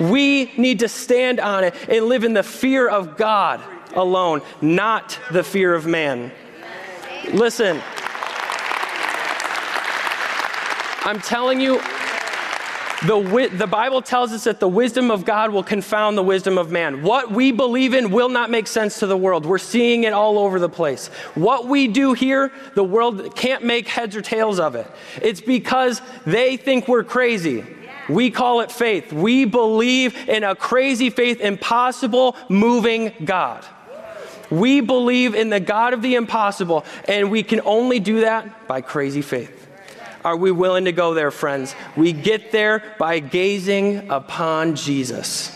We 0.00 0.52
need 0.56 0.80
to 0.80 0.88
stand 0.88 1.40
on 1.40 1.64
it 1.64 1.74
and 1.88 2.06
live 2.06 2.24
in 2.24 2.32
the 2.32 2.44
fear 2.44 2.88
of 2.88 3.16
God 3.16 3.60
alone, 3.94 4.42
not 4.60 5.18
the 5.32 5.42
fear 5.42 5.74
of 5.74 5.86
man. 5.86 6.30
Listen, 7.32 7.80
I'm 11.04 11.20
telling 11.20 11.60
you, 11.60 11.80
the, 13.06 13.50
the 13.52 13.66
Bible 13.66 14.02
tells 14.02 14.32
us 14.32 14.44
that 14.44 14.58
the 14.58 14.68
wisdom 14.68 15.10
of 15.10 15.24
God 15.24 15.50
will 15.50 15.62
confound 15.62 16.18
the 16.18 16.22
wisdom 16.22 16.58
of 16.58 16.70
man. 16.70 17.02
What 17.02 17.30
we 17.30 17.52
believe 17.52 17.94
in 17.94 18.10
will 18.10 18.28
not 18.28 18.50
make 18.50 18.66
sense 18.66 18.98
to 19.00 19.06
the 19.06 19.16
world. 19.16 19.46
We're 19.46 19.58
seeing 19.58 20.04
it 20.04 20.12
all 20.12 20.38
over 20.38 20.58
the 20.58 20.68
place. 20.68 21.08
What 21.34 21.66
we 21.68 21.86
do 21.86 22.12
here, 22.12 22.50
the 22.74 22.82
world 22.82 23.36
can't 23.36 23.62
make 23.62 23.86
heads 23.86 24.16
or 24.16 24.22
tails 24.22 24.58
of 24.58 24.74
it. 24.74 24.90
It's 25.22 25.40
because 25.40 26.02
they 26.26 26.56
think 26.56 26.88
we're 26.88 27.04
crazy. 27.04 27.64
We 28.08 28.30
call 28.30 28.62
it 28.62 28.72
faith. 28.72 29.12
We 29.12 29.44
believe 29.44 30.28
in 30.28 30.42
a 30.42 30.56
crazy 30.56 31.10
faith, 31.10 31.40
impossible 31.40 32.36
moving 32.48 33.12
God. 33.24 33.64
We 34.50 34.80
believe 34.80 35.34
in 35.34 35.50
the 35.50 35.60
God 35.60 35.92
of 35.92 36.00
the 36.00 36.14
impossible, 36.14 36.84
and 37.06 37.30
we 37.30 37.42
can 37.42 37.60
only 37.64 38.00
do 38.00 38.22
that 38.22 38.66
by 38.66 38.80
crazy 38.80 39.22
faith. 39.22 39.57
Are 40.28 40.36
we 40.36 40.50
willing 40.50 40.84
to 40.84 40.92
go 40.92 41.14
there, 41.14 41.30
friends? 41.30 41.74
We 41.96 42.12
get 42.12 42.52
there 42.52 42.82
by 42.98 43.18
gazing 43.18 44.10
upon 44.10 44.76
Jesus. 44.76 45.50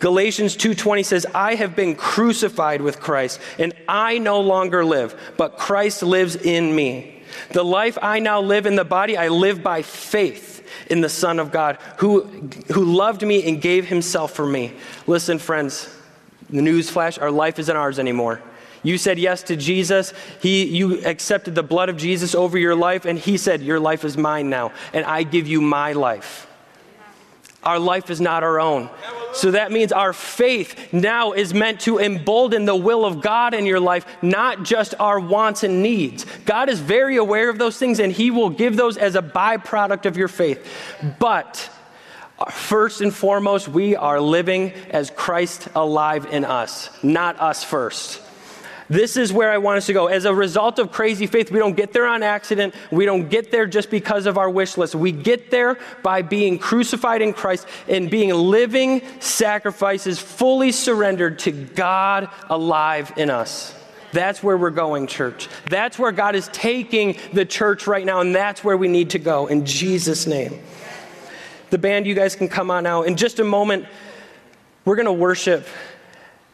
Galatians 0.00 0.56
2:20 0.56 1.04
says, 1.04 1.24
"I 1.32 1.54
have 1.54 1.76
been 1.76 1.94
crucified 1.94 2.82
with 2.82 2.98
Christ, 2.98 3.38
and 3.56 3.72
I 3.86 4.18
no 4.18 4.40
longer 4.40 4.84
live, 4.84 5.14
but 5.36 5.58
Christ 5.58 6.02
lives 6.02 6.34
in 6.34 6.74
me. 6.74 7.22
The 7.52 7.64
life 7.64 7.98
I 8.02 8.18
now 8.18 8.40
live 8.40 8.66
in 8.66 8.74
the 8.74 8.84
body, 8.84 9.16
I 9.16 9.28
live 9.28 9.62
by 9.62 9.82
faith 9.82 10.66
in 10.88 11.00
the 11.00 11.08
Son 11.08 11.38
of 11.38 11.52
God, 11.52 11.78
who, 11.98 12.22
who 12.72 12.82
loved 12.82 13.22
me 13.22 13.46
and 13.46 13.62
gave 13.62 13.86
himself 13.86 14.32
for 14.32 14.44
me." 14.44 14.72
Listen, 15.06 15.38
friends, 15.38 15.86
the 16.50 16.62
news 16.62 16.90
flash, 16.90 17.16
our 17.16 17.30
life 17.30 17.60
isn't 17.60 17.76
ours 17.76 18.00
anymore. 18.00 18.40
You 18.82 18.98
said 18.98 19.18
yes 19.18 19.42
to 19.44 19.56
Jesus. 19.56 20.12
He, 20.40 20.64
you 20.64 21.04
accepted 21.04 21.54
the 21.54 21.62
blood 21.62 21.88
of 21.88 21.96
Jesus 21.96 22.34
over 22.34 22.58
your 22.58 22.74
life, 22.74 23.04
and 23.04 23.18
He 23.18 23.36
said, 23.36 23.62
Your 23.62 23.80
life 23.80 24.04
is 24.04 24.16
mine 24.16 24.50
now, 24.50 24.72
and 24.92 25.04
I 25.04 25.22
give 25.22 25.46
you 25.48 25.60
my 25.60 25.92
life. 25.92 26.46
Our 27.64 27.78
life 27.78 28.08
is 28.08 28.20
not 28.20 28.44
our 28.44 28.60
own. 28.60 28.88
So 29.32 29.50
that 29.50 29.72
means 29.72 29.92
our 29.92 30.12
faith 30.12 30.92
now 30.92 31.32
is 31.32 31.52
meant 31.52 31.80
to 31.80 31.98
embolden 31.98 32.64
the 32.64 32.76
will 32.76 33.04
of 33.04 33.20
God 33.20 33.52
in 33.52 33.66
your 33.66 33.80
life, 33.80 34.06
not 34.22 34.62
just 34.62 34.94
our 34.98 35.20
wants 35.20 35.64
and 35.64 35.82
needs. 35.82 36.24
God 36.46 36.68
is 36.68 36.80
very 36.80 37.16
aware 37.16 37.50
of 37.50 37.58
those 37.58 37.76
things, 37.76 37.98
and 37.98 38.12
He 38.12 38.30
will 38.30 38.48
give 38.48 38.76
those 38.76 38.96
as 38.96 39.16
a 39.16 39.22
byproduct 39.22 40.06
of 40.06 40.16
your 40.16 40.28
faith. 40.28 40.66
But 41.18 41.68
First 42.52 43.00
and 43.00 43.12
foremost, 43.12 43.66
we 43.66 43.96
are 43.96 44.20
living 44.20 44.72
as 44.90 45.10
Christ 45.10 45.68
alive 45.74 46.26
in 46.26 46.44
us, 46.44 46.88
not 47.02 47.40
us 47.40 47.64
first. 47.64 48.22
This 48.88 49.18
is 49.18 49.32
where 49.32 49.50
I 49.50 49.58
want 49.58 49.78
us 49.78 49.86
to 49.86 49.92
go. 49.92 50.06
As 50.06 50.24
a 50.24 50.34
result 50.34 50.78
of 50.78 50.90
crazy 50.90 51.26
faith, 51.26 51.50
we 51.50 51.58
don't 51.58 51.76
get 51.76 51.92
there 51.92 52.06
on 52.06 52.22
accident. 52.22 52.74
We 52.90 53.04
don't 53.04 53.28
get 53.28 53.50
there 53.50 53.66
just 53.66 53.90
because 53.90 54.24
of 54.24 54.38
our 54.38 54.48
wish 54.48 54.78
list. 54.78 54.94
We 54.94 55.12
get 55.12 55.50
there 55.50 55.78
by 56.02 56.22
being 56.22 56.58
crucified 56.58 57.20
in 57.20 57.34
Christ 57.34 57.66
and 57.86 58.10
being 58.10 58.30
living 58.32 59.02
sacrifices 59.20 60.18
fully 60.18 60.72
surrendered 60.72 61.38
to 61.40 61.52
God 61.52 62.30
alive 62.48 63.12
in 63.16 63.28
us. 63.28 63.74
That's 64.12 64.42
where 64.42 64.56
we're 64.56 64.70
going, 64.70 65.06
church. 65.06 65.48
That's 65.66 65.98
where 65.98 66.12
God 66.12 66.34
is 66.34 66.48
taking 66.48 67.18
the 67.34 67.44
church 67.44 67.86
right 67.86 68.06
now, 68.06 68.20
and 68.20 68.34
that's 68.34 68.64
where 68.64 68.76
we 68.76 68.88
need 68.88 69.10
to 69.10 69.18
go 69.18 69.48
in 69.48 69.66
Jesus' 69.66 70.26
name. 70.26 70.58
The 71.68 71.76
band, 71.76 72.06
you 72.06 72.14
guys 72.14 72.34
can 72.34 72.48
come 72.48 72.70
on 72.70 72.86
out. 72.86 73.02
In 73.02 73.16
just 73.16 73.38
a 73.38 73.44
moment, 73.44 73.84
we're 74.86 74.96
going 74.96 75.04
to 75.04 75.12
worship. 75.12 75.66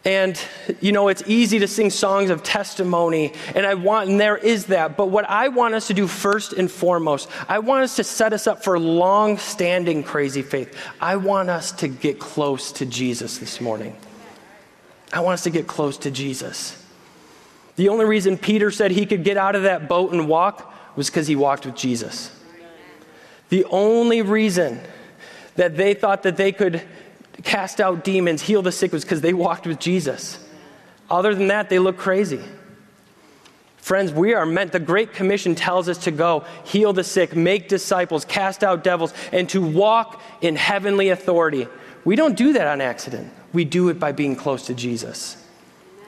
And, 0.05 0.38
you 0.82 0.92
know, 0.92 1.09
it's 1.09 1.22
easy 1.26 1.59
to 1.61 1.66
sing 1.66 1.88
songs 1.88 2.28
of 2.28 2.42
testimony, 2.42 3.32
and 3.55 3.64
I 3.64 3.72
want, 3.72 4.11
and 4.11 4.20
there 4.20 4.36
is 4.36 4.66
that. 4.66 4.98
But 4.98 5.07
what 5.07 5.24
I 5.30 5.48
want 5.48 5.74
us 5.74 5.86
to 5.86 5.94
do 5.94 6.07
first 6.07 6.52
and 6.52 6.70
foremost, 6.70 7.30
I 7.48 7.61
want 7.61 7.84
us 7.84 7.96
to 7.96 8.05
set 8.05 8.34
us 8.34 8.46
up 8.46 8.62
for 8.62 8.78
long 8.78 9.38
standing 9.38 10.02
crazy 10.02 10.42
faith. 10.42 10.78
I 11.00 11.16
want 11.16 11.48
us 11.48 11.72
to 11.72 11.88
get 11.88 12.18
close 12.18 12.70
to 12.72 12.86
Jesus 12.86 13.38
this 13.38 13.62
morning. 13.62 13.96
I 15.11 15.20
want 15.20 15.34
us 15.34 15.44
to 15.44 15.50
get 15.50 15.66
close 15.66 15.96
to 15.98 16.11
Jesus. 16.11 16.82
The 17.76 17.88
only 17.88 18.05
reason 18.05 18.36
Peter 18.36 18.70
said 18.70 18.90
he 18.90 19.07
could 19.07 19.24
get 19.24 19.38
out 19.38 19.57
of 19.57 19.62
that 19.62 19.88
boat 19.88 20.12
and 20.12 20.28
walk 20.28 20.72
was 20.96 21.09
because 21.09 21.26
he 21.26 21.36
walked 21.36 21.64
with 21.64 21.76
Jesus. 21.76 22.30
The 23.48 23.64
only 23.66 24.20
reason 24.20 24.80
that 25.57 25.76
they 25.76 25.94
thought 25.94 26.24
that 26.24 26.36
they 26.36 26.52
could 26.52 26.82
cast 27.43 27.80
out 27.80 28.05
demons, 28.05 28.43
heal 28.43 28.62
the 28.62 28.72
sick, 28.72 28.93
was 28.93 29.05
because 29.05 29.20
they 29.20 29.35
walked 29.35 29.66
with 29.66 29.78
Jesus. 29.78 30.39
Other 31.11 31.35
than 31.35 31.49
that, 31.49 31.68
they 31.68 31.78
look 31.78 31.97
crazy. 31.97 32.41
Friends, 33.76 34.12
we 34.12 34.32
are 34.32 34.47
meant, 34.47 34.72
the 34.72 34.80
Great 34.80 35.12
Commission 35.12 35.55
tells 35.55 35.91
us 35.91 35.99
to 36.05 36.11
go, 36.11 36.45
heal 36.64 36.95
the 36.95 37.05
sick, 37.05 37.37
make 37.37 37.68
disciples, 37.68 38.24
cast 38.24 38.64
out 38.64 38.82
devils, 38.82 39.12
and 39.30 39.47
to 39.51 39.61
walk 39.61 40.22
in 40.41 40.57
heavenly 40.57 41.11
authority. 41.11 41.68
We 42.05 42.16
don't 42.16 42.37
do 42.37 42.55
that 42.55 42.66
on 42.66 42.80
accident. 42.80 43.30
We 43.53 43.66
do 43.66 43.91
it 43.91 44.01
by 44.01 44.12
being 44.12 44.37
close 44.37 44.66
to 44.66 44.74
Jesus. 44.74 45.37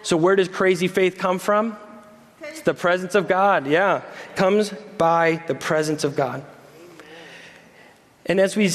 So, 0.02 0.16
where 0.16 0.36
does 0.36 0.48
crazy 0.48 0.88
faith 0.88 1.18
come 1.18 1.38
from? 1.38 1.76
It's 2.40 2.62
the 2.62 2.74
presence 2.74 3.14
of 3.14 3.28
God, 3.28 3.66
yeah. 3.66 4.02
Comes 4.36 4.70
by 4.96 5.42
the 5.46 5.54
presence 5.54 6.04
of 6.04 6.16
God. 6.16 6.44
And 8.28 8.40
as 8.40 8.56
we 8.56 8.70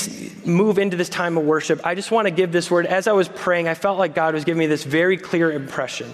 move 0.46 0.80
into 0.80 0.96
this 0.96 1.10
time 1.10 1.38
of 1.38 1.44
worship, 1.44 1.86
I 1.86 1.94
just 1.94 2.10
want 2.10 2.26
to 2.28 2.32
give 2.32 2.54
this 2.54 2.72
word. 2.72 2.86
As 2.86 3.08
I 3.08 3.12
was 3.12 3.28
praying, 3.28 3.68
I 3.68 3.74
felt 3.74 4.00
like 4.00 4.16
God 4.16 4.34
was 4.34 4.46
giving 4.46 4.60
me 4.60 4.68
this 4.68 4.86
very 4.86 5.18
clear 5.18 5.52
impression 5.52 6.14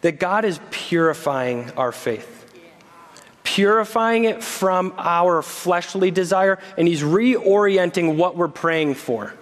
that 0.00 0.18
God 0.18 0.44
is 0.44 0.60
purifying 0.70 1.70
our 1.72 1.92
faith, 1.92 2.44
purifying 3.44 4.24
it 4.24 4.42
from 4.42 4.92
our 4.98 5.40
fleshly 5.40 6.10
desire, 6.10 6.58
and 6.76 6.86
He's 6.86 7.02
reorienting 7.02 8.16
what 8.16 8.36
we're 8.36 8.48
praying 8.48 8.94
for. 8.94 9.32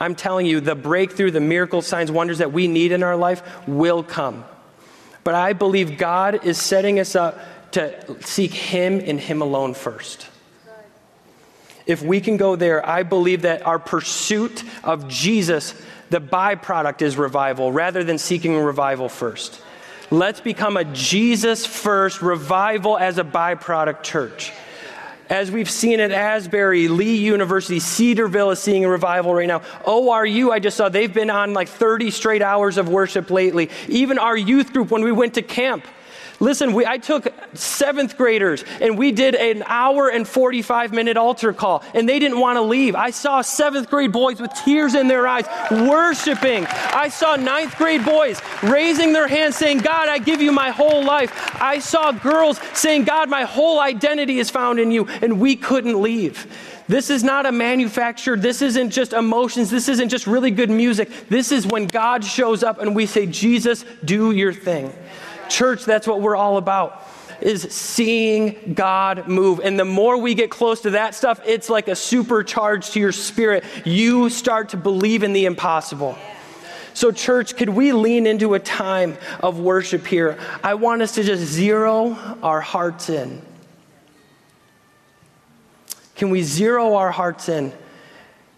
I'm 0.00 0.16
telling 0.16 0.46
you, 0.46 0.60
the 0.60 0.74
breakthrough, 0.74 1.30
the 1.30 1.40
miracle, 1.40 1.80
signs, 1.80 2.10
wonders 2.10 2.38
that 2.38 2.52
we 2.52 2.66
need 2.66 2.90
in 2.90 3.04
our 3.04 3.16
life 3.16 3.42
will 3.68 4.02
come. 4.02 4.44
But 5.22 5.36
I 5.36 5.52
believe 5.52 5.96
God 5.96 6.44
is 6.44 6.60
setting 6.60 6.98
us 6.98 7.14
up 7.14 7.38
to 7.72 8.20
seek 8.22 8.52
Him 8.52 9.00
and 9.00 9.18
Him 9.18 9.40
alone 9.40 9.74
first. 9.74 10.28
If 11.86 12.02
we 12.02 12.20
can 12.20 12.36
go 12.36 12.56
there, 12.56 12.86
I 12.86 13.02
believe 13.02 13.42
that 13.42 13.66
our 13.66 13.78
pursuit 13.78 14.62
of 14.82 15.08
Jesus, 15.08 15.74
the 16.10 16.20
byproduct 16.20 17.02
is 17.02 17.16
revival 17.16 17.72
rather 17.72 18.04
than 18.04 18.18
seeking 18.18 18.58
revival 18.58 19.08
first. 19.08 19.60
Let's 20.10 20.40
become 20.40 20.76
a 20.76 20.84
Jesus 20.84 21.66
first 21.66 22.22
revival 22.22 22.96
as 22.96 23.18
a 23.18 23.24
byproduct 23.24 24.02
church. 24.02 24.52
As 25.30 25.50
we've 25.50 25.70
seen 25.70 26.00
at 26.00 26.12
Asbury, 26.12 26.88
Lee 26.88 27.16
University, 27.16 27.80
Cedarville 27.80 28.50
is 28.50 28.58
seeing 28.58 28.84
a 28.84 28.88
revival 28.88 29.34
right 29.34 29.48
now. 29.48 29.60
ORU, 29.86 30.50
I 30.50 30.58
just 30.58 30.76
saw, 30.76 30.90
they've 30.90 31.12
been 31.12 31.30
on 31.30 31.54
like 31.54 31.68
30 31.68 32.10
straight 32.10 32.42
hours 32.42 32.76
of 32.76 32.90
worship 32.90 33.30
lately. 33.30 33.70
Even 33.88 34.18
our 34.18 34.36
youth 34.36 34.72
group, 34.74 34.90
when 34.90 35.02
we 35.02 35.12
went 35.12 35.34
to 35.34 35.42
camp, 35.42 35.86
Listen, 36.40 36.72
we, 36.72 36.84
I 36.84 36.98
took 36.98 37.32
seventh 37.54 38.16
graders 38.16 38.64
and 38.80 38.98
we 38.98 39.12
did 39.12 39.34
an 39.34 39.62
hour 39.66 40.08
and 40.08 40.26
45 40.26 40.92
minute 40.92 41.16
altar 41.16 41.52
call, 41.52 41.82
and 41.94 42.08
they 42.08 42.18
didn't 42.18 42.40
want 42.40 42.56
to 42.56 42.62
leave. 42.62 42.94
I 42.94 43.10
saw 43.10 43.40
seventh 43.40 43.88
grade 43.88 44.12
boys 44.12 44.40
with 44.40 44.52
tears 44.64 44.94
in 44.94 45.08
their 45.08 45.26
eyes 45.26 45.46
worshiping. 45.70 46.66
I 46.68 47.08
saw 47.08 47.36
ninth 47.36 47.76
grade 47.76 48.04
boys 48.04 48.40
raising 48.62 49.12
their 49.12 49.28
hands 49.28 49.56
saying, 49.56 49.78
God, 49.78 50.08
I 50.08 50.18
give 50.18 50.42
you 50.42 50.52
my 50.52 50.70
whole 50.70 51.04
life. 51.04 51.32
I 51.60 51.78
saw 51.78 52.12
girls 52.12 52.60
saying, 52.74 53.04
God, 53.04 53.30
my 53.30 53.44
whole 53.44 53.80
identity 53.80 54.38
is 54.38 54.50
found 54.50 54.80
in 54.80 54.90
you, 54.90 55.06
and 55.06 55.40
we 55.40 55.56
couldn't 55.56 56.00
leave. 56.00 56.46
This 56.86 57.08
is 57.08 57.24
not 57.24 57.46
a 57.46 57.52
manufactured, 57.52 58.42
this 58.42 58.60
isn't 58.60 58.90
just 58.90 59.14
emotions, 59.14 59.70
this 59.70 59.88
isn't 59.88 60.10
just 60.10 60.26
really 60.26 60.50
good 60.50 60.68
music. 60.68 61.10
This 61.28 61.50
is 61.50 61.66
when 61.66 61.86
God 61.86 62.24
shows 62.24 62.62
up 62.62 62.78
and 62.78 62.94
we 62.94 63.06
say, 63.06 63.26
Jesus, 63.26 63.84
do 64.04 64.32
your 64.32 64.52
thing. 64.52 64.92
Church, 65.50 65.84
that's 65.84 66.06
what 66.06 66.20
we're 66.20 66.36
all 66.36 66.56
about 66.56 67.02
is 67.40 67.62
seeing 67.62 68.74
God 68.74 69.28
move. 69.28 69.60
And 69.60 69.78
the 69.78 69.84
more 69.84 70.16
we 70.16 70.34
get 70.34 70.50
close 70.50 70.80
to 70.82 70.90
that 70.90 71.14
stuff, 71.14 71.40
it's 71.44 71.68
like 71.68 71.88
a 71.88 71.92
supercharge 71.92 72.92
to 72.92 73.00
your 73.00 73.12
spirit. 73.12 73.64
You 73.84 74.30
start 74.30 74.70
to 74.70 74.76
believe 74.76 75.22
in 75.22 75.32
the 75.32 75.44
impossible. 75.44 76.16
So, 76.94 77.10
church, 77.10 77.56
could 77.56 77.68
we 77.68 77.92
lean 77.92 78.26
into 78.26 78.54
a 78.54 78.60
time 78.60 79.18
of 79.40 79.58
worship 79.58 80.06
here? 80.06 80.38
I 80.62 80.74
want 80.74 81.02
us 81.02 81.16
to 81.16 81.24
just 81.24 81.42
zero 81.42 82.16
our 82.42 82.60
hearts 82.60 83.10
in. 83.10 83.42
Can 86.14 86.30
we 86.30 86.42
zero 86.42 86.94
our 86.94 87.10
hearts 87.10 87.48
in? 87.48 87.72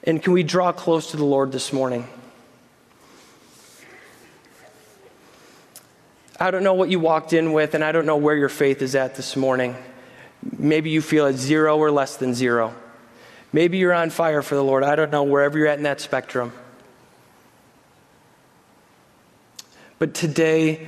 And 0.05 0.22
can 0.22 0.34
we 0.34 0.43
draw 0.43 0.70
close 0.72 1.11
to 1.12 1.16
the 1.16 1.24
Lord 1.24 1.51
this 1.51 1.72
morning? 1.72 2.07
I 6.39 6.51
don't 6.51 6.62
know 6.62 6.74
what 6.74 6.91
you 6.91 7.01
walked 7.01 7.32
in 7.32 7.53
with, 7.53 7.74
and 7.74 7.82
I 7.82 7.93
don't 7.93 8.05
know 8.05 8.18
where 8.18 8.37
your 8.37 8.51
faith 8.51 8.82
is 8.82 8.95
at 8.95 9.14
this 9.14 9.37
morning. 9.37 9.74
Maybe 10.59 10.91
you 10.91 11.01
feel 11.01 11.26
at 11.26 11.37
zero 11.37 11.78
or 11.78 11.91
less 11.91 12.16
than 12.16 12.34
zero. 12.34 12.74
Maybe 13.53 13.78
you're 13.78 13.95
on 13.95 14.11
fire 14.11 14.43
for 14.43 14.55
the 14.55 14.62
Lord. 14.62 14.84
I 14.84 14.97
don't 14.97 15.11
know, 15.11 15.22
wherever 15.22 15.57
you're 15.57 15.66
at 15.66 15.78
in 15.78 15.84
that 15.84 16.01
spectrum. 16.01 16.53
But 19.99 20.12
today, 20.12 20.87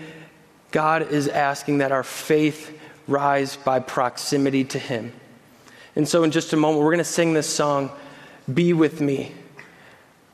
God 0.71 1.11
is 1.11 1.29
asking 1.29 1.79
that 1.79 1.93
our 1.93 2.03
faith 2.03 2.79
rise 3.07 3.57
by 3.57 3.81
proximity 3.81 4.65
to 4.65 4.79
Him. 4.79 5.13
And 5.97 6.07
so, 6.07 6.25
in 6.25 6.31
just 6.31 6.53
a 6.53 6.57
moment, 6.57 6.85
we're 6.85 6.93
going 6.93 6.99
to 6.99 7.05
sing 7.05 7.33
this 7.33 7.49
song, 7.49 7.91
Be 8.53 8.75
With 8.75 9.01
Me. 9.01 9.33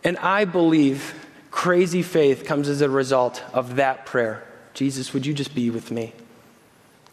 And 0.03 0.19
I 0.19 0.45
believe 0.45 1.15
crazy 1.53 2.03
faith 2.03 2.45
comes 2.45 2.69
as 2.69 2.81
a 2.81 2.91
result 2.91 3.45
of 3.53 3.77
that 3.77 4.07
prayer. 4.07 4.45
Jesus, 4.75 5.15
would 5.15 5.25
you 5.25 5.33
just 5.33 5.55
be 5.55 5.71
with 5.71 5.91
me? 5.91 6.13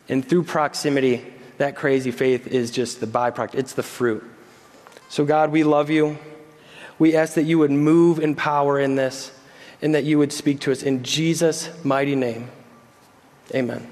And 0.10 0.28
through 0.28 0.44
proximity, 0.44 1.26
that 1.58 1.76
crazy 1.76 2.12
faith 2.12 2.48
is 2.48 2.72
just 2.72 3.00
the 3.00 3.08
byproduct, 3.08 3.56
it's 3.56 3.74
the 3.74 3.84
fruit. 3.84 4.24
So, 5.10 5.26
God, 5.26 5.52
we 5.52 5.64
love 5.64 5.90
you. 5.90 6.18
We 6.98 7.16
ask 7.16 7.36
that 7.36 7.44
you 7.44 7.60
would 7.60 7.72
move 7.72 8.20
in 8.20 8.36
power 8.36 8.80
in 8.80 8.96
this 8.96 9.32
and 9.82 9.96
that 9.96 10.04
you 10.04 10.18
would 10.18 10.32
speak 10.32 10.60
to 10.62 10.72
us 10.72 10.84
in 10.84 11.04
Jesus' 11.04 11.70
mighty 11.84 12.16
name. 12.16 12.50
Amen. 13.54 13.88